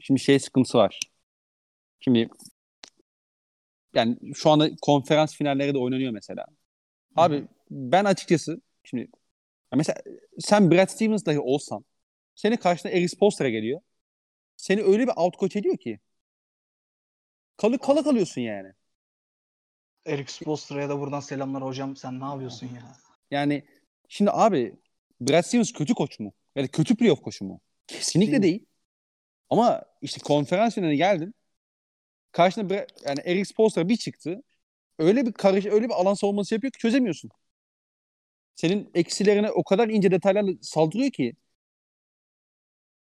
[0.00, 1.00] şimdi şey sıkıntısı var.
[2.00, 2.28] Şimdi
[3.94, 6.46] yani şu anda konferans finalleri de oynanıyor mesela.
[7.16, 9.08] Abi ben açıkçası şimdi
[9.74, 10.02] mesela
[10.38, 11.84] sen Brad Stevens dahi olsan
[12.34, 13.80] senin karşına Eric Spoelstra geliyor.
[14.56, 16.00] Seni öyle bir out coach ediyor ki
[17.56, 18.72] kalı kala kalıyorsun yani.
[20.06, 21.96] Eric Spoelstra'ya da buradan selamlar hocam.
[21.96, 22.96] Sen ne yapıyorsun ya?
[23.30, 23.64] Yani
[24.08, 24.74] şimdi abi
[25.20, 26.32] Brad Stevens kötü koç mu?
[26.56, 27.60] Ya da kötü playoff koçu mu?
[27.86, 28.42] Kesinlikle Değil.
[28.42, 28.66] değil.
[29.50, 31.34] Ama işte konferans finaline geldin.
[32.32, 34.42] Karşına Bra- yani Eric Spoelstra bir çıktı.
[34.98, 37.30] Öyle bir karış, öyle bir alan savunması yapıyor ki çözemiyorsun.
[38.54, 41.34] Senin eksilerine o kadar ince detaylarla saldırıyor ki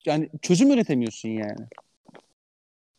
[0.06, 1.66] yani çözüm üretemiyorsun yani.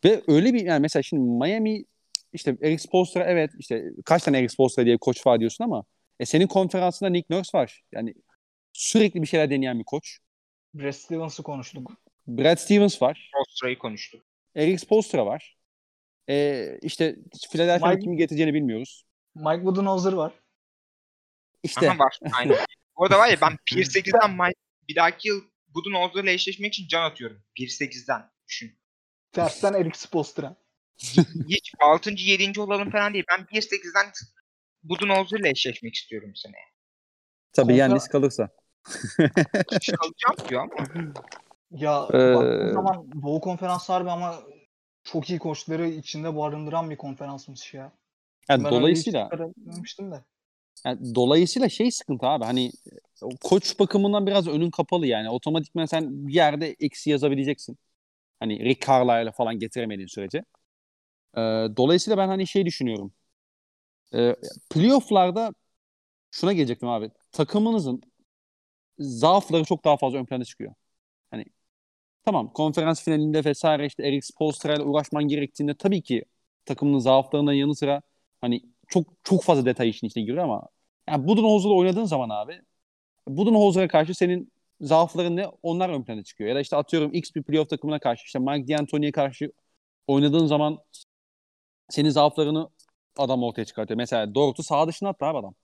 [0.04, 1.84] Ve öyle bir yani mesela şimdi Miami
[2.32, 5.84] işte Eric Spoelstra evet işte kaç tane Eric Spoelstra diye koç var diyorsun ama
[6.20, 7.82] e senin konferansında Nick Nurse var.
[7.92, 8.14] Yani
[8.72, 10.18] sürekli bir şeyler deneyen bir koç.
[10.74, 11.92] Brad Stevens'ı konuştuk.
[12.26, 13.30] Brad Stevens var.
[13.34, 14.22] Austra'yı konuştuk.
[14.54, 15.56] Eric Spoelstra var.
[16.28, 17.16] E, işte
[17.52, 19.04] Philadelphia'nın Mike- kimi getireceğini bilmiyoruz.
[19.34, 20.32] Mike Budenholzer var.
[21.62, 22.18] İşte Aha var.
[22.32, 22.56] Aynen.
[22.94, 24.54] Orada var ya ben 1.8'den Mike,
[24.88, 27.42] bir dahaki yıl Budenholzer'la eşleşmek için can atıyorum.
[27.58, 28.78] 1.8'den düşün.
[29.32, 30.56] Tersten Eric Spoelstra.
[31.48, 32.10] Hiç 6.
[32.16, 32.60] 7.
[32.60, 33.24] olalım falan değil.
[33.30, 34.12] Ben 1.8'den
[34.82, 36.64] Budenholzer'la eşleşmek istiyorum seneye.
[37.52, 38.48] tabii Konfer- Yannis kalırsa.
[38.82, 40.86] Kalacağım diyor ama.
[41.70, 44.34] Ya Ee, baktığın zaman Doğu Konferans harbi ama
[45.04, 47.92] çok iyi koçları içinde barındıran bir konferansmış ya.
[48.48, 50.24] Yani Ben dolayısıyla de.
[50.84, 52.72] Yani dolayısıyla şey sıkıntı abi hani
[53.22, 55.30] o koç bakımından biraz önün kapalı yani.
[55.30, 57.78] Otomatikman sen bir yerde eksi yazabileceksin.
[58.40, 60.38] Hani Rick Carlisle'la falan getiremediğin sürece.
[61.36, 61.40] Ee,
[61.76, 63.12] dolayısıyla ben hani şey düşünüyorum.
[64.14, 64.36] Ee,
[64.70, 65.54] playoff'larda
[66.30, 67.10] şuna gelecektim abi.
[67.32, 68.02] Takımınızın
[69.00, 70.74] zaafları çok daha fazla ön plana çıkıyor.
[71.30, 71.44] Hani
[72.24, 76.24] tamam konferans finalinde vesaire işte Eric Spoelstra ile uğraşman gerektiğinde tabii ki
[76.64, 78.02] takımının zaaflarının yanı sıra
[78.40, 80.68] hani çok çok fazla detay işin içine giriyor ama
[81.08, 82.62] yani Budenholzer'la oynadığın zaman abi
[83.28, 85.46] Budenholzer'a karşı senin zaafların ne?
[85.62, 86.50] Onlar ön plana çıkıyor.
[86.50, 89.52] Ya da işte atıyorum X bir playoff takımına karşı işte Mike D'Antoni'ye karşı
[90.06, 90.78] oynadığın zaman
[91.90, 92.70] senin zaaflarını
[93.16, 93.96] adam ortaya çıkartıyor.
[93.98, 95.54] Mesela Dort'u sağ dışına attı abi adam.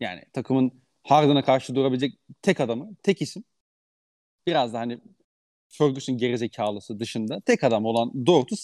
[0.00, 3.44] Yani takımın Harden'a karşı durabilecek tek adamı, tek isim.
[4.46, 4.98] Biraz da hani
[5.68, 8.56] Ferguson gerizekalısı dışında tek adam olan Dort'u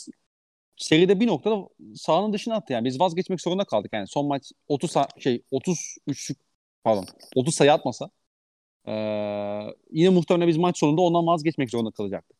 [0.76, 2.84] seride bir noktada sahanın dışına attı yani.
[2.84, 4.08] Biz vazgeçmek zorunda kaldık yani.
[4.08, 6.30] Son maç 30 sa- şey 33
[6.84, 8.10] pardon 30 sayı atmasa
[8.86, 12.36] eee, yine muhtemelen biz maç sonunda ondan vazgeçmek zorunda kalacaktık.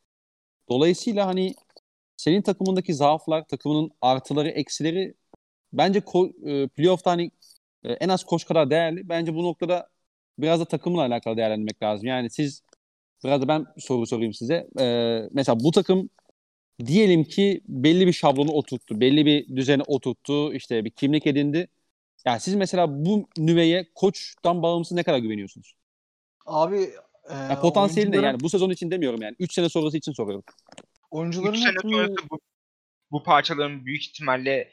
[0.71, 1.55] Dolayısıyla hani
[2.17, 5.15] senin takımındaki zaaflar, takımının artıları, eksileri
[5.73, 7.31] bence ko- e, playoff'ta hani
[7.85, 9.09] e, en az koç kadar değerli.
[9.09, 9.89] Bence bu noktada
[10.39, 12.07] biraz da takımla alakalı değerlendirmek lazım.
[12.07, 12.63] Yani siz
[13.25, 14.67] biraz da ben soru sorayım size.
[14.81, 16.11] Ee, mesela bu takım
[16.87, 21.69] diyelim ki belli bir şablonu oturttu, belli bir düzeni oturttu, işte bir kimlik edindi.
[22.25, 25.75] Yani siz mesela bu nüveye koçtan bağımsız ne kadar güveniyorsunuz?
[26.47, 26.77] Abi
[27.31, 29.37] e, Yani potansiyeline oyuncuların- yani bu sezon için demiyorum yani.
[29.39, 30.45] 3 sene sonrası için soruyorum.
[31.11, 32.41] oyuncuların 3 sene sonrası bu,
[33.11, 34.73] bu parçaların büyük ihtimalle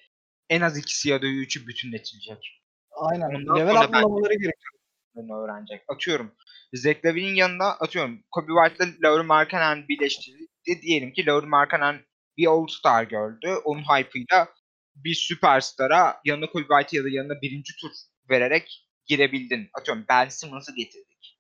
[0.50, 2.62] en az ikisi ya da üçü bütünleşilecek.
[2.92, 4.74] aynen Ondan level ben- atlamaları gerekiyor.
[5.20, 5.82] Bunu öğrenecek.
[5.88, 6.36] Atıyorum.
[6.74, 8.24] Zach Lavine'in yanına atıyorum.
[8.32, 10.82] Kobe White'la Lauri Markkanen birleştirildi.
[10.82, 12.06] Diyelim ki Lauri Markkanen
[12.38, 13.56] bir All-Star gördü.
[13.66, 14.50] Onun hype'ıyla
[14.96, 17.92] bir süperstara yanına Kobe White ya da yanına birinci tur
[18.30, 19.70] vererek girebildin.
[19.74, 21.40] Atıyorum Ben Simmons'ı getirdik.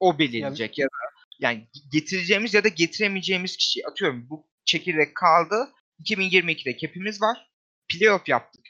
[0.00, 0.90] o belirleyecek ya da
[1.38, 5.72] yani getireceğimiz ya da getiremeyeceğimiz kişi atıyorum bu çekirdek kaldı.
[6.02, 7.50] 2022'de cap'imiz var.
[7.88, 8.64] Playoff yaptık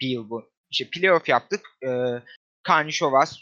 [0.00, 0.50] bir yıl bu.
[0.70, 1.60] İşte playoff yaptık.
[1.86, 1.88] Ee,
[2.62, 3.38] Karnişovas,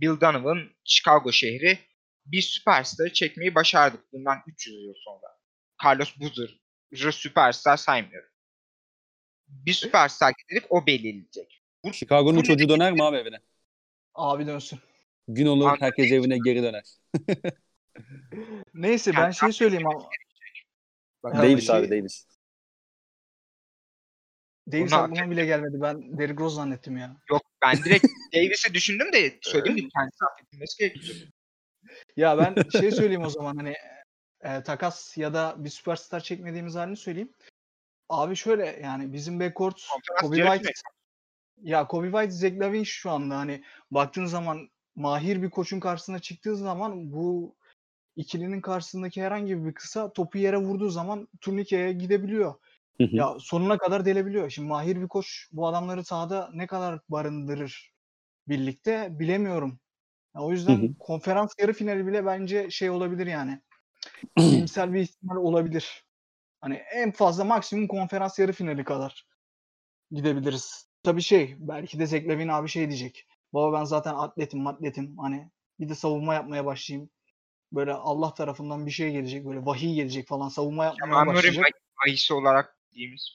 [0.00, 1.78] Bill Donovan, Chicago şehri
[2.26, 5.26] bir süperstar çekmeyi başardık bundan 300 yıl sonra.
[5.84, 8.30] Carlos Boozer'ı süperstar saymıyorum.
[9.48, 11.62] Bir süperstar getirip o belirleyecek.
[11.84, 13.36] Bu, Chicago'nun çocuğu döner mi abi evine?
[14.14, 14.78] Abi dönsün.
[15.28, 15.80] Gün olur Anladım.
[15.80, 16.84] herkes evine geri döner.
[18.74, 20.08] Neyse ben şey söyleyeyim ama.
[21.22, 22.26] Bak, Davis şey- abi Davis.
[24.72, 25.80] Davis Onu aklıma bile gelmedi.
[25.80, 27.16] Ben Derrick Rose zannettim ya.
[27.30, 31.16] Yok ben direkt Davis'i düşündüm de söyleyeyim mi kendisi affedilmesi gerekiyor.
[32.16, 33.74] Ya ben şey söyleyeyim o zaman hani
[34.40, 37.32] e, takas ya da bir süperstar çekmediğimiz halini söyleyeyim.
[38.08, 39.88] Abi şöyle yani bizim backcourt
[40.20, 40.72] Kobe White
[41.62, 46.56] ya Kobe White, Zach Lavine şu anda hani baktığın zaman mahir bir koçun karşısına çıktığı
[46.56, 47.56] zaman bu
[48.16, 52.54] ikilinin karşısındaki herhangi bir kısa topu yere vurduğu zaman turnikeye gidebiliyor.
[52.98, 54.50] Ya sonuna kadar delebiliyor.
[54.50, 57.92] Şimdi mahir bir koç bu adamları sahada ne kadar barındırır
[58.48, 59.80] birlikte bilemiyorum.
[60.34, 63.60] Ya o yüzden konferans yarı finali bile bence şey olabilir yani.
[64.38, 66.04] Bilimsel bir ihtimal olabilir.
[66.60, 69.26] Hani en fazla maksimum konferans yarı finali kadar
[70.10, 70.88] gidebiliriz.
[71.02, 73.26] Tabii şey belki de Zach Lavine abi şey diyecek.
[73.54, 77.10] Baba ben zaten atletim atletim hani bir de savunma yapmaya başlayayım.
[77.72, 81.66] Böyle Allah tarafından bir şey gelecek böyle vahiy gelecek falan savunma yapmaya Murray başlayacak.
[82.06, 83.30] ayısı olarak dediğimiz.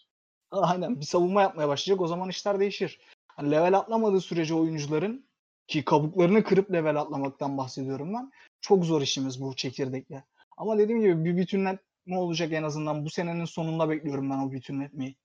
[0.52, 3.00] Aynen bir savunma yapmaya başlayacak o zaman işler değişir.
[3.28, 5.26] Hani level atlamadığı sürece oyuncuların
[5.68, 8.32] ki kabuklarını kırıp level atlamaktan bahsediyorum ben.
[8.62, 10.24] Çok zor işimiz bu çekirdekle.
[10.58, 15.16] Ama dediğim gibi bir bütünletme olacak en azından bu senenin sonunda bekliyorum ben o bütünletmeyi.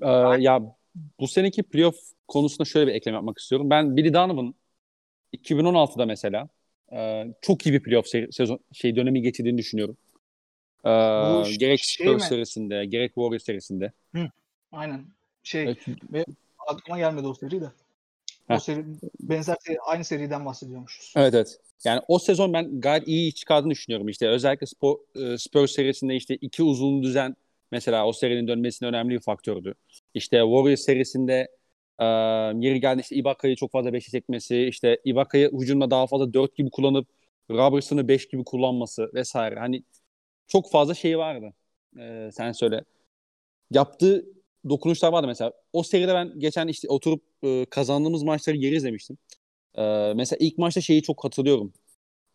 [0.00, 0.76] Ee, ya
[1.20, 1.96] bu seneki playoff
[2.28, 3.70] konusunda şöyle bir ekleme yapmak istiyorum.
[3.70, 4.54] Ben Billy Donovan
[5.32, 6.48] 2016'da mesela
[6.92, 9.96] e, çok iyi bir playoff sezon şey dönemi geçirdiğini düşünüyorum.
[10.84, 13.92] Ee, gerek şey Spurs serisinde, gerek Warriors serisinde.
[14.72, 15.04] Aynen.
[15.42, 15.76] Şey
[16.12, 16.26] Evet,
[16.66, 17.66] aklıma gelmedi o seri de.
[18.48, 18.56] Heh.
[18.56, 18.84] O seri
[19.20, 21.12] benzer seri, aynı seriden bahsediyormuşuz.
[21.16, 21.58] Evet evet.
[21.84, 24.28] Yani o sezon ben gayet iyi çıkardığını düşünüyorum işte.
[24.28, 27.36] Özellikle Spor, e, Spurs serisinde işte iki uzun düzen
[27.72, 29.74] mesela o serinin dönmesine önemli bir faktördü.
[30.14, 31.48] İşte Warriors serisinde
[31.98, 32.04] e,
[32.60, 36.70] yeri geldi işte Ibaka'yı çok fazla 5'e çekmesi, işte Ibaka'yı hücumda daha fazla 4 gibi
[36.70, 37.08] kullanıp
[37.50, 39.58] Robertson'ı 5 gibi kullanması vesaire.
[39.58, 39.82] Hani
[40.48, 41.52] çok fazla şey vardı.
[41.98, 42.84] E, sen söyle.
[43.70, 44.26] Yaptığı
[44.68, 45.52] dokunuşlar vardı mesela.
[45.72, 49.18] O seride ben geçen işte oturup e, kazandığımız maçları geri izlemiştim.
[49.78, 51.72] Ee, mesela ilk maçta şeyi çok hatırlıyorum.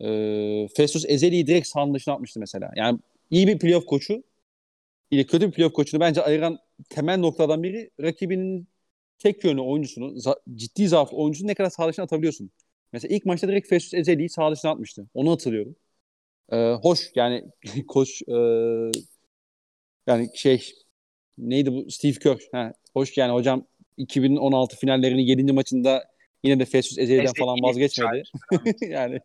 [0.02, 2.72] Ee, Festus Ezeli'yi direkt sahanın dışına atmıştı mesela.
[2.76, 2.98] Yani
[3.30, 4.24] iyi bir playoff koçu
[5.10, 6.58] ile kötü bir playoff koçunu bence ayıran
[6.90, 8.68] temel noktadan biri rakibinin
[9.18, 12.50] tek yönlü oyuncusunu, za- ciddi zaaflı oyuncusunu ne kadar saha dışına atabiliyorsun.
[12.92, 15.06] Mesela ilk maçta direkt Festus Ezeli'yi saha dışına atmıştı.
[15.14, 15.76] Onu hatırlıyorum.
[16.50, 17.44] Ee, hoş yani
[17.88, 18.34] koç e,
[20.06, 20.72] yani şey
[21.38, 22.48] neydi bu Steve Kerr.
[22.52, 25.52] Ha, hoş yani hocam 2016 finallerinin 7.
[25.52, 26.04] maçında
[26.42, 28.22] yine de Festus Ezeli'den falan vazgeçmedi.
[28.80, 29.20] yani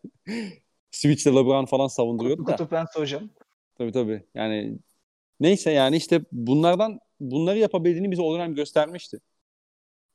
[0.92, 2.52] Switch'te LeBron falan savunduruyordu da.
[2.52, 3.30] Kutu Pence hocam.
[3.78, 4.24] Tabii tabii.
[4.36, 4.78] Yani
[5.40, 9.20] neyse yani işte bunlardan bunları yapabildiğini bize o dönem göstermişti.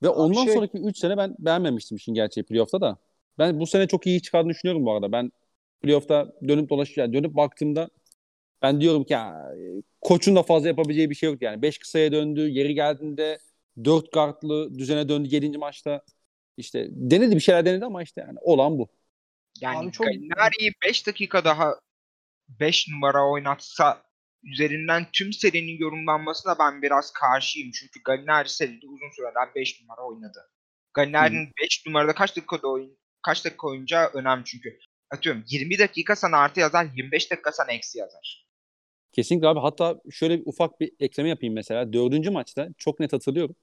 [0.03, 2.97] Ve ondan şey- sonraki 3 sene ben beğenmemiştim işin gerçeği playoff'ta da.
[3.37, 5.11] Ben bu sene çok iyi çıkardığını düşünüyorum bu arada.
[5.11, 5.31] Ben
[5.81, 7.89] playoff'ta dönüp dolaşıp yani dönüp baktığımda
[8.61, 9.51] ben diyorum ki ya,
[10.01, 11.61] koçun da fazla yapabileceği bir şey yok yani.
[11.61, 12.49] 5 kısaya döndü.
[12.49, 13.39] Yeri geldiğinde
[13.83, 15.57] 4 guardlı düzene döndü 7.
[15.57, 16.01] maçta.
[16.57, 18.87] İşte denedi bir şeyler denedi ama işte yani olan bu.
[19.61, 21.79] Yani Abi çok- Gallinari'yi 5 dakika daha
[22.49, 24.03] 5 numara oynatsa
[24.43, 27.71] üzerinden tüm serinin yorumlanmasına ben biraz karşıyım.
[27.71, 30.39] Çünkü Gallinari seride uzun süreden 5 numara oynadı.
[30.93, 34.79] Gallinari'nin 5 numarada kaç dakikada oyun kaç dakika oyuncağı önemli çünkü.
[35.11, 38.45] Atıyorum 20 dakika sana artı yazar, 25 dakika sana eksi yazar.
[39.11, 39.59] Kesinlikle abi.
[39.59, 41.93] Hatta şöyle bir ufak bir ekleme yapayım mesela.
[41.93, 43.55] Dördüncü maçta çok net hatırlıyorum.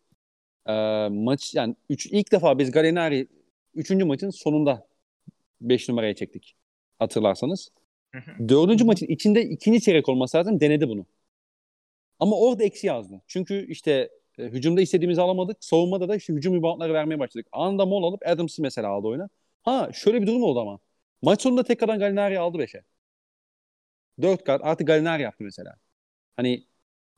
[0.69, 3.29] Ee, maç yani üç, ilk defa biz Gallinari
[3.75, 4.89] üçüncü maçın sonunda
[5.61, 6.57] 5 numaraya çektik.
[6.99, 7.71] Hatırlarsanız.
[8.15, 8.49] Hı hı.
[8.49, 10.61] Dördüncü maçın içinde ikinci çeyrek olması lazım.
[10.61, 11.07] Denedi bunu.
[12.19, 13.21] Ama orada eksi yazdı.
[13.27, 15.65] Çünkü işte e, hücumda istediğimizi alamadık.
[15.65, 17.47] Savunmada da işte hücum reboundları vermeye başladık.
[17.53, 19.29] Anında mol alıp Adams'ı mesela aldı oyuna.
[19.63, 20.79] Ha şöyle bir durum oldu ama.
[21.23, 22.85] Maç sonunda tekrardan Gallinari aldı 5'e.
[24.23, 25.77] 4 kart artık Gallinari yaptı mesela.
[26.37, 26.67] Hani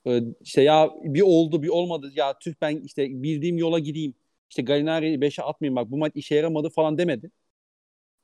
[0.07, 4.15] e, işte ya bir oldu bir olmadı ya tüh ben işte bildiğim yola gideyim.
[4.51, 7.31] İşte Gallinari'yi 5'e atmayayım bak bu maç işe yaramadı falan demedi.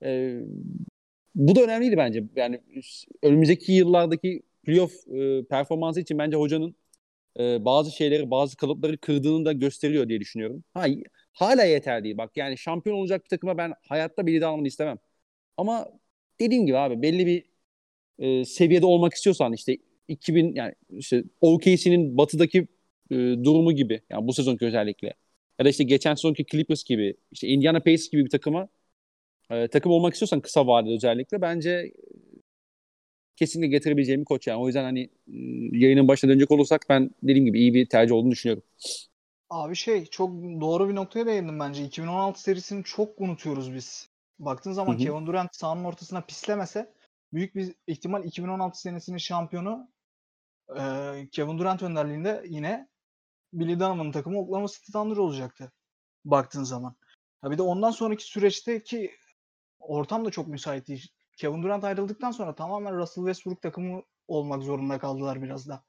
[0.05, 0.41] E,
[1.35, 2.25] bu da önemliydi bence.
[2.37, 2.61] Yani
[3.23, 6.77] önümüzdeki yıllardaki playoff e, performansı için bence hocanın
[7.41, 10.65] e, bazı şeyleri, bazı kalıpları kırdığını da gösteriyor diye düşünüyorum.
[10.75, 10.87] Ha,
[11.33, 12.19] hala yeter değil.
[12.19, 14.99] Bak yani şampiyon olacak bir takıma ben hayatta bir lider almanı istemem.
[15.57, 15.89] Ama
[16.41, 17.45] dediğim gibi abi belli bir
[18.19, 19.79] e, seviyede olmak istiyorsan işte
[20.09, 22.69] 2000 yani işte OKC'nin batıdaki
[23.11, 25.15] e, durumu gibi yani bu sezonki özellikle
[25.59, 28.69] ya da işte geçen sezonki Clippers gibi işte Indiana Pacers gibi bir takıma
[29.51, 31.93] e, takım olmak istiyorsan kısa vadede özellikle bence e,
[33.37, 34.59] kesinlikle getirebileceğim bir koç yani.
[34.61, 38.31] O yüzden hani e, yayının başına dönecek olursak ben dediğim gibi iyi bir tercih olduğunu
[38.31, 38.63] düşünüyorum.
[39.51, 40.31] Abi şey çok
[40.61, 41.85] doğru bir noktaya değindim bence.
[41.85, 44.09] 2016 serisini çok unutuyoruz biz.
[44.39, 44.99] Baktığın zaman Hı hı.
[44.99, 46.95] Kevin Durant sahanın ortasına pislemese
[47.33, 49.91] büyük bir ihtimal 2016 senesinin şampiyonu
[50.69, 50.83] e,
[51.33, 52.89] Kevin Durant önderliğinde yine
[53.53, 55.73] Billy Donovan'ın takımı Oklahoma City Thunder olacaktı.
[56.25, 56.97] Baktığın zaman.
[57.43, 59.11] Ha bir de ondan sonraki süreçte ki
[59.79, 61.09] ortam da çok müsait değil.
[61.37, 65.85] Kevin Durant ayrıldıktan sonra tamamen Russell Westbrook takımı olmak zorunda kaldılar biraz da.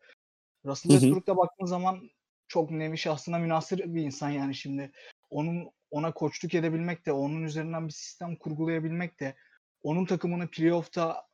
[0.65, 0.91] Russell.
[0.91, 2.09] Westbrook'ta baktığın zaman
[2.47, 4.91] çok nevi şahsına münasır bir insan yani şimdi.
[5.29, 9.35] Onun ona koçluk edebilmek de, onun üzerinden bir sistem kurgulayabilmek de,
[9.83, 11.27] onun takımını playoff'ta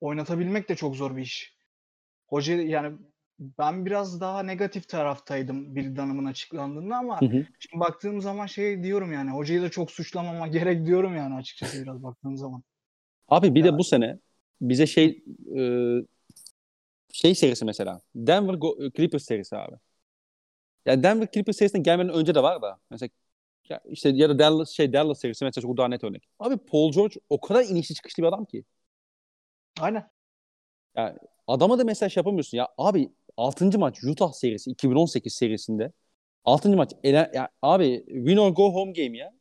[0.00, 1.56] oynatabilmek de çok zor bir iş.
[2.26, 2.98] Hoca yani
[3.38, 7.46] ben biraz daha negatif taraftaydım Bill Dunham'ın açıklandığında ama Hı hı.
[7.58, 12.02] şimdi baktığım zaman şey diyorum yani hocayı da çok suçlamama gerek diyorum yani açıkçası biraz
[12.02, 12.62] baktığım zaman.
[13.28, 14.18] Abi bir Ya- de bu sene
[14.60, 15.24] bize şey
[15.56, 15.60] e,
[17.12, 18.56] şey serisi mesela Denver
[18.96, 19.76] Clippers serisi abi.
[20.86, 23.10] Yani Denver Clippers serisine gelmeden önce de var da mesela
[23.70, 26.28] ya işte ya da Dallas şey Dallas serisi mesela çok daha net örnek.
[26.38, 28.64] Abi Paul George o kadar inişli çıkışlı bir adam ki.
[29.80, 30.10] Aynen.
[31.46, 32.68] Adama da mesela şey yapamıyorsun ya.
[32.78, 33.78] Abi 6.
[33.78, 35.92] maç Utah serisi 2018 serisinde
[36.44, 36.76] 6.
[36.76, 39.32] maç ele, ya abi win or go home game ya.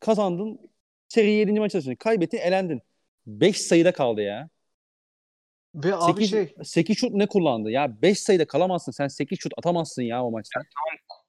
[0.00, 0.70] Kazandın
[1.08, 1.52] seri 7.
[1.60, 2.82] maç arasında kaybettin elendin.
[3.26, 4.48] 5 sayıda kaldı ya.
[5.74, 7.70] Ve abi 8, şey 8 şut ne kullandı?
[7.70, 8.92] Ya 5 sayıda kalamazsın.
[8.92, 10.60] Sen 8 şut atamazsın ya o maçta.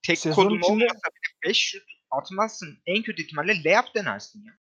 [0.07, 2.77] Tek Sezon kodun içinde- olmasa bile 5 şut atmazsın.
[2.85, 4.53] En kötü ihtimalle layup denersin ya.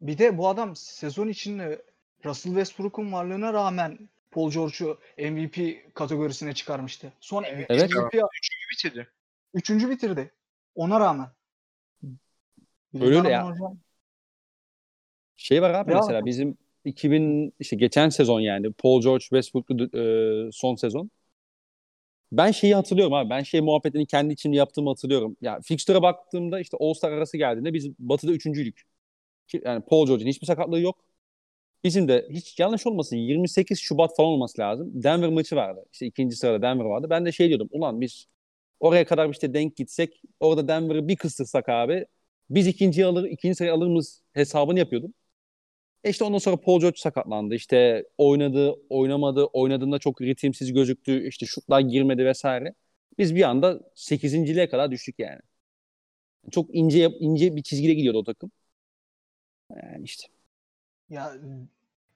[0.00, 1.82] bir de bu adam sezon içinde
[2.24, 3.98] Russell Westbrook'un varlığına rağmen
[4.30, 7.12] Paul George'u MVP kategorisine çıkarmıştı.
[7.20, 7.66] Son Evet.
[7.68, 7.90] Evet.
[7.90, 9.08] MVP Üçüncü bitirdi.
[9.54, 10.30] üçüncü bitirdi.
[10.74, 11.28] Ona rağmen.
[12.94, 13.46] Öyle öyle ya.
[13.46, 13.78] hocam-
[15.36, 20.02] Şey var abi Ya- mesela bizim 2000 işte geçen sezon yani Paul George Westbrook'lu e,
[20.52, 21.10] son sezon.
[22.32, 23.30] Ben şeyi hatırlıyorum abi.
[23.30, 25.36] Ben şey muhabbetini kendi içimde yaptığımı hatırlıyorum.
[25.40, 28.82] Ya fixture'a baktığımda işte All-Star arası geldiğinde biz Batı'da üçüncüydük.
[29.64, 31.04] Yani Paul George'un hiçbir sakatlığı yok.
[31.84, 34.90] Bizim de hiç yanlış olmasın 28 Şubat falan olması lazım.
[35.04, 35.84] Denver maçı vardı.
[35.92, 37.06] İşte ikinci sırada Denver vardı.
[37.10, 37.68] Ben de şey diyordum.
[37.72, 38.26] Ulan biz
[38.80, 42.06] oraya kadar işte denk gitsek orada Denver'ı bir kıstırsak abi
[42.50, 45.14] biz ikinciyi alır, ikinci sırayı alır mıyız hesabını yapıyordum.
[46.04, 47.54] E işte ondan sonra Paul George sakatlandı.
[47.54, 49.44] İşte oynadı, oynamadı.
[49.44, 51.28] Oynadığında çok ritimsiz gözüktü.
[51.28, 52.74] İşte şutlar girmedi vesaire.
[53.18, 55.40] Biz bir anda 8.liğe kadar düştük yani.
[56.50, 58.50] Çok ince ince bir çizgide gidiyordu o takım.
[59.70, 60.28] Yani işte.
[61.10, 61.32] Ya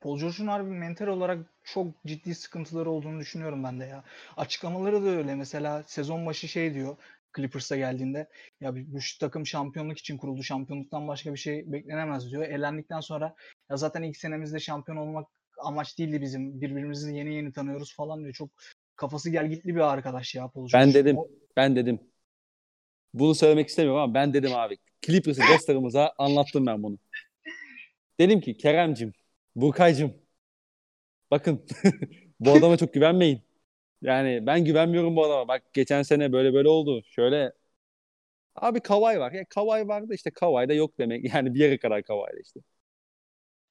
[0.00, 4.04] Paul George'un harbi mental olarak çok ciddi sıkıntıları olduğunu düşünüyorum ben de ya.
[4.36, 5.34] Açıklamaları da öyle.
[5.34, 6.96] Mesela sezon başı şey diyor
[7.36, 8.28] Clippers'a geldiğinde
[8.60, 10.42] ya bu takım şampiyonluk için kuruldu.
[10.42, 12.42] Şampiyonluktan başka bir şey beklenemez diyor.
[12.42, 13.34] Elendikten sonra
[13.70, 15.28] ya zaten ilk senemizde şampiyon olmak
[15.58, 16.60] amaç değildi bizim.
[16.60, 18.32] Birbirimizi yeni yeni tanıyoruz falan diyor.
[18.32, 18.50] Çok
[18.96, 20.68] kafası gelgitli bir arkadaş ya Paul.
[20.74, 21.18] Ben dedim.
[21.18, 22.00] O- Ben dedim.
[23.14, 24.78] Bunu söylemek istemiyorum ama ben dedim abi.
[25.02, 26.98] Clippers'ı dostlarımıza anlattım ben bunu.
[28.20, 29.12] Dedim ki Kerem'cim,
[29.56, 30.14] Burkay'cım
[31.30, 31.66] bakın
[32.40, 33.42] bu adama çok güvenmeyin.
[34.02, 35.48] Yani ben güvenmiyorum bu adama.
[35.48, 37.02] Bak geçen sene böyle böyle oldu.
[37.06, 37.52] Şöyle
[38.56, 39.32] abi Kawhi var.
[39.32, 41.24] Ya Kawhi vardı işte Kawhi da yok demek.
[41.34, 42.60] Yani bir yere kadar Kawhi'de işte.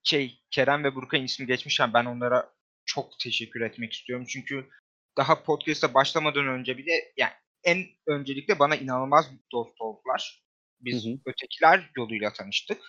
[0.04, 2.54] Şey Kerem ve Burkay'ın ismi geçmişken ben onlara
[2.86, 4.26] çok teşekkür etmek istiyorum.
[4.30, 4.70] Çünkü
[5.18, 7.32] daha podcast'a başlamadan önce bile yani
[7.64, 10.44] en öncelikle bana inanılmaz dost oldular.
[10.82, 11.20] Biz Hı hı.
[11.26, 12.82] ötekiler yoluyla tanıştık.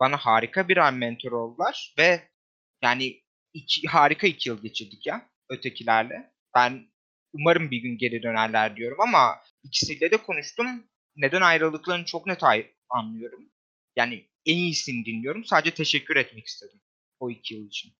[0.00, 2.28] Bana harika birer mentor oldular ve
[2.82, 3.22] yani
[3.52, 6.33] iki, harika iki yıl geçirdik ya ötekilerle.
[6.54, 6.86] Ben
[7.32, 10.84] umarım bir gün geri dönerler diyorum ama ikisiyle de konuştum.
[11.16, 13.50] Neden ayrıldıklarını çok net ay- anlıyorum.
[13.96, 15.44] Yani en iyisini dinliyorum.
[15.44, 16.80] Sadece teşekkür etmek istedim
[17.20, 17.92] o iki yıl için.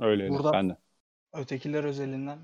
[0.00, 0.28] Öyle.
[0.28, 0.76] Burada- Ben de.
[1.32, 2.38] ötekiler özelinden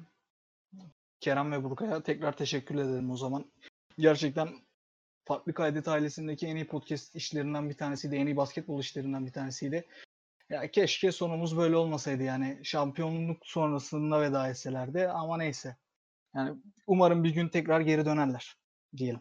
[1.21, 3.53] Kerem ve Burkay'a tekrar teşekkür ederim o zaman.
[3.99, 4.49] Gerçekten
[5.25, 8.17] Farklı Kaydet ailesindeki en iyi podcast işlerinden bir tanesiydi.
[8.17, 9.85] En iyi basketbol işlerinden bir tanesiydi.
[10.51, 12.61] Ya keşke sonumuz böyle olmasaydı yani.
[12.65, 15.77] Şampiyonluk sonrasında veda etselerdi ama neyse.
[16.35, 18.55] Yani umarım bir gün tekrar geri dönerler
[18.97, 19.21] diyelim.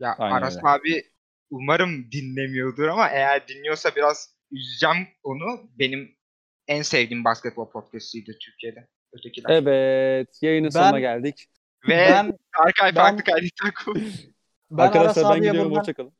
[0.00, 0.68] Ya Aynen Aras öyle.
[0.68, 1.02] abi
[1.50, 5.70] umarım dinlemiyordur ama eğer dinliyorsa biraz üzeceğim onu.
[5.78, 6.16] Benim
[6.68, 8.88] en sevdiğim basketbol podcast'iydi Türkiye'de.
[9.12, 9.50] Ötekiler.
[9.50, 10.38] Evet.
[10.42, 11.46] Yayının Ben- sonuna geldik.
[11.88, 13.72] Ve Ben Arkay ben- farklı kaydetten
[14.70, 15.70] ben Aras Arkadaşlar ben abiye gidiyorum.
[15.70, 16.12] buradan Hoşçakalın.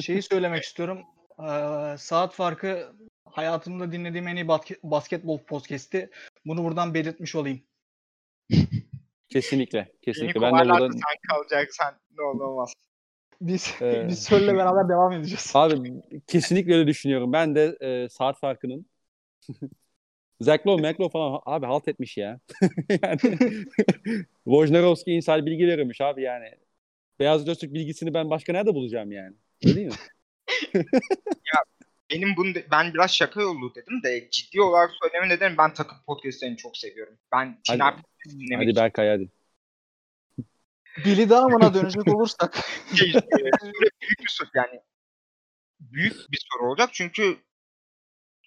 [0.00, 1.02] şeyi söylemek istiyorum.
[1.38, 2.92] Ee, saat farkı
[3.34, 6.10] hayatımda dinlediğim en iyi basket, basketbol podcast'i.
[6.46, 7.60] Bunu buradan belirtmiş olayım.
[9.28, 9.92] Kesinlikle.
[10.02, 10.40] Kesinlikle.
[10.40, 12.72] Ben de kovarlarsa burada sen kalacaksan ne olur olmaz.
[13.40, 15.52] Biz Ee, biz Söl'le beraber devam edeceğiz.
[15.54, 17.32] Abi kesinlikle öyle düşünüyorum.
[17.32, 18.86] Ben de e, saat farkının
[20.40, 22.40] Mac Lowe falan abi halt etmiş ya.
[23.02, 23.18] yani
[24.44, 26.50] Wojnarowski inside bilgi verilmiş abi yani.
[27.18, 29.36] Beyaz Gözlük bilgisini ben başka nerede bulacağım yani?
[29.64, 29.94] Öyle değil mi?
[32.10, 35.98] Benim bunu de- ben biraz şaka yolu dedim de ciddi olarak söylemin nedeni ben takım
[36.06, 37.18] podcastlerini çok seviyorum.
[37.32, 38.32] Ben Çınar Hadi.
[38.32, 39.28] dinlemek Hadi Berkay hadi.
[41.04, 42.58] Billy Donovan'a dönecek olursak
[42.94, 43.20] şey, e,
[44.00, 44.80] büyük bir soru yani
[45.80, 47.38] büyük bir soru olacak çünkü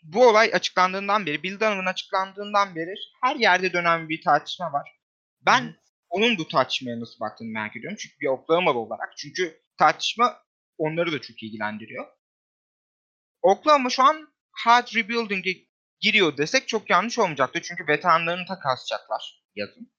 [0.04, 5.00] bu olay açıklandığından beri, Bill Donovan açıklandığından beri her yerde dönen bir tartışma var.
[5.42, 5.76] Ben
[6.10, 7.98] onun bu tartışmaya nasıl baktığını merak ediyorum.
[8.02, 9.18] Çünkü bir Oklahoma'lı olarak.
[9.18, 10.44] Çünkü tartışma
[10.78, 12.06] onları da çok ilgilendiriyor.
[13.42, 15.68] Oklahoma şu an hard rebuilding'e
[16.00, 17.62] giriyor desek çok yanlış olmayacaktı.
[17.62, 19.92] Çünkü veteranlarını takaslayacaklar yazın.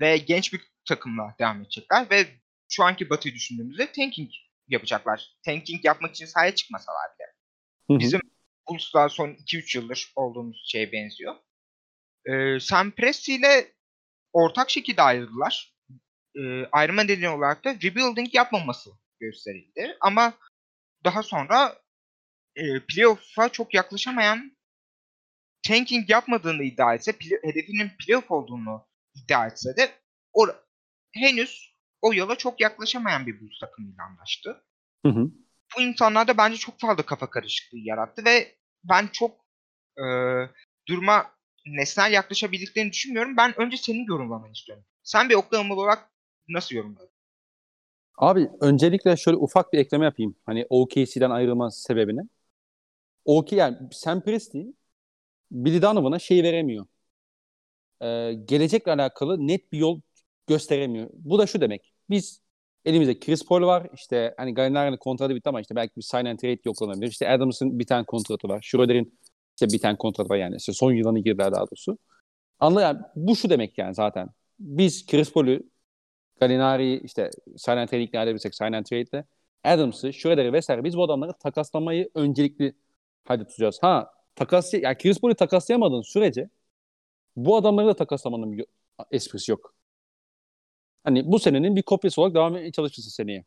[0.00, 2.10] Ve genç bir takımla devam edecekler.
[2.10, 2.26] Ve
[2.68, 4.30] şu anki Batı'yı düşündüğümüzde tanking
[4.68, 5.36] yapacaklar.
[5.44, 7.36] Tanking yapmak için sahaya çıkmasalar bile.
[7.98, 8.20] Bizim
[8.68, 11.34] Bulls'lar son 2-3 yıldır olduğumuz şeye benziyor.
[12.26, 13.72] Ee, Sam Presti ile
[14.32, 15.74] ortak şekilde ayrıldılar.
[16.38, 18.90] Ee, ayrılma nedeni olarak da rebuilding yapmaması
[19.20, 19.96] gösterildi.
[20.00, 20.32] Ama
[21.04, 21.78] daha sonra
[22.56, 24.56] e, playoff'a çok yaklaşamayan
[25.62, 29.90] tanking yapmadığını iddia etse, play- hedefinin playoff olduğunu iddia etse de
[30.32, 30.46] o,
[31.14, 34.64] henüz o yola çok yaklaşamayan bir Bulls takımıyla anlaştı
[35.04, 35.30] Hı hı.
[35.76, 39.46] bu insanlarda bence çok fazla kafa karışıklığı yarattı ve ben çok
[39.98, 40.04] e,
[40.88, 41.30] duruma
[41.66, 43.36] nesnel yaklaşabildiklerini düşünmüyorum.
[43.36, 44.84] Ben önce senin yorumlamanı istiyorum.
[45.02, 46.10] Sen bir Oklahoma olarak
[46.48, 47.10] nasıl yorumladın?
[48.18, 50.36] Abi öncelikle şöyle ufak bir ekleme yapayım.
[50.46, 52.20] Hani OKC'den ayrılma sebebini.
[53.26, 54.66] OK yani Sam Presti
[55.50, 56.86] Billy Donovan'a şey veremiyor.
[58.02, 60.00] Ee, gelecekle alakalı net bir yol
[60.46, 61.10] gösteremiyor.
[61.12, 61.92] Bu da şu demek.
[62.10, 62.42] Biz
[62.84, 63.88] elimizde Chris Paul var.
[63.94, 67.08] İşte hani Gallinari'nin kontratı bitti ama işte belki bir sign and trade yok olabilir.
[67.08, 68.62] İşte Adams'ın bir tane kontratı var.
[68.62, 69.18] Schroeder'in
[69.60, 70.56] işte bir tane kontratı var yani.
[70.56, 71.98] İşte son yılını girdiler daha doğrusu.
[72.60, 74.28] Anla bu şu demek yani zaten.
[74.58, 75.70] Biz Chris Paul'ü
[76.40, 79.24] Gallinari'yi işte sign and trade ikna edebilirsek sign and trade'le
[79.64, 82.74] Adams'ı, Schroeder'i vesaire biz bu adamları takaslamayı öncelikli
[83.26, 83.78] hadi tutacağız.
[83.82, 86.50] Ha takas yani Chris Paul'ü takaslayamadığın sürece
[87.36, 88.66] bu adamları da takaslamanın bir
[89.10, 89.74] esprisi yok.
[91.04, 93.44] Hani bu senenin bir kopyası olarak devam etmeye çalışırsın seneye.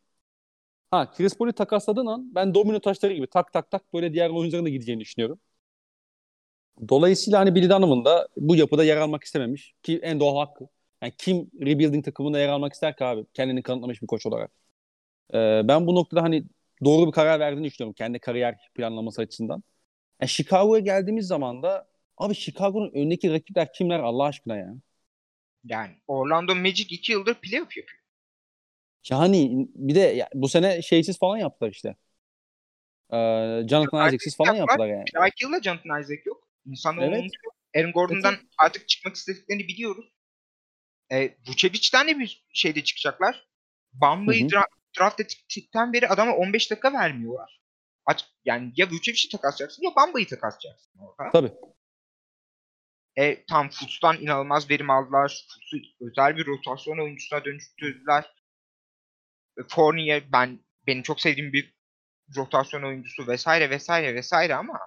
[0.91, 4.65] Ha Chris Paul'ü takasladığın an ben domino taşları gibi tak tak tak böyle diğer oyuncuların
[4.65, 5.39] da gideceğini düşünüyorum.
[6.89, 10.67] Dolayısıyla hani Billy Donovan da bu yapıda yer almak istememiş ki en doğal hakkı.
[11.01, 13.25] Yani kim rebuilding takımında yer almak ister ki abi?
[13.33, 14.51] Kendini kanıtlamış bir koç olarak.
[15.33, 16.45] Ee, ben bu noktada hani
[16.83, 19.63] doğru bir karar verdiğini düşünüyorum kendi kariyer planlaması açısından.
[20.21, 24.75] Yani Chicago'ya geldiğimiz zaman da abi Chicago'nun önündeki rakipler kimler Allah aşkına ya?
[25.63, 27.99] Yani Orlando Magic 2 yıldır playoff yapıyor.
[29.09, 31.95] Yani bir de ya, bu sene şeysiz falan yaptılar işte.
[33.13, 33.15] Ee,
[33.69, 35.05] Jonathan Isaac'siz falan yaptılar yani.
[35.07, 36.47] Bir dahaki yılda Jonathan Isaac yok.
[36.65, 37.21] İnsanlar Evet.
[37.21, 37.53] unutuyor.
[37.77, 40.05] Aaron Gordon'dan artık çıkmak istediklerini biliyoruz.
[41.11, 43.47] E, Vucevic'den de bir şeyde çıkacaklar.
[43.93, 47.61] Bamba'yı dra- draft ettikten beri adama 15 dakika vermiyorlar.
[48.05, 51.31] Aç, yani ya Vucevic'i takaslayacaksın ya Bamba'yı takaslayacaksın orada.
[51.31, 51.51] Tabii.
[53.15, 55.45] E, tam Fultz'tan inanılmaz verim aldılar.
[55.49, 58.33] Fultz'u özel bir rotasyon oyuncusuna dönüştürdüler.
[59.57, 61.79] E, Fournier ben benim çok sevdiğim bir
[62.35, 64.79] rotasyon oyuncusu vesaire vesaire vesaire ama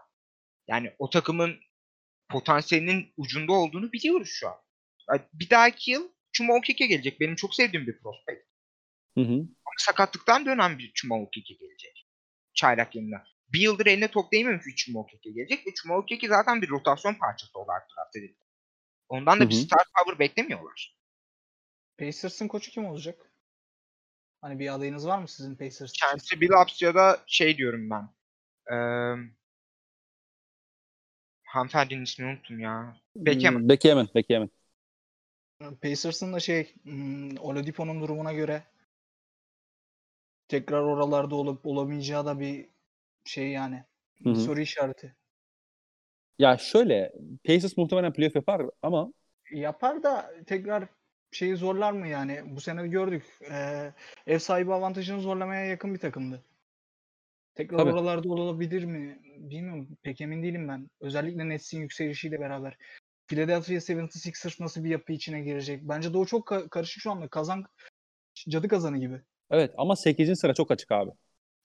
[0.69, 1.57] yani o takımın
[2.29, 4.57] potansiyelinin ucunda olduğunu biliyoruz şu an.
[5.11, 7.21] Yani Bir dahaki yıl Chuma Okeke gelecek.
[7.21, 8.47] Benim çok sevdiğim bir prospekt.
[9.19, 9.49] Hı hı.
[9.79, 12.07] Sakatlıktan dönen bir Chuma Okeke gelecek.
[12.55, 13.25] Çaylak yılında.
[13.53, 17.15] Bir yıldır eline top değmemiş bir Chuma Okeke gelecek ve Chuma Okeke zaten bir rotasyon
[17.15, 18.39] parçası olarak draft edildi.
[19.09, 20.97] Ondan da Hı bir star power beklemiyorlar.
[21.99, 23.33] Pacers'ın koçu kim olacak?
[24.41, 25.93] Hani bir adayınız var mı sizin Pacers?
[25.93, 28.09] Kendisi Billups ya da şey diyorum ben.
[28.71, 29.33] Eee
[31.53, 32.97] hanımefendinin ismini unuttum ya.
[33.17, 33.55] Beckham.
[33.55, 34.09] Hmm, Beckhamen.
[34.15, 34.51] Beckhamen.
[35.83, 38.63] Pacers'ın da şey hmm, Oladipo'nun durumuna göre
[40.49, 42.69] tekrar oralarda olup olamayacağı da bir
[43.25, 43.85] şey yani.
[44.23, 44.35] Hı hı.
[44.35, 45.17] Bir soru işareti.
[46.39, 47.13] Ya şöyle
[47.45, 49.13] Pacers muhtemelen playoff yapar ama
[49.51, 50.89] Yapar da tekrar
[51.31, 52.43] şeyi zorlar mı yani?
[52.45, 53.25] Bu sene gördük.
[53.51, 53.93] Ee,
[54.27, 56.45] ev sahibi avantajını zorlamaya yakın bir takımdı.
[57.55, 57.93] Tekrar Tabii.
[57.93, 59.19] oralarda olabilir mi?
[59.39, 59.89] Bilmiyorum.
[60.03, 60.91] Pek emin değilim ben.
[61.01, 62.77] Özellikle Nets'in yükselişiyle beraber.
[63.27, 65.81] Philadelphia 76ers nasıl bir yapı içine girecek?
[65.83, 67.29] Bence o çok ka- karışık şu anda.
[67.29, 67.65] Kazan
[68.49, 69.21] cadı kazanı gibi.
[69.53, 70.41] Evet ama 8.
[70.41, 71.11] sıra çok açık abi.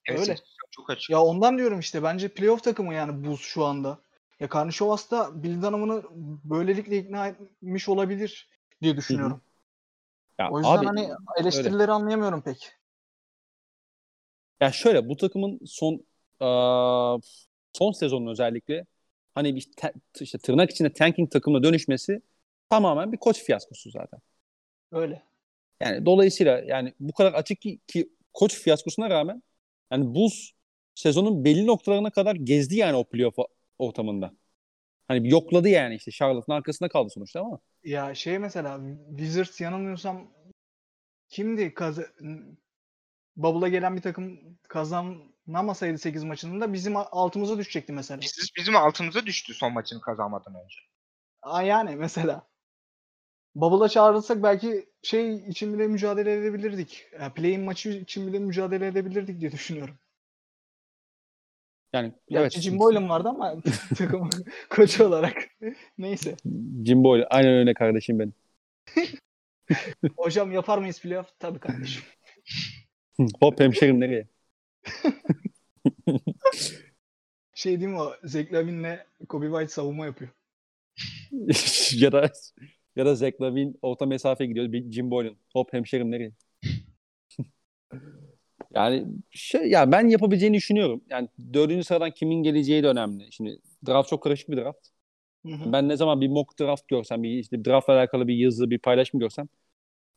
[0.07, 0.35] Evet, Öyle.
[0.71, 1.09] Çok açık.
[1.09, 2.03] Ya ondan diyorum işte.
[2.03, 3.99] Bence playoff takımı yani Bulls şu anda.
[4.39, 6.03] Ya Karnişovas da Bill Dunham'ını
[6.43, 8.49] böylelikle ikna etmiş olabilir
[8.81, 9.41] diye düşünüyorum.
[10.39, 11.09] Ya O yüzden abi, hani
[11.39, 12.73] eleştirileri anlayamıyorum pek.
[14.61, 16.05] Ya şöyle bu takımın son
[16.39, 17.17] aa,
[17.73, 18.85] son sezonun özellikle
[19.35, 22.21] hani bir te- işte tırnak içinde tanking takımına dönüşmesi
[22.69, 24.19] tamamen bir koç fiyaskosu zaten.
[24.91, 25.23] Öyle.
[25.81, 29.43] Yani dolayısıyla yani bu kadar açık ki, ki koç fiyaskosuna rağmen
[29.91, 30.51] yani Bulls
[30.95, 33.35] sezonun belli noktalarına kadar gezdi yani o playoff
[33.79, 34.33] ortamında.
[35.07, 37.59] Hani yokladı yani işte Charlotte'ın arkasında kaldı sonuçta ama.
[37.83, 40.33] Ya şey mesela Wizards yanılmıyorsam
[41.29, 41.73] kimdi?
[41.73, 41.99] Kaz
[43.35, 48.21] Bubble'a gelen bir takım kazanamasaydı 8 maçında bizim altımıza düşecekti mesela.
[48.21, 50.75] Biz, bizim altımıza düştü son maçını kazanmadan önce.
[51.41, 52.47] Aa, yani mesela.
[53.57, 57.05] Bubble'a çağrılsak belki şey için bile mücadele edebilirdik.
[57.19, 59.95] Yani play-in maçı için bile mücadele edebilirdik diye düşünüyorum.
[61.93, 62.63] Yani Gerçi evet.
[62.63, 63.55] Jim Boylan vardı ama
[63.97, 64.29] takım
[64.69, 65.37] koçu olarak.
[65.97, 66.35] Neyse.
[66.85, 67.27] Jim Boyle.
[67.27, 68.33] Aynen öyle kardeşim benim.
[70.17, 71.39] Hocam yapar mıyız playoff?
[71.39, 72.03] Tabii kardeşim.
[73.39, 74.27] Hop hemşerim nereye?
[77.53, 78.13] Şey değil mi o?
[78.23, 78.97] Zach Lavin'le
[79.29, 80.31] Kobe White savunma yapıyor.
[81.93, 82.31] ya da
[82.97, 84.71] ya da Zach Lavine orta mesafe gidiyor.
[84.71, 85.35] Bir Jim Boylan.
[85.53, 86.31] Hop hemşerim nereye?
[88.73, 91.01] yani şey ya ben yapabileceğini düşünüyorum.
[91.09, 93.31] Yani dördüncü sıradan kimin geleceği de önemli.
[93.31, 94.87] Şimdi draft çok karışık bir draft.
[95.45, 95.73] Hı hı.
[95.73, 99.19] Ben ne zaman bir mock draft görsem, bir işte draftla alakalı bir yazı, bir paylaşım
[99.19, 99.47] görsem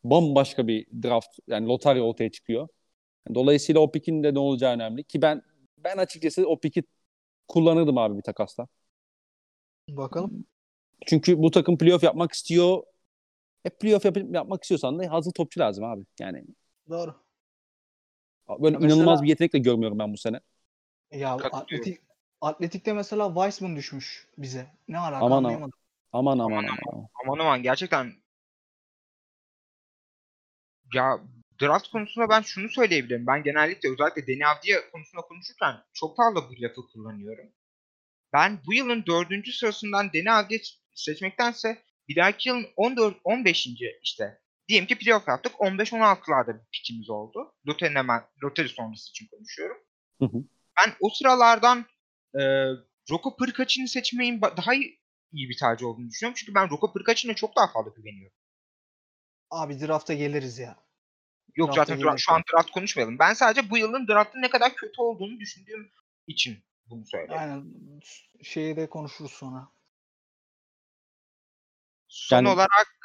[0.05, 2.69] bambaşka bir draft yani lotarya ortaya çıkıyor.
[3.35, 5.43] Dolayısıyla o pikin de ne olacağı önemli ki ben
[5.79, 6.83] ben açıkçası o piki
[7.49, 8.69] kullanırdım abi bir takasla.
[9.89, 10.45] Bakalım.
[11.07, 12.83] Çünkü bu takım playoff yapmak istiyor.
[13.63, 16.05] Hep playoff yap- yapmak istiyorsan da hazır topçu lazım abi.
[16.21, 16.45] Yani
[16.91, 17.15] Doğru.
[18.49, 20.41] böyle Ya mesela- inanılmaz bir yetenek de görmüyorum ben bu sene.
[21.11, 22.01] Ya atletik
[22.41, 24.67] Atletik'te mesela Weissman düşmüş bize.
[24.89, 25.37] Ne alaka Aman aman.
[25.45, 25.79] anlayamadım.
[26.13, 27.09] Aman aman Aman aman.
[27.25, 28.13] Aman aman gerçekten
[30.95, 31.21] ya
[31.63, 33.27] draft konusunda ben şunu söyleyebilirim.
[33.27, 37.47] Ben genellikle özellikle Deni Avdiya konusunda konuşurken çok fazla bu lafı kullanıyorum.
[38.33, 40.61] Ben bu yılın dördüncü sırasından Deni Avdiya
[40.95, 43.69] seçmektense bir dahaki yılın 14 15.
[44.03, 47.55] işte diyelim ki playoff yaptık 15-16'larda bir pikimiz oldu.
[47.67, 49.77] Loterinin hemen loteri sonrası için konuşuyorum.
[50.19, 50.45] Hı hı.
[50.79, 51.87] Ben o sıralardan
[52.35, 52.41] e,
[53.11, 55.01] Roko Pırkaç'ını seçmeyin daha iyi,
[55.33, 56.37] iyi bir tercih olduğunu düşünüyorum.
[56.39, 58.37] Çünkü ben Roko Pırkaç'ına çok daha fazla güveniyorum.
[59.51, 60.77] Abi drafta geliriz ya.
[61.57, 63.19] Yok Draft'a zaten dra- şu an draft konuşmayalım.
[63.19, 65.93] Ben sadece bu yılın draftın ne kadar kötü olduğunu düşündüğüm
[66.27, 67.37] için bunu söyledim.
[67.39, 67.65] Aynen.
[68.43, 69.69] Şeyi de konuşuruz sonra.
[72.11, 72.99] Son Yani- olarak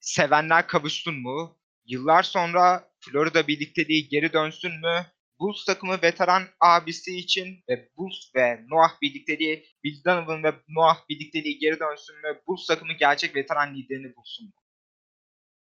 [0.00, 1.58] sevenler kavuşsun mu?
[1.86, 5.06] Yıllar sonra Florida birlikteliği geri dönsün mü?
[5.38, 11.58] Bulls takımı veteran abisi için ve Bulls ve Noah birlikteliği, Bill Donovan ve Noah birlikteliği
[11.58, 12.40] geri dönsün mü?
[12.46, 14.52] Bulls takımı gerçek veteran liderini bulsun mu?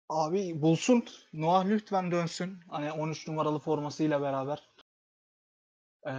[0.10, 1.06] Abi bulsun.
[1.34, 2.60] Noah lütfen dönsün.
[2.70, 4.70] Hani 13 numaralı formasıyla beraber.
[6.08, 6.12] Ee,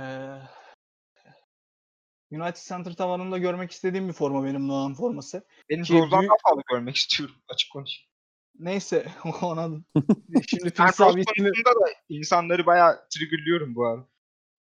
[2.33, 5.47] United Center tavanında görmek istediğim bir forma benim Noah'ın forması.
[5.71, 8.09] Benim Ki Rose'dan büyük- daha fazla görmek istiyorum açık konuşayım.
[8.59, 9.07] Neyse
[9.43, 9.69] ona
[10.47, 14.07] şimdi Filiz abi ismini- da insanları bayağı triggerlıyorum bu arada.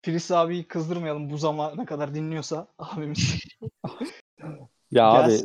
[0.02, 3.34] Filiz abiyi kızdırmayalım bu zamana kadar dinliyorsa abimiz.
[4.90, 5.38] Ya abi.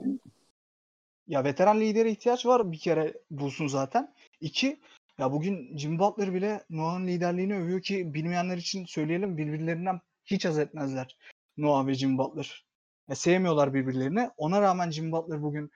[1.28, 4.14] Ya veteran lidere ihtiyaç var bir kere bulsun zaten.
[4.42, 4.80] İki,
[5.18, 10.60] ya bugün Jim Butler bile Noah'ın liderliğini övüyor ki bilmeyenler için söyleyelim birbirlerinden hiç haz
[10.60, 11.18] etmezler.
[11.58, 12.66] Noah ve Jim Butler.
[13.10, 14.30] Ya sevmiyorlar birbirlerini.
[14.38, 15.72] Ona rağmen Jim Butler bugün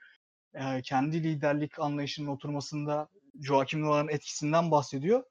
[0.54, 3.08] e, kendi liderlik anlayışının oturmasında
[3.42, 5.24] Joakim Noah'ın etkisinden bahsediyor.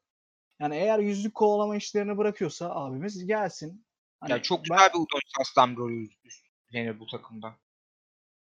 [0.60, 3.86] Yani eğer yüzlük kovalama işlerini bırakıyorsa abimiz gelsin.
[4.20, 7.56] Hani ya çok ben- güzel bir Udon Sastam rolü üstlenir bu takımda.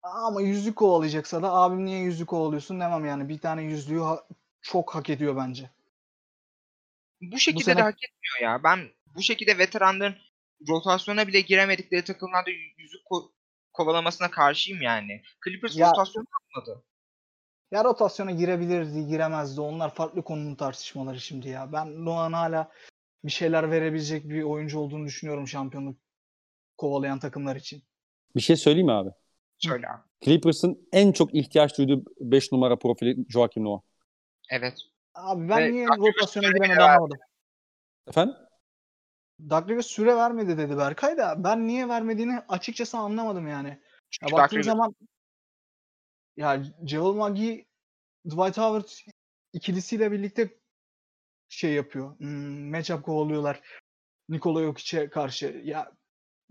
[0.03, 3.29] Ama yüzlük kovalayacaksa da abim niye yüzlük kovalıyorsun demem yani.
[3.29, 4.27] Bir tane yüzlüğü ha-
[4.61, 5.69] çok hak ediyor bence.
[7.21, 8.63] Bu şekilde sene- de hak etmiyor ya.
[8.63, 10.15] Ben bu şekilde veteranların
[10.67, 13.31] rotasyona bile giremedikleri takımlarda yüzük ko-
[13.73, 15.21] kovalamasına karşıyım yani.
[15.45, 16.83] Clippers Ya- rotasyon yapmadı.
[17.71, 19.61] Ya rotasyona girebilirdi, giremezdi.
[19.61, 21.73] Onlar farklı konunun tartışmaları şimdi ya.
[21.73, 22.71] Ben Noah'ın hala
[23.23, 25.97] bir şeyler verebilecek bir oyuncu olduğunu düşünüyorum şampiyonluk
[26.77, 27.83] kovalayan takımlar için.
[28.35, 29.09] bir şey söyleyeyim mi abi?
[29.57, 30.01] Söyle abi.
[30.25, 33.81] Clippers'ın en çok ihtiyaç duyduğu 5 numara profili Joakim Noah.
[34.51, 34.77] Evet.
[35.13, 37.17] Abi ben Ve niye rotasyona giremedi anlamadım.
[38.07, 38.35] Efendim?
[39.49, 43.69] Doug Rivers süre vermedi dedi Berkay da ben niye vermediğini açıkçası anlamadım yani.
[43.69, 44.95] Ya Çünkü baktığın Doug Rivers- zaman
[46.37, 47.65] ya Javel McGee
[48.25, 48.89] Dwight Howard
[49.53, 50.57] ikilisiyle birlikte
[51.49, 52.19] şey yapıyor.
[52.19, 53.61] Hmm, matchup kovalıyorlar.
[54.29, 55.61] Nikola Jokic'e karşı.
[55.63, 55.91] Ya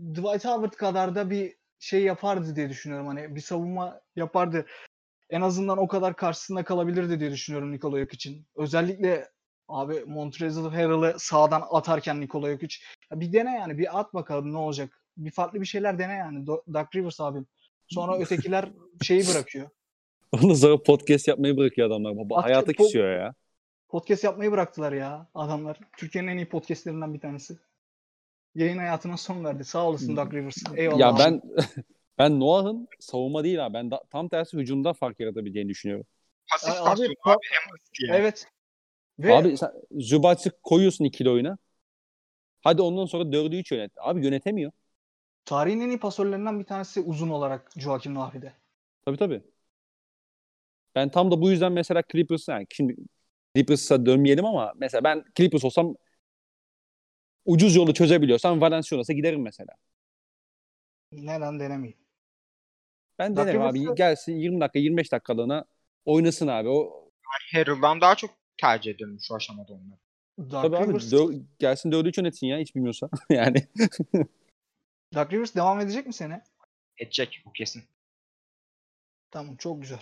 [0.01, 3.07] Dwight Howard kadar da bir şey yapardı diye düşünüyorum.
[3.07, 4.67] Hani bir savunma yapardı.
[5.31, 9.31] En azından o kadar karşısında kalabilirdi diye düşünüyorum Nikola Jokic Özellikle
[9.70, 12.76] abi Montrezl Harrell'ı sağdan atarken Nikola Jokic.
[13.10, 15.02] Ya bir dene yani bir at bakalım ne olacak.
[15.16, 16.47] Bir farklı bir şeyler dene yani.
[16.47, 17.47] Doug Rivers abim.
[17.88, 18.68] Sonra ötekiler
[19.02, 19.70] şeyi bırakıyor.
[20.32, 22.16] Ondan sonra podcast yapmayı bırakıyor adamlar.
[22.16, 23.34] Baba, hayata kişiyor ya.
[23.88, 25.80] Podcast yapmayı bıraktılar ya adamlar.
[25.97, 27.59] Türkiye'nin en iyi podcastlerinden bir tanesi.
[28.55, 29.64] Yayın hayatına son verdi.
[29.64, 30.56] Sağ olasın Doug Rivers.
[30.76, 30.98] Eyvallah.
[30.98, 31.42] Ya ben
[32.18, 33.74] ben Noah'ın savunma değil abi.
[33.74, 36.06] Ben da, tam tersi hücumda fark yaratabileceğini düşünüyorum.
[36.51, 37.38] Pasif abi, abi, abi.
[38.10, 38.47] Evet.
[39.22, 39.34] Ve...
[39.34, 41.59] Abi sen Zubac'ı koyuyorsun ikili oyuna.
[42.60, 43.92] Hadi ondan sonra dördü üç yönet.
[43.97, 44.72] Abi yönetemiyor.
[45.44, 48.52] Tarihin en iyi pasörlerinden bir tanesi uzun olarak Joakim Noah'de.
[49.05, 49.42] Tabii tabii.
[50.94, 52.97] Ben tam da bu yüzden mesela Clippers yani şimdi
[53.55, 55.94] Clippers'a dönmeyelim ama mesela ben Clippers olsam
[57.44, 59.72] ucuz yolu çözebiliyorsam Valenciunas'a giderim mesela.
[61.12, 61.98] Neden denemeyeyim?
[63.18, 63.94] Ben denerim abi.
[63.94, 65.64] Gelsin 20 dakika 25 dakikalığına
[66.05, 66.68] oynasın abi.
[66.68, 67.10] O
[67.52, 69.99] Harrell'dan daha çok tercih ediyorum şu aşamada onları.
[70.39, 71.12] Dark Tabii Rivers...
[71.12, 73.09] abi dö- gelsin 4 3 yönetsin ya hiç bilmiyorsa.
[73.31, 73.66] yani.
[75.15, 76.43] Dark Rivers devam edecek mi sene?
[76.99, 77.82] Edecek bu kesin.
[79.31, 80.01] Tamam çok güzel.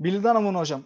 [0.00, 0.84] Billy Donovan hocam.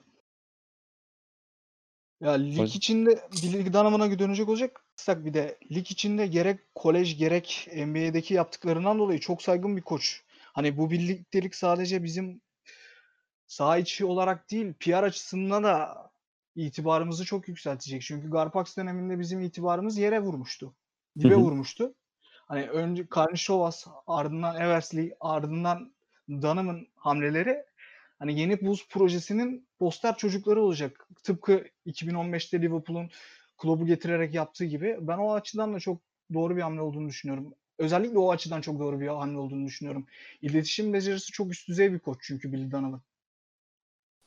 [2.20, 2.66] Ya lig Hocam.
[2.66, 9.20] içinde Billy Donovan'a dönecek olacak bir de lig içinde gerek kolej gerek NBA'deki yaptıklarından dolayı
[9.20, 10.22] çok saygın bir koç.
[10.52, 12.40] Hani bu birliktelik sadece bizim
[13.46, 16.11] saha içi olarak değil PR açısından da
[16.56, 18.02] itibarımızı çok yükseltecek.
[18.02, 20.74] Çünkü Garpax döneminde bizim itibarımız yere vurmuştu.
[21.18, 21.94] Dibe vurmuştu.
[22.46, 25.92] Hani önce Karnişovas, ardından Eversley, ardından
[26.28, 27.64] Donovan hamleleri
[28.18, 31.08] hani yeni Bulls projesinin poster çocukları olacak.
[31.22, 33.10] Tıpkı 2015'te Liverpool'un
[33.58, 34.98] klubu getirerek yaptığı gibi.
[35.00, 36.00] Ben o açıdan da çok
[36.34, 37.54] doğru bir hamle olduğunu düşünüyorum.
[37.78, 40.06] Özellikle o açıdan çok doğru bir hamle olduğunu düşünüyorum.
[40.42, 43.02] İletişim becerisi çok üst düzey bir koç çünkü Billy Donovan.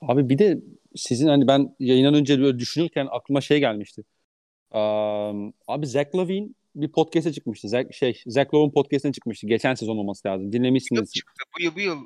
[0.08, 0.60] Abi bir de
[0.96, 4.04] sizin hani ben yayından önce böyle düşünürken aklıma şey gelmişti.
[4.72, 7.70] Um, abi Zach Lavine bir podcast'e çıkmıştı.
[7.70, 9.48] Zach, şey, Zach Lowe'un podcast'ine çıkmıştı.
[9.48, 10.54] Geçen sezon olması lazım.
[10.54, 11.00] Dinlemişsiniz.
[11.00, 11.44] Bu yıl çıktı.
[11.58, 11.98] Bu yıl, bu yıl.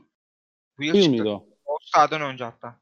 [0.77, 1.09] Bu yıl, bu yıl çıktı.
[1.09, 1.47] mıydı o?
[1.65, 2.79] O sağdan önce hatta.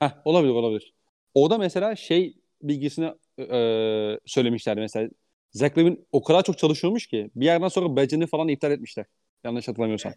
[0.00, 0.94] Heh, olabilir olabilir.
[1.34, 5.10] Orada mesela şey bilgisini e, söylemişlerdi mesela.
[5.52, 9.06] Zach Lavine o kadar çok çalışıyormuş ki bir yerden sonra badge'ini falan iptal etmişler.
[9.44, 10.12] Yanlış hatırlamıyorsam.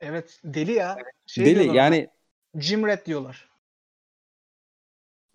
[0.00, 0.40] Evet.
[0.44, 0.96] Deli ya.
[1.26, 2.08] Şey deli yani.
[2.54, 3.48] Jim Red diyorlar.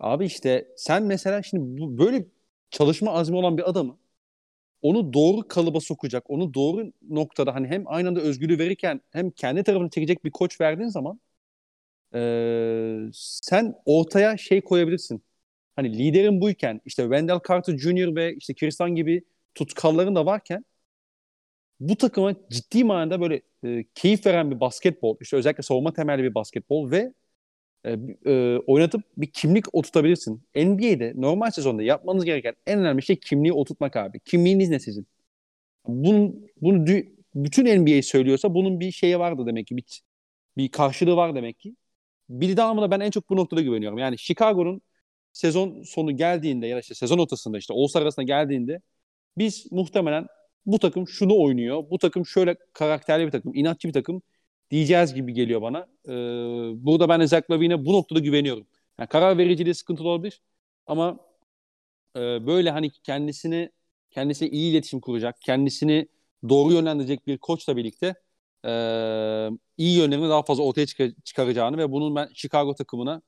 [0.02, 2.26] Abi işte sen mesela şimdi bu, böyle
[2.70, 3.98] çalışma azmi olan bir adamı
[4.82, 9.64] onu doğru kalıba sokacak, onu doğru noktada hani hem aynı anda özgürlüğü verirken hem kendi
[9.64, 11.20] tarafını çekecek bir koç verdiğin zaman
[12.14, 15.24] ee, sen ortaya şey koyabilirsin.
[15.76, 18.16] Hani liderin buyken işte Wendell Carter Jr.
[18.16, 19.24] ve işte Kirsten gibi
[19.54, 20.64] tutkalların da varken
[21.80, 26.34] bu takıma ciddi manada böyle e, keyif veren bir basketbol, işte özellikle savunma temelli bir
[26.34, 27.12] basketbol ve
[27.84, 30.42] e, e, oynatıp bir kimlik oturtabilirsin.
[30.56, 34.20] NBA'de normal sezonda yapmanız gereken en önemli şey kimliği oturtmak abi.
[34.20, 35.06] Kimliğiniz ne sizin?
[35.86, 36.86] Bunun, bunu
[37.34, 39.76] bütün NBA söylüyorsa bunun bir şeyi vardı demek ki.
[39.76, 40.02] Bir,
[40.56, 41.76] bir karşılığı var demek ki.
[42.28, 43.98] Bir da ben en çok bu noktada güveniyorum.
[43.98, 44.82] Yani Chicago'nun
[45.32, 48.80] sezon sonu geldiğinde ya da işte sezon ortasında işte All-Star arasında geldiğinde
[49.38, 50.26] biz muhtemelen
[50.66, 51.84] bu takım şunu oynuyor.
[51.90, 54.22] Bu takım şöyle karakterli bir takım, inatçı bir takım
[54.72, 55.86] diyeceğiz gibi geliyor bana.
[56.08, 56.12] Ee,
[56.84, 58.66] burada ben Zach Lavine'e bu noktada güveniyorum.
[58.98, 60.42] Yani karar vericiliği sıkıntılı olabilir
[60.86, 61.18] ama
[62.16, 63.70] e, böyle hani kendisini
[64.10, 66.08] kendisi iyi iletişim kuracak, kendisini
[66.48, 68.14] doğru yönlendirecek bir koçla birlikte
[68.64, 68.70] e,
[69.78, 73.22] iyi yönlerini daha fazla ortaya çıkar- çıkaracağını ve bunun ben Chicago takımına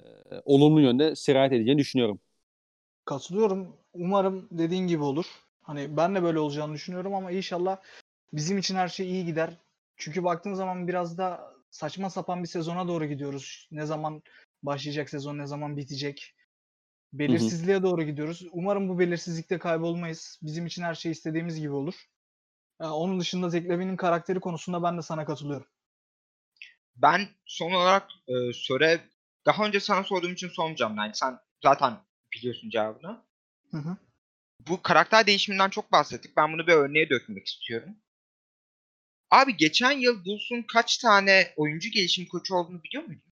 [0.00, 0.04] e,
[0.44, 2.20] olumlu yönde sirayet edeceğini düşünüyorum.
[3.04, 3.76] Katılıyorum.
[3.94, 5.26] Umarım dediğin gibi olur.
[5.62, 7.76] Hani ben de böyle olacağını düşünüyorum ama inşallah
[8.32, 9.56] bizim için her şey iyi gider.
[9.96, 13.68] Çünkü baktığın zaman biraz da saçma sapan bir sezona doğru gidiyoruz.
[13.70, 14.22] Ne zaman
[14.62, 16.34] başlayacak sezon, ne zaman bitecek.
[17.12, 17.82] Belirsizliğe hı hı.
[17.82, 18.46] doğru gidiyoruz.
[18.52, 20.38] Umarım bu belirsizlikte kaybolmayız.
[20.42, 21.94] Bizim için her şey istediğimiz gibi olur.
[22.80, 25.66] Yani onun dışında Zeklevi'nin karakteri konusunda ben de sana katılıyorum.
[26.96, 29.00] Ben son olarak e, söre
[29.46, 30.96] daha önce sana sorduğum için sormayacağım.
[30.96, 31.96] Yani sen zaten
[32.32, 33.22] biliyorsun cevabını.
[33.70, 33.96] Hı hı.
[34.68, 36.36] Bu karakter değişiminden çok bahsettik.
[36.36, 37.96] Ben bunu bir örneğe dökmek istiyorum.
[39.30, 43.32] Abi geçen yıl Bulls'un kaç tane oyuncu gelişim koçu olduğunu biliyor muydun?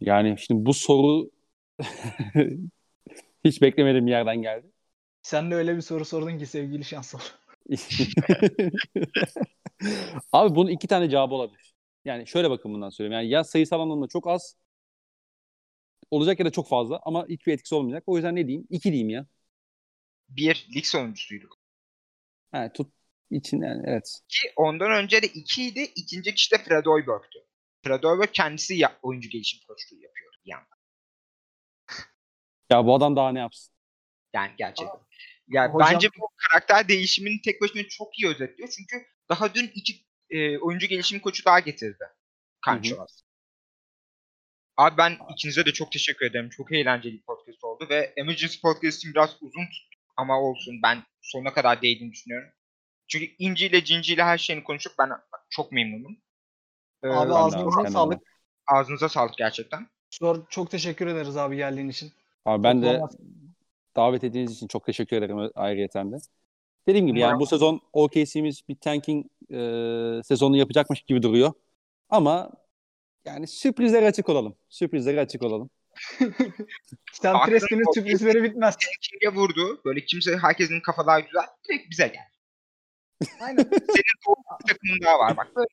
[0.00, 1.30] Yani şimdi bu soru
[3.44, 4.72] hiç beklemediğim bir yerden geldi.
[5.22, 7.20] Sen de öyle bir soru sordun ki sevgili şansol.
[10.32, 11.74] Abi bunun iki tane cevabı olabilir.
[12.04, 13.12] Yani şöyle bakımından söyleyeyim.
[13.22, 14.56] Yani ya sayısal anlamda çok az
[16.10, 18.02] olacak ya da çok fazla ama hiçbir etkisi olmayacak.
[18.06, 18.66] O yüzden ne diyeyim?
[18.70, 19.26] İki diyeyim ya.
[20.28, 21.57] Bir, lig sonuncusuyduk.
[22.52, 22.92] Ha, tut
[23.30, 24.20] için yani evet.
[24.28, 25.80] Ki ondan önce de 2 idi.
[25.96, 27.38] İkinci kişi de Fred Hoiberg'tü.
[27.84, 30.78] Fred Hoiberg kendisi ya, oyuncu gelişim koçluğu yapıyordu bir yandan.
[32.70, 33.74] Ya bu adam daha ne yapsın?
[34.34, 35.00] Yani gerçekten.
[35.48, 38.68] Yani Hocam- bence bu karakter değişimini tek başına çok iyi özetliyor.
[38.68, 39.92] Çünkü daha dün iki
[40.30, 42.04] e, oyuncu gelişim koçu daha getirdi.
[42.60, 43.22] Kançovas.
[44.76, 46.50] Abi ben ikinize de çok teşekkür ederim.
[46.50, 49.87] Çok eğlenceli bir podcast oldu ve Emergency Podcast'in biraz uzun tuttu
[50.18, 52.50] ama olsun ben sonuna kadar değdiğini düşünüyorum.
[53.08, 55.10] Çünkü İnci ile Cinci ile her şeyini konuşup ben
[55.50, 56.16] çok memnunum.
[57.02, 58.22] Ee, Abi ağzınıza sağlık.
[58.66, 59.86] ağzınıza sağlık gerçekten.
[60.10, 62.12] Sonra çok teşekkür ederiz abi geldiğin için.
[62.44, 63.10] Abi ben de Toplama-
[63.96, 66.16] davet ettiğiniz için çok teşekkür ederim ayrıyeten de.
[66.86, 69.58] Dediğim gibi yani bu sezon OKC'miz bir tanking e,
[70.24, 71.52] sezonu yapacakmış gibi duruyor.
[72.10, 72.50] Ama
[73.24, 74.56] yani sürprizlere açık olalım.
[74.68, 75.70] Sürprizlere açık olalım.
[77.46, 78.76] Preston'in o- sürprizleri bitmez.
[79.00, 79.80] King'e vurdu.
[79.84, 81.44] Böyle kimse herkesin kafalar güzel.
[81.68, 82.28] Direkt bize gel.
[83.40, 83.62] Aynen.
[83.70, 85.56] Senin doğru bir takımın daha var bak.
[85.56, 85.68] Böyle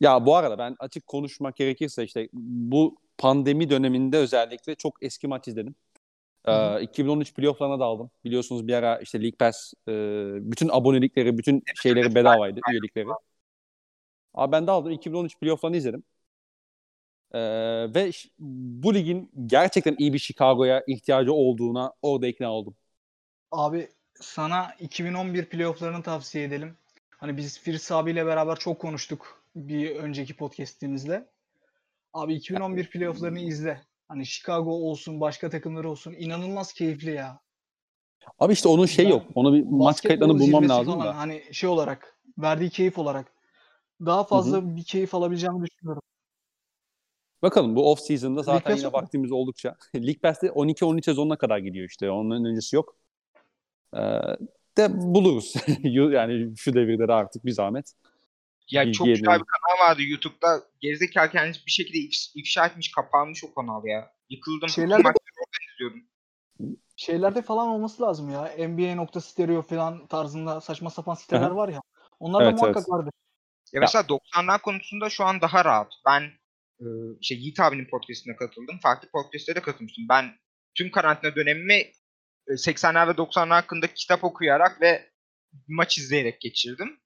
[0.00, 5.48] Ya bu arada ben açık konuşmak gerekirse işte bu pandemi döneminde özellikle çok eski maç
[5.48, 5.74] izledim.
[6.46, 6.80] Ee, Hı hı.
[6.80, 8.10] 2013 playoff'larına da aldım.
[8.24, 9.92] Biliyorsunuz bir ara işte League Pass e,
[10.40, 13.06] bütün abonelikleri, bütün şeyleri bedavaydı, üyelikleri.
[14.34, 14.92] Abi ben de aldım.
[14.92, 16.02] 2013 playoff'larını izledim.
[17.32, 17.40] Ee,
[17.94, 22.74] ve bu ligin gerçekten iyi bir Chicago'ya ihtiyacı olduğuna orada ikna oldum.
[23.50, 26.76] Abi sana 2011 playofflarını tavsiye edelim.
[27.10, 31.28] Hani biz Firs abiyle beraber çok konuştuk bir önceki podcast'imizde.
[32.12, 33.80] Abi 2011 playofflarını izle.
[34.08, 36.14] Hani Chicago olsun, başka takımlar olsun.
[36.18, 37.40] inanılmaz keyifli ya.
[38.38, 39.22] Abi işte onun şey Ben- yok.
[39.34, 41.06] Onu bir maç kayıtlarını bulmam lazım falan.
[41.06, 41.18] da.
[41.18, 43.32] Hani şey olarak, verdiği keyif olarak.
[44.06, 46.02] Daha fazla bir keyif alabileceğimi düşünüyorum.
[47.42, 49.76] Bakalım bu off season'da zaten Pass yine vaktimiz oldukça.
[49.94, 52.10] League Pass'te 12-13 sezonuna kadar gidiyor işte.
[52.10, 52.96] Onun öncesi yok.
[53.94, 53.98] Ee,
[54.76, 55.54] de buluruz.
[55.82, 57.92] yani şu devirde de artık bir zahmet.
[58.70, 59.40] Ya Bilgi çok güzel edindim.
[59.40, 60.62] bir kanal vardı YouTube'da.
[60.80, 64.10] Gerizekalı kendisi bir şekilde if- ifşa etmiş, kapanmış o kanal ya.
[64.30, 64.68] Yıkıldım.
[64.68, 65.12] Şeyler de-
[65.74, 66.02] izliyordum.
[66.96, 68.68] Şeylerde falan olması lazım ya.
[68.68, 71.80] NBA.stereo falan tarzında saçma sapan siteler var ya.
[72.20, 72.88] Onlar da Evet, muhakkak evet.
[72.90, 73.12] vardır.
[73.72, 75.92] Ya mesela 90'lar konusunda şu an daha rahat.
[76.06, 76.22] Ben
[76.80, 76.86] e,
[77.22, 78.78] şey Yiğit abinin podcastine katıldım.
[78.82, 80.04] Farklı podcastlere de katılmıştım.
[80.08, 80.24] Ben
[80.74, 81.74] tüm karantina dönemimi
[82.48, 85.10] e, 80'ler ve 90'lar hakkında kitap okuyarak ve
[85.68, 87.00] maç izleyerek geçirdim.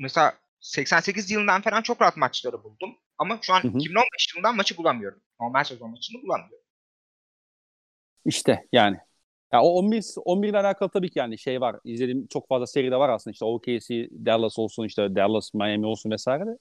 [0.00, 2.98] Mesela 88 yılından falan çok rahat maçları buldum.
[3.18, 3.78] Ama şu an Hı hı.
[3.78, 5.22] 2015 yılından maçı bulamıyorum.
[5.40, 6.66] Normal sezon maçını bulamıyorum.
[8.24, 8.96] İşte yani.
[9.52, 11.76] Ya o 11 11 ile alakalı tabii ki yani şey var.
[11.84, 13.32] İzlediğim çok fazla seri de var aslında.
[13.32, 16.58] İşte OKC, Dallas olsun işte Dallas, Miami olsun vesaire de.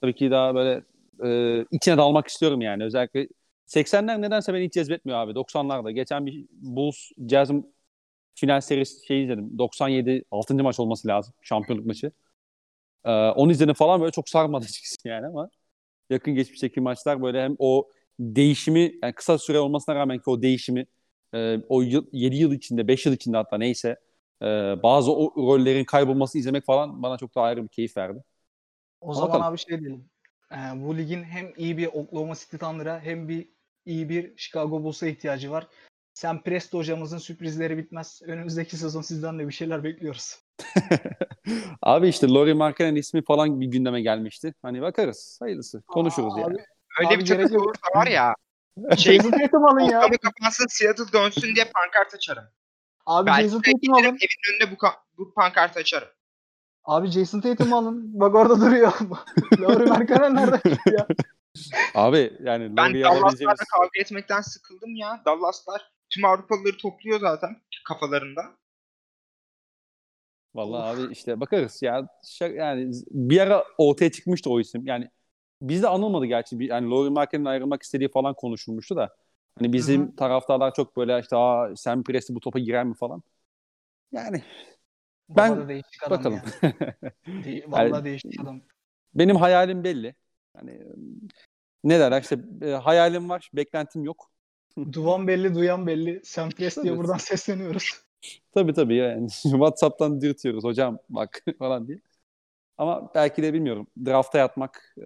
[0.00, 0.82] Tabii ki daha böyle
[1.24, 2.84] e, içine dalmak istiyorum yani.
[2.84, 3.28] Özellikle
[3.66, 5.34] 80'ler nedense beni hiç cezbetmiyor abi.
[5.34, 5.90] 90'larda.
[5.90, 6.96] Geçen bir Bulls
[7.30, 7.50] Jazz
[8.34, 9.58] final serisi şey izledim.
[9.58, 10.54] 97 6.
[10.54, 11.34] maç olması lazım.
[11.42, 12.12] Şampiyonluk maçı.
[13.04, 15.50] Ee, onu izledim falan böyle çok sarmadı açıkçası yani ama
[16.10, 17.88] yakın geçmişteki maçlar böyle hem o
[18.20, 20.86] değişimi yani kısa süre olmasına rağmen ki o değişimi
[21.34, 23.96] e, o yıl, 7 yıl içinde 5 yıl içinde hatta neyse
[24.42, 24.46] e,
[24.82, 28.22] bazı o rollerin kaybolmasını izlemek falan bana çok daha ayrı bir keyif verdi.
[29.00, 29.46] O zaman Bakalım.
[29.46, 30.10] abi şey diyelim.
[30.52, 33.48] Ee, bu ligin hem iyi bir Oklahoma City Thunder'a hem bir
[33.84, 35.68] iyi bir Chicago Bulls'a ihtiyacı var.
[36.14, 38.20] Sam Presto hocamızın sürprizleri bitmez.
[38.24, 40.38] Önümüzdeki sezon sizden de bir şeyler bekliyoruz.
[41.82, 44.54] Abi işte Laurie Markkanen ismi falan bir gündeme gelmişti.
[44.62, 45.38] Hani bakarız.
[45.42, 45.82] Hayırlısı.
[45.82, 46.54] Konuşuruz Aa, yani.
[46.54, 46.64] Abi,
[47.00, 48.34] Öyle Abi bir takım olursa var ya
[48.98, 49.86] şey Jason Tatum alın ya.
[49.86, 52.44] Oklahoma kapansın Seattle dönsün diye pankart açarım.
[53.06, 54.04] Abi Belki Jason Tatum alın.
[54.04, 56.08] Evin önünde bu, ka- bu pankartı açarım.
[56.86, 58.20] Abi Jason Tatum alın.
[58.20, 58.92] Bak orada duruyor.
[59.60, 60.60] Laurie Markkanen nerede
[60.96, 61.06] ya?
[61.94, 63.60] Abi yani Ben Laurie'yi Dallas'larla alabileceğimiz...
[63.74, 65.22] kavga etmekten sıkıldım ya.
[65.26, 67.56] Dallas'lar tüm Avrupalıları topluyor zaten
[67.88, 68.42] kafalarında.
[70.54, 72.08] Vallahi abi işte bakarız ya.
[72.24, 74.86] Şa- Yani bir ara ortaya çıkmıştı o isim.
[74.86, 75.10] Yani
[75.62, 76.58] bizde anılmadı gerçi.
[76.60, 79.16] Bir, yani Laurie Markkanen'in ayrılmak istediği falan konuşulmuştu da.
[79.58, 83.22] Hani bizim Hı taraftarlar çok böyle işte Aa, Sam Presti bu topa girer mi falan.
[84.12, 84.42] Yani
[85.28, 86.40] Ben- Baba da değişik adam bakalım.
[86.62, 86.72] ya.
[87.44, 88.60] De- Vallahi değişik adam.
[89.14, 90.14] Benim hayalim belli.
[90.56, 90.80] Hani
[91.84, 94.30] ne derler işte e, hayalim var, beklentim yok.
[94.92, 96.20] Duvan belli, duyan belli.
[96.24, 96.98] Sam Presti'ye Evet.
[96.98, 98.00] buradan sesleniyoruz.
[98.54, 101.98] Tabii tabii yani WhatsApp'tan dürtüyoruz hocam bak falan diye.
[102.78, 103.86] Ama belki de bilmiyorum.
[104.06, 105.02] Draft'a yatmak e,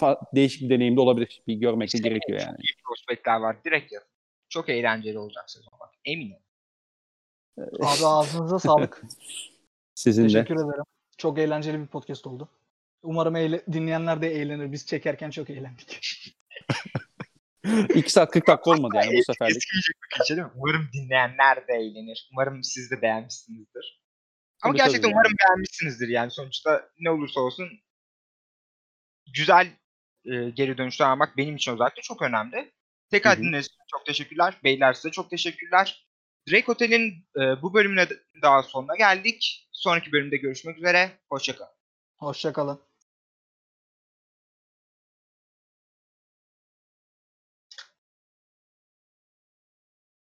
[0.00, 1.42] fa- değişik bir deneyim de olabilir.
[1.46, 2.56] Bir görmek İşte gerekiyor çok yani.
[2.60, 3.56] İyi prospektler var.
[3.64, 4.08] Direkt yatın.
[4.48, 5.90] Çok eğlenceli olacak sezon bak.
[6.04, 6.36] Eminim.
[7.64, 9.02] Abi ağzınıza sağlık.
[9.94, 10.60] Sizin Teşekkür de.
[10.60, 10.84] ederim.
[11.18, 12.48] Çok eğlenceli bir podcast oldu.
[13.02, 14.72] Umarım eyle- dinleyenler de eğlenir.
[14.72, 16.00] Biz çekerken çok eğlendik.
[17.94, 19.62] 2 saat 40 dakika olmadı yani bu seferlik.
[20.56, 22.28] Umarım dinleyenler de eğlenir.
[22.32, 24.00] Umarım siz de beğenmişsinizdir.
[24.62, 26.30] Ama Tabii, gerçekten tabii umarım beğenmişsinizdir yani.
[26.30, 27.68] Sonuçta ne olursa olsun
[29.34, 29.66] güzel
[30.24, 32.72] e, geri dönüşler almak benim için özellikle çok önemli.
[33.10, 34.60] Tekrar dinlediğiniz için çok teşekkürler.
[34.64, 36.09] Beyler size çok teşekkürler.
[36.50, 38.06] Drake Hotel'in e, bu bölümüne
[38.42, 39.68] daha sonuna geldik.
[39.72, 41.10] Sonraki bölümde görüşmek üzere.
[41.28, 41.72] Hoşçakalın.
[42.16, 42.89] Hoşçakalın.